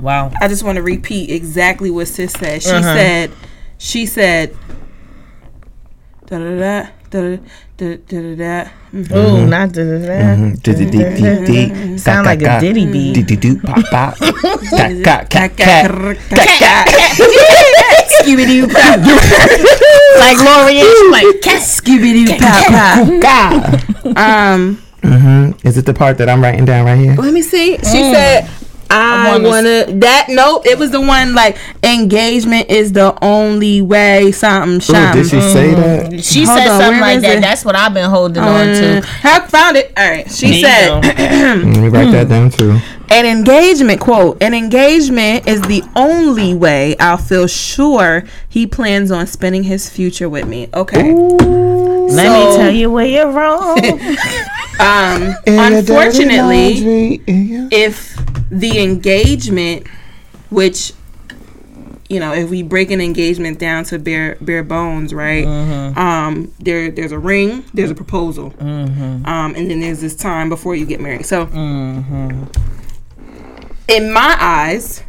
[0.00, 0.30] Wow.
[0.40, 2.62] I just want to repeat exactly what sis said.
[2.62, 2.82] She uh-huh.
[2.82, 3.32] said,
[3.78, 4.56] she said,
[6.26, 7.38] da da da da
[7.76, 8.70] da da da.
[8.92, 9.14] Mm-hmm.
[9.14, 9.50] Ooh, mm-hmm.
[9.50, 10.36] not da da da.
[10.36, 11.96] Mm-hmm.
[11.96, 13.16] Sound like a Diddy beat.
[18.26, 18.98] Scooby-Doo pop
[20.18, 21.26] Like L'Oreal, like
[21.62, 24.78] Scooby-Doo pop Um,
[25.62, 27.14] Is it the part that I'm writing down right here?
[27.14, 27.76] let me see.
[27.78, 28.12] She mm.
[28.12, 28.48] said,
[28.90, 30.26] I, wanna wanna that.
[30.28, 34.32] Nope, it was the one like engagement is the only way.
[34.32, 36.24] Something, Ooh, did she say that?
[36.24, 37.38] She Hold said on, something like that.
[37.38, 37.40] it?
[37.40, 39.08] That's what I've been holding on Uh, to.
[39.24, 39.92] I found it.
[39.96, 40.30] All right.
[40.30, 41.02] She There said.
[41.64, 42.78] Let me write that down too.
[43.08, 44.42] An engagement quote.
[44.42, 50.28] An engagement is the only way I'll feel sure he plans on spending his future
[50.28, 50.68] with me.
[50.74, 51.12] Okay.
[51.12, 53.78] Let So- me tell you where you're wrong.
[54.80, 55.34] Um.
[55.46, 57.22] Unfortunately,
[57.70, 58.16] if
[58.50, 59.86] the engagement,
[60.50, 60.92] which
[62.08, 65.44] you know, if we break an engagement down to bare bare bones, right?
[65.96, 70.76] Um, there there's a ring, there's a proposal, um, and then there's this time before
[70.76, 71.26] you get married.
[71.26, 71.48] So,
[73.88, 75.02] in my eyes,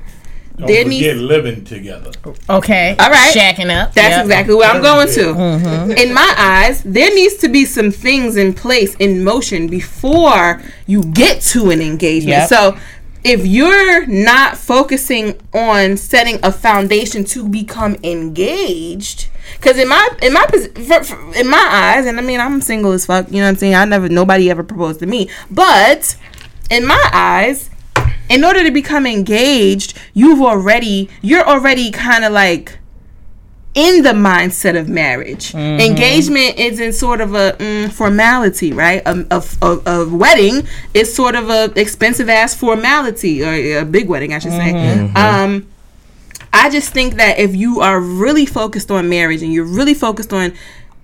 [0.58, 2.10] Don't there forget needs living together.
[2.50, 2.96] Okay.
[2.98, 3.34] All right.
[3.36, 3.94] Shacking up.
[3.94, 4.26] That's Yep.
[4.26, 5.24] exactly where I'm going to.
[5.34, 5.92] Mm-hmm.
[5.92, 11.04] In my eyes, there needs to be some things in place in motion before you
[11.04, 12.40] get to an engagement.
[12.40, 12.50] Yep.
[12.50, 12.78] So
[13.24, 19.28] if you're not focusing on setting a foundation to become engaged,
[19.60, 22.62] because in my in my posi- for- for- in my eyes, and I mean I'm
[22.62, 23.28] single as fuck.
[23.30, 23.76] You know what I'm saying?
[23.76, 26.16] I never nobody ever proposed to me, but
[26.70, 27.70] in my eyes,
[28.30, 32.78] in order to become engaged, you've already you're already kind of like
[33.76, 35.54] in the mindset of marriage.
[35.80, 39.04] Engagement isn't sort of a mm, formality, right?
[39.06, 44.08] A, a, a, a wedding is sort of a expensive ass formality, or a big
[44.10, 44.72] wedding, I should say.
[45.16, 45.68] Um,
[46.54, 50.34] I just think that if you are really focused on marriage and you're really focused
[50.34, 50.54] on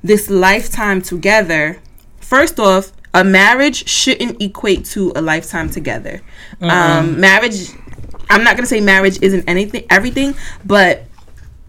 [0.04, 1.80] this lifetime together,
[2.22, 6.22] first off, a marriage shouldn't equate to a lifetime together.
[6.62, 7.70] Um, marriage,
[8.30, 10.36] I'm not gonna say marriage isn't anything, everything,
[10.66, 11.06] but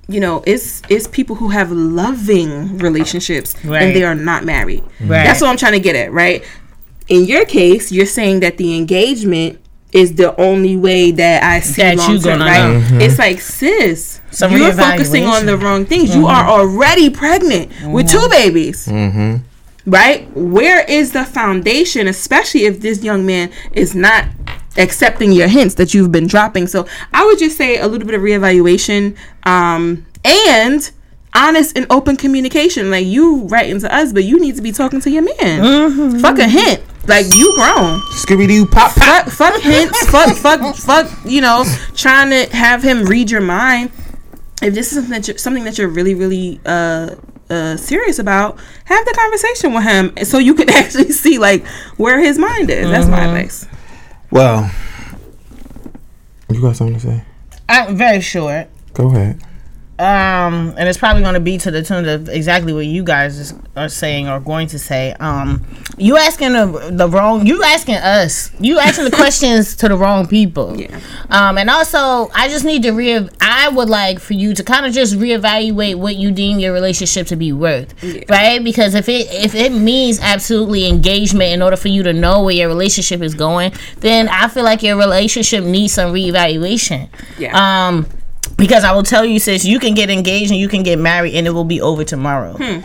[0.08, 3.82] you know, it's it's people who have loving relationships Right.
[3.82, 4.82] and they are not married.
[5.00, 5.24] Right.
[5.24, 6.44] That's what I'm trying to get at, right?
[7.08, 9.60] In your case, you're saying that the engagement
[9.92, 12.82] is the only way that I see That long you term, gonna right?
[12.82, 13.00] Mm-hmm.
[13.00, 16.14] It's like, sis, Some you're focusing on the wrong things.
[16.16, 16.50] You are mm-hmm.
[16.50, 18.30] already pregnant with two mm-hmm.
[18.30, 18.88] babies.
[19.86, 20.28] Right?
[20.34, 24.26] Where is the foundation, especially if this young man is not
[24.76, 26.66] accepting your hints that you've been dropping?
[26.68, 30.90] So I would just say a little bit of reevaluation um, and
[31.34, 32.90] honest and open communication.
[32.90, 36.18] Like you writing to us, but you need to be talking to your man.
[36.20, 36.82] Fuck a hint.
[37.06, 39.26] Like you grown Scooby Doo pop pop.
[39.26, 41.10] fuck, fuck hints, fuck, fuck, fuck.
[41.26, 43.90] You know, trying to have him read your mind.
[44.62, 47.16] If this is something that you're, something that you're really, really uh,
[47.50, 51.66] uh, serious about, have the conversation with him so you can actually see like
[51.96, 52.88] where his mind is.
[52.88, 53.66] That's my advice.
[54.30, 54.70] Well,
[56.50, 57.24] you got something to say?
[57.68, 58.68] I'm very short.
[58.94, 59.40] Go ahead.
[59.96, 63.38] Um, and it's probably going to be to the tune of exactly what you guys
[63.38, 65.12] is- are saying or going to say.
[65.20, 65.64] Um,
[65.96, 70.26] you asking the, the wrong, you asking us, you asking the questions to the wrong
[70.26, 70.76] people.
[70.80, 70.98] Yeah.
[71.30, 73.28] Um, and also, I just need to re.
[73.40, 77.28] I would like for you to kind of just reevaluate what you deem your relationship
[77.28, 78.24] to be worth, yeah.
[78.28, 78.64] right?
[78.64, 82.54] Because if it if it means absolutely engagement in order for you to know where
[82.54, 87.08] your relationship is going, then I feel like your relationship needs some reevaluation.
[87.38, 87.86] Yeah.
[87.88, 88.08] Um,
[88.56, 91.34] because I will tell you, sis, you can get engaged and you can get married,
[91.34, 92.54] and it will be over tomorrow.
[92.54, 92.80] Hmm.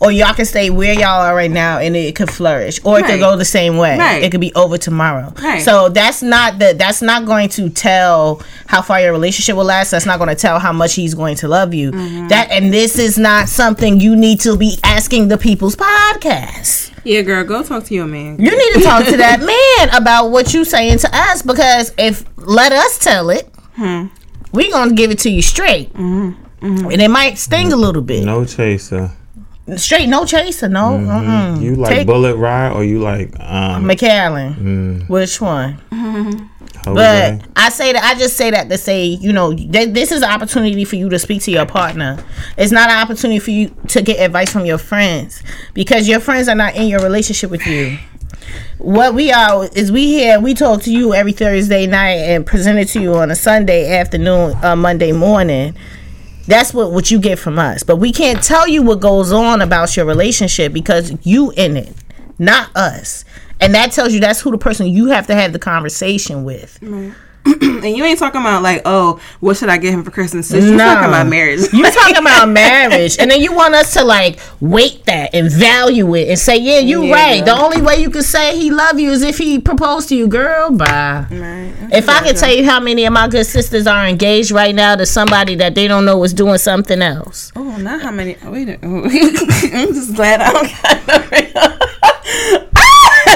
[0.00, 3.06] Or y'all can stay where y'all are right now, and it could flourish, or it
[3.06, 3.98] could go the same way.
[3.98, 4.22] Right.
[4.22, 5.32] It could be over tomorrow.
[5.42, 5.60] Right.
[5.60, 9.90] So that's not the that's not going to tell how far your relationship will last.
[9.90, 11.90] That's not going to tell how much he's going to love you.
[11.90, 12.28] Mm-hmm.
[12.28, 16.92] That and this is not something you need to be asking the people's podcast.
[17.02, 18.38] Yeah, girl, go talk to your man.
[18.38, 19.40] You need to talk to that
[19.90, 24.06] man about what you saying to us because if let us tell it, Hmm.
[24.52, 25.92] We gonna give it to you straight.
[25.94, 26.90] Mm-hmm.
[26.90, 28.24] and it might sting a little bit.
[28.24, 29.12] No chaser.
[29.76, 30.98] Straight, no chaser, no.
[30.98, 31.60] Mm-mm.
[31.62, 34.54] You like Take- Bulleit ride or you like um Macallan.
[34.54, 35.08] Mm.
[35.08, 35.78] Which one?
[36.84, 37.38] Jose?
[37.38, 40.22] But I say that I just say that to say, you know, th- this is
[40.22, 42.22] an opportunity for you to speak to your partner.
[42.56, 45.42] It's not an opportunity for you to get advice from your friends
[45.74, 47.98] because your friends are not in your relationship with you.
[48.78, 50.40] What we are is we here.
[50.40, 53.96] We talk to you every Thursday night and present it to you on a Sunday
[53.98, 55.74] afternoon, uh, Monday morning.
[56.46, 57.82] That's what what you get from us.
[57.82, 61.92] But we can't tell you what goes on about your relationship because you in it,
[62.38, 63.24] not us.
[63.60, 66.78] And that tells you that's who the person you have to have the conversation with.
[67.78, 70.48] And you ain't talking about like, oh, what should I get him for Christmas?
[70.48, 70.84] Sis, you No.
[70.84, 71.60] talking about marriage.
[71.72, 76.12] You talking about marriage, and then you want us to like weight that and value
[76.16, 77.14] it and say, yeah, you Yeah.
[77.14, 77.44] right.
[77.44, 80.26] The only way you can say he love you is if he proposed to you,
[80.26, 80.70] girl.
[80.72, 81.26] Bye.
[81.30, 81.72] Right.
[81.92, 84.96] If I could tell you how many of my good sisters are engaged right now
[84.96, 87.52] to somebody that they don't know is doing something else.
[87.54, 88.36] Oh, not how many.
[88.44, 92.67] Wait, a- I'm just glad I don't got no.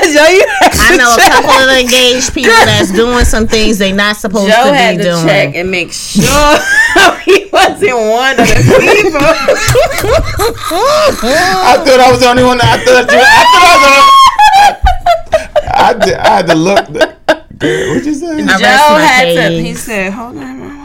[0.02, 3.78] Joe, you had I to know a couple of engaged people that's doing some things
[3.78, 5.26] they not supposed Joe to had be to doing.
[5.26, 6.22] check and make sure
[7.24, 9.22] he wasn't one of the people.
[10.74, 12.60] I thought I was the only one.
[12.60, 13.18] I thought you.
[13.18, 13.82] I thought I was.
[15.30, 16.86] The, I, did, I had to look.
[17.58, 18.26] Girl, what you say?
[18.26, 19.62] I Joe rest my had to.
[19.62, 20.81] He said, "Hold on."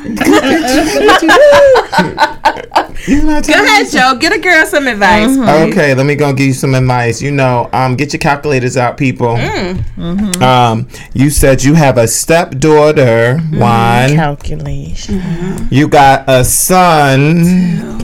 [3.07, 4.17] You not Go ahead, Joe.
[4.19, 5.29] Get a girl some advice.
[5.29, 5.71] Mm-hmm.
[5.71, 7.21] Okay, let me go give you some advice.
[7.21, 9.35] You know, um, get your calculators out, people.
[9.35, 10.41] Mm-hmm.
[10.43, 13.59] Um, you said you have a stepdaughter, Mm-hmm.
[13.59, 14.15] one.
[14.15, 15.67] Calculation.
[15.71, 17.45] You got a son.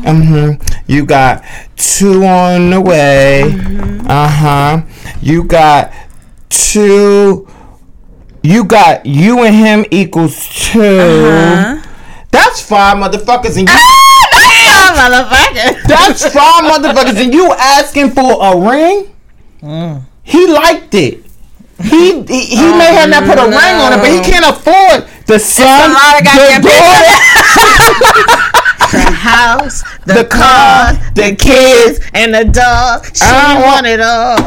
[0.05, 0.51] hmm
[0.87, 1.43] You got
[1.75, 3.43] two on the way.
[3.47, 4.07] Mm-hmm.
[4.07, 4.81] Uh huh.
[5.21, 5.91] You got
[6.49, 7.47] two.
[8.45, 11.89] You got you and him equals 2 Uh-huh.
[12.33, 13.75] That's five motherfuckers, and you.
[14.97, 15.83] motherfucker.
[15.87, 19.13] That's five motherfuckers, and you asking for a ring?
[19.61, 20.01] Mm.
[20.23, 21.23] He liked it.
[21.81, 25.07] He he, he may have not put a ring on it, but he can't afford
[25.27, 27.17] the son, lot of the goddamn daughter,
[28.91, 31.99] The house, the, the car, car, the kids.
[32.13, 33.05] and the dog.
[33.15, 34.37] She I want- want it all.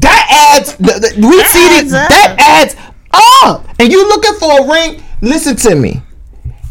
[0.00, 0.76] That adds.
[0.76, 2.04] The, the, we see adds that.
[2.04, 2.10] up.
[2.10, 2.76] That adds
[3.12, 3.66] up.
[3.78, 5.02] And you looking for a ring?
[5.20, 6.00] Listen to me.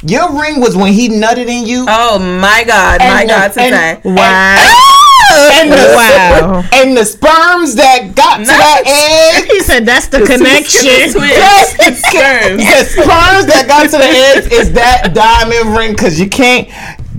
[0.05, 1.85] Your ring was when he nutted in you.
[1.87, 4.79] Oh my God, my And God, the- and- Wow.
[5.33, 6.63] And the, Wow.
[6.73, 9.47] and the sperms that got to that egg.
[9.51, 10.85] He said that's the connection.
[10.85, 11.13] Yes,
[11.77, 16.67] the sperms that got to the egg is that diamond ring because you can't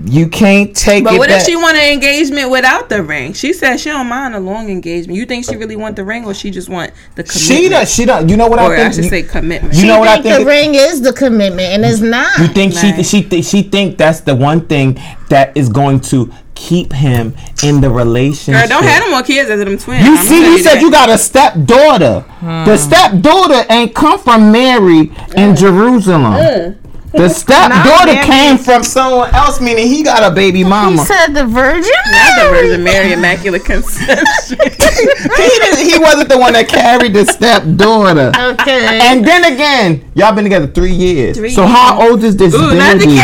[0.05, 3.33] you can't take But it what if she want an engagement without the ring?
[3.33, 5.17] She said she don't mind a long engagement.
[5.17, 7.31] You think she really want the ring, or she just want the commitment?
[7.31, 9.73] she does she does you know what or I I, think should you, say commitment.
[9.73, 12.37] you She know what I think think the ring is the commitment, and it's not.
[12.39, 13.05] you think she Right.
[13.05, 14.99] she thi- she think that's the one thing
[15.29, 17.33] that is going to keep him
[17.63, 20.05] in the relationship Girl, don't have no more kids as them twins.
[20.05, 20.81] You I'ma see, tell you said that.
[20.81, 22.23] you got a stepdaughter.
[22.41, 22.75] The hmm.
[22.77, 26.77] stepdaughter ain't come from Mary in Jerusalem.
[27.17, 30.91] The stepdaughter came from someone else, meaning he got a baby mama.
[30.91, 31.07] he mama.
[31.07, 31.91] said the Virgin.
[32.11, 34.57] Not the Virgin Mary, Immaculate Conception.
[34.59, 38.31] he, didn't, he wasn't the one that carried the stepdaughter.
[38.37, 38.99] Okay.
[39.01, 41.37] And then again, y'all been together three years.
[41.37, 43.21] Three so how old is this Ooh, not the baby?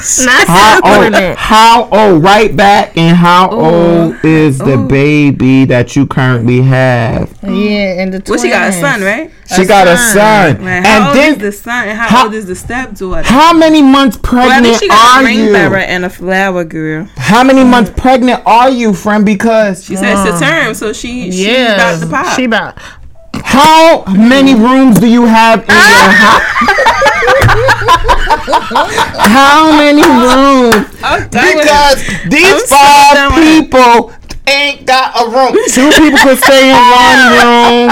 [0.00, 0.26] Calculates.
[0.26, 1.36] not How old?
[1.38, 2.22] How old?
[2.22, 7.32] Right back, and how old is the baby that you currently have?
[7.42, 8.28] Yeah, and the twins.
[8.28, 9.30] Well, she got a son, right?
[9.56, 10.56] She got a son.
[10.56, 10.86] son, Right.
[10.86, 13.22] How and old then is the son, and how, how- old is the stepdaughter?
[13.28, 15.52] How many months well, I pregnant think she got are a ring you?
[15.52, 17.08] bearer and a flower girl.
[17.16, 19.24] How many months pregnant are you, friend?
[19.26, 20.64] Because She said it's a uh-huh.
[20.64, 22.36] term, so she she Yeah, about to pop.
[22.36, 22.78] she about.
[23.50, 26.14] How many rooms do you have in your ah!
[26.22, 26.46] house?
[29.26, 30.86] how many rooms?
[31.02, 31.66] I'm done with it.
[31.66, 31.98] Because
[32.30, 34.12] these I'm five done people
[34.46, 35.58] ain't got a room.
[35.74, 37.90] Two people could stay in one room.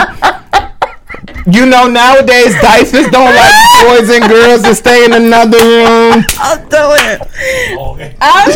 [1.50, 3.54] You know, nowadays diapers don't like
[3.86, 6.24] boys and girls to stay in another room.
[6.38, 7.22] I'll do it.
[8.20, 8.50] I'm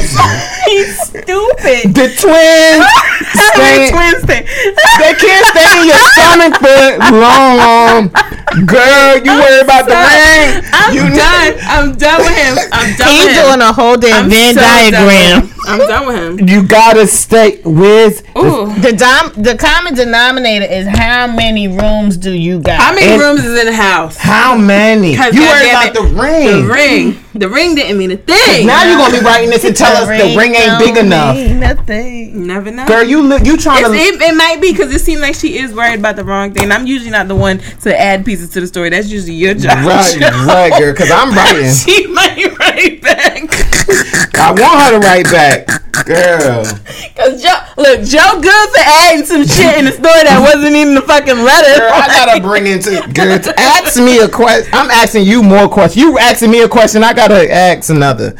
[0.66, 1.94] he's stupid.
[1.94, 2.86] The twins
[3.32, 3.90] How many stay.
[3.92, 4.44] twins thing?
[4.98, 8.08] They can't stay in your stomach for long.
[8.66, 10.64] Girl, you worry about the ring.
[10.72, 11.54] I'm You done.
[11.62, 12.58] I'm done with him.
[12.72, 13.44] I'm done He's with him.
[13.48, 15.42] doing a whole damn I'm Venn so diagram.
[15.42, 15.48] him.
[15.66, 16.48] I'm done with him.
[16.48, 18.22] You gotta stay with.
[18.36, 18.66] Ooh.
[18.80, 22.80] The dom- the common denominator is how many rooms do you got?
[22.80, 24.16] How many And- rooms is in the house?
[24.18, 25.11] How many?
[25.12, 26.66] You 'Cause worry goddamn about the ring.
[26.66, 27.24] The ring.
[27.34, 28.66] The ring didn't mean a thing.
[28.66, 31.36] Now you're gonna be writing this and tell us the ring ain't big don't enough.
[31.36, 32.46] Nothing.
[32.46, 32.86] Never know.
[32.86, 33.44] Girl, you look.
[33.44, 33.94] You trying It's, to.
[33.96, 36.70] it, it might be because it seems like she is worried about the wrong thing.
[36.70, 38.90] I'm usually not the one to add pieces to the story.
[38.90, 39.78] That's usually your job.
[39.86, 40.16] Right,
[40.46, 40.94] right, girl.
[40.94, 41.72] Cause I'm writing.
[41.72, 43.42] she might write back.
[44.38, 46.64] I want her to write back, girl.
[47.16, 50.94] Cause Joe, look, Joe Goods for adding some shit in the story that wasn't even
[50.94, 51.78] the fucking letter.
[51.80, 53.38] Girl, I gotta bring into girl.
[53.38, 54.70] to Ask me a question.
[54.72, 56.02] I'm asking you more questions.
[56.02, 57.04] You asking me a question.
[57.04, 58.32] I gotta ask another.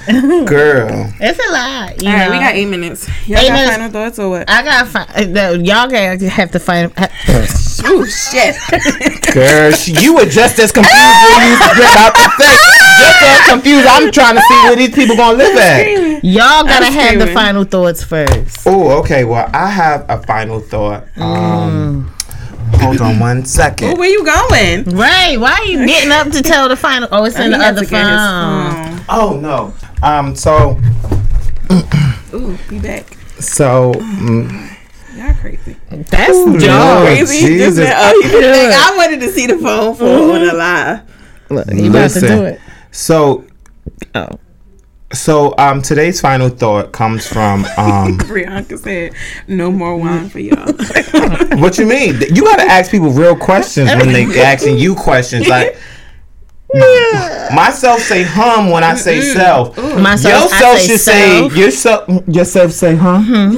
[0.47, 2.03] Girl, It's a lot.
[2.03, 2.31] You All right, know?
[2.33, 3.09] we got eight minutes.
[3.29, 3.70] Y'all Eight got minutes.
[3.77, 4.51] final thoughts or what?
[4.51, 5.37] I gotta find.
[5.39, 6.91] Uh, y'all gotta have to find.
[7.85, 8.55] Ooh, shit.
[9.35, 12.57] girl, she, you were just as confused when you was about to say.
[12.99, 13.87] Just as confused.
[13.87, 16.23] I'm trying to see where these people gonna live at.
[16.24, 17.35] Y'all gotta I'm have the screaming.
[17.43, 18.66] Final thoughts first.
[18.66, 19.24] Oh, okay.
[19.24, 21.06] Well, I have a final thought.
[21.16, 22.14] Um,
[22.74, 23.90] hold on one second.
[23.90, 24.85] Ooh, where you going?
[24.97, 25.36] Right?
[25.39, 27.09] Why are you getting up to tell the final?
[27.10, 29.05] Oh, it's in the other to phone.
[29.09, 29.74] Oh no.
[30.02, 30.36] Um.
[30.36, 30.77] So.
[31.69, 31.85] phone.
[32.35, 33.12] Ooh, be back.
[33.40, 33.93] So.
[33.94, 34.77] mm,
[35.16, 35.77] Y'all crazy.
[35.90, 37.02] That's Lord Joe.
[37.06, 37.47] Crazy.
[37.47, 37.77] Jesus.
[37.77, 38.40] Just, oh, you
[38.73, 41.02] I wanted to see the phone for on a lie.
[41.74, 42.60] You about to do it?
[42.93, 43.44] So.
[44.14, 44.39] Oh.
[45.12, 49.12] So um today's final thought comes from um Brianka said,
[49.47, 50.72] "No more wine for y'all."
[51.60, 55.76] what you mean you gotta ask people real questions when they asking you questions like
[57.55, 61.52] myself say hum when I say self Myself, yourself I say should self.
[61.52, 63.55] say yourself yourself say hum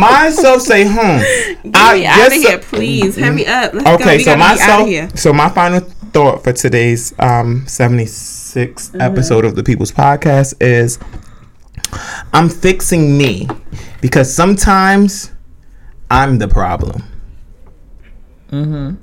[0.00, 3.16] myself say hum Get me out of yourself- here, please.
[3.16, 3.74] Hurry up.
[3.74, 3.94] Let's go.
[3.94, 5.08] Okay, We so gotta out myself, of here.
[5.14, 7.64] so my final thought for today's um
[8.54, 9.00] 76th Mm-hmm.
[9.00, 10.98] episode of the People's Podcast is
[12.32, 13.48] I'm fixing me
[14.00, 15.32] because sometimes
[16.10, 17.02] I'm the problem.
[18.50, 18.94] Mm-hmm.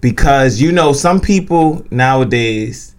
[0.00, 2.94] Because you know, some people nowadays,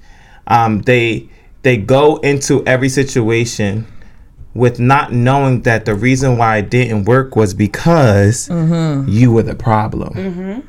[0.47, 1.29] um, they
[1.63, 3.85] they go into every situation
[4.53, 9.09] with not knowing that the reason why it didn't work was because Mm-hmm.
[9.09, 10.63] you were the problem.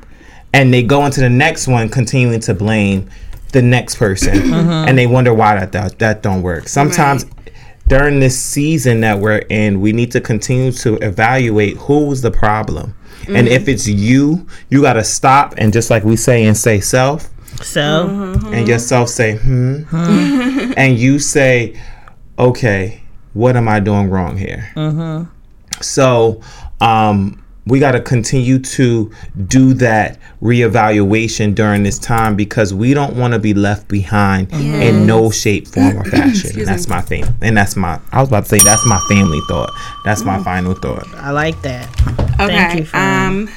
[0.51, 3.07] And they go into the next one continuing to blame
[3.51, 4.87] the next person Mm-hmm.
[4.87, 6.67] and they wonder why that that, that don't work.
[6.67, 7.25] Sometimes
[7.87, 12.93] during this season that we're in, we need to continue to evaluate who's the problem.
[13.27, 13.69] And if Mm-hmm.
[13.71, 17.27] it's you, you got to stop and just like we say and say self
[17.61, 18.53] So Mm-hmm.
[18.53, 19.83] and yourself say hmm,
[20.77, 21.79] and you say
[22.37, 23.01] okay
[23.33, 24.63] what am i doing wrong here
[25.81, 26.41] so
[26.81, 29.11] um we got to continue to
[29.47, 35.05] do that reevaluation during this time because we don't want to be left behind in
[35.05, 38.43] no shape form or fashion and that's my thing and that's my i was about
[38.43, 39.71] to say that's my family thought
[40.03, 41.87] that's my final thought I like that.
[42.39, 42.47] Okay.
[42.47, 43.49] Thank you, friend.
[43.49, 43.55] um,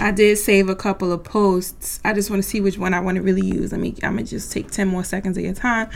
[0.00, 2.00] I did save a couple of posts.
[2.04, 3.72] I just want to see which one I want to really use.
[3.72, 3.94] Let me.
[4.02, 5.90] I'm gonna just take ten more seconds of your time.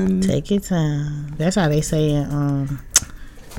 [0.00, 0.20] Um.
[0.20, 1.34] Take your time.
[1.36, 2.30] That's how they say it.
[2.30, 2.80] Um,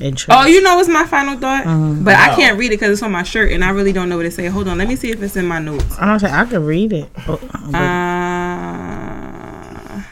[0.02, 0.34] in church.
[0.36, 1.64] Oh, you know what's my final thought?
[2.04, 4.16] But I can't read it because it's on my shirt, and I really don't know
[4.16, 4.46] what it say.
[4.46, 5.98] Hold on, let me see if it's in my notes.
[5.98, 7.08] I don't say I can read it.
[7.28, 7.38] Oh,
[7.72, 10.02] Uh,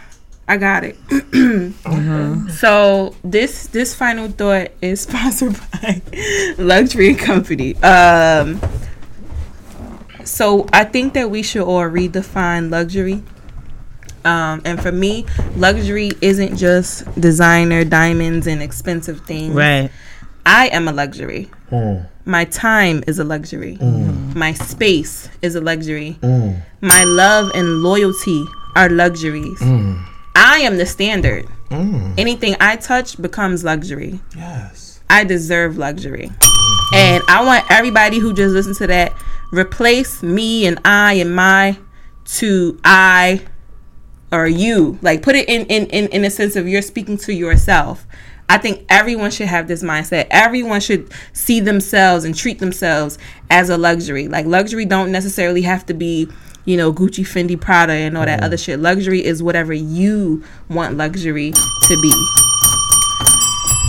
[0.49, 0.97] I got it.
[2.51, 6.03] So this this final thought is sponsored by
[6.59, 7.77] Luxury Company.
[7.83, 8.61] Um,
[10.25, 13.23] so I think that we should all redefine luxury.
[14.25, 15.27] Um, and for me,
[15.57, 19.55] luxury isn't just designer diamonds and expensive things.
[19.55, 19.91] right.
[20.47, 21.51] I am a luxury.
[21.71, 22.09] Mm.
[22.25, 23.77] My time is a luxury.
[23.77, 24.35] Mm.
[24.35, 26.19] My space is a luxury.
[26.23, 26.63] Mm.
[26.81, 28.45] My love and loyalty
[28.75, 29.61] are luxuries.
[30.35, 31.47] I am the standard.
[31.71, 34.21] Anything I touch becomes luxury.
[34.37, 36.31] yes I deserve luxury.
[36.95, 39.13] And I want everybody who just listened to that
[39.53, 41.77] replace me and I and my
[42.37, 43.43] to I
[44.33, 44.99] or you.
[45.03, 48.07] Like put it in in in, in a sense of you're speaking to yourself.
[48.49, 50.27] I think everyone should have this mindset.
[50.31, 53.17] Everyone should see themselves and treat themselves
[53.49, 54.27] as a luxury.
[54.27, 56.29] Like luxury don't necessarily have to be,
[56.65, 58.47] you know, Gucci, Fendi, Prada, and all that mm-hmm.
[58.47, 58.81] other shit.
[58.81, 62.13] Luxury is whatever you want luxury to be.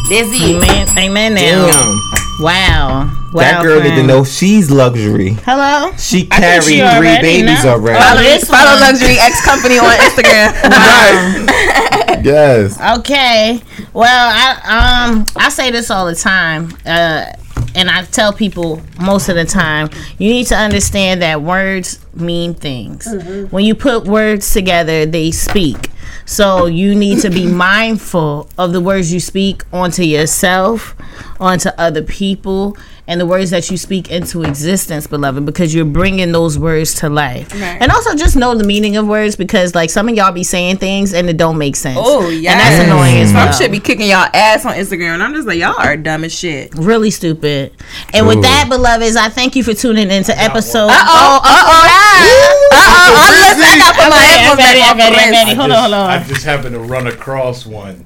[0.09, 0.55] Busy.
[0.55, 0.87] Amen.
[0.95, 1.33] Amen.
[1.33, 1.71] Now.
[1.71, 3.09] damn Wow.
[3.33, 3.39] Wow.
[3.39, 4.07] that girl need to friend.
[4.07, 5.91] know she's luxury Hello.
[5.97, 7.71] she carried she three babies know.
[7.71, 8.79] already Follow, this follow.
[8.79, 10.51] Luxury X Company on Instagram.
[10.63, 12.21] right.
[12.25, 13.59] yes Okay.
[13.93, 16.69] Well, I um I say this all the time.
[16.85, 17.25] Uh
[17.73, 22.53] and I tell people most of the time, you need to understand that words mean
[22.53, 23.07] things.
[23.51, 25.89] When you put words together, they speak.
[26.25, 30.95] So you need to be mindful of the words you speak onto yourself,
[31.39, 32.77] onto other people,
[33.07, 37.09] and the words that you speak into existence, beloved, because you're bringing those words to
[37.09, 37.51] life.
[37.53, 37.81] Right.
[37.81, 40.77] And also just know the meaning of words because, like, some of y'all be saying
[40.77, 41.97] things and it don't make sense.
[41.99, 42.51] Oh, yeah.
[42.51, 43.51] And that's annoying as well.
[43.51, 46.23] Some should be kicking y'all ass on Instagram, and I'm just like, y'all are dumb
[46.23, 46.73] as shit.
[46.75, 47.73] really stupid.
[48.13, 50.87] And with that, beloveds, I thank you for tuning into episode.
[50.87, 52.67] Uh oh, uh oh,
[53.11, 53.69] uh I'm listening.
[53.71, 56.09] I got put my headphones back on okay, for okay, Hold on, hold on.
[56.09, 58.05] I just happened to run across one.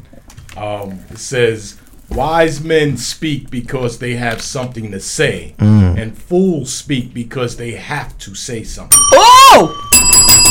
[0.57, 1.79] Um, it says,
[2.09, 8.17] "Wise men speak because they have something to say, and fools speak because they have
[8.19, 9.75] to say something." Ooh,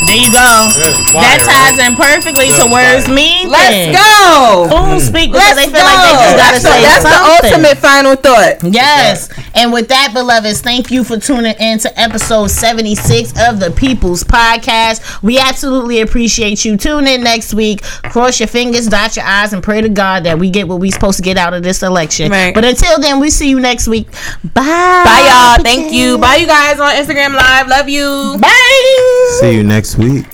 [0.06, 0.68] There you go.
[1.10, 1.90] Fire, That ties right?
[1.90, 3.14] in perfectly to That's words fire.
[3.14, 4.68] mean let's go.
[4.70, 5.78] Fools speak because Let's they go.
[5.78, 7.24] feel like they just gotta that's the, say that's something.
[7.24, 8.56] the ultimate final thought.
[8.72, 9.28] Yes.
[9.54, 14.24] And with that, beloveds, thank you for tuning in to episode 76 of the People's
[14.24, 15.22] Podcast.
[15.22, 16.76] We absolutely appreciate you.
[16.76, 17.82] Tune in next week.
[17.82, 20.90] Cross your fingers, dot your eyes, and pray to God that we get what we're
[20.92, 22.30] supposed to get out of this election.
[22.30, 22.52] Right.
[22.54, 24.10] But until then, we see you next week.
[24.42, 24.62] Bye.
[24.64, 25.62] Bye, y'all.
[25.64, 26.18] Thank you.
[26.18, 27.68] Bye, you guys on Instagram Live.
[27.68, 28.36] Love you.
[28.40, 29.38] Bye.
[29.40, 30.33] See you next week.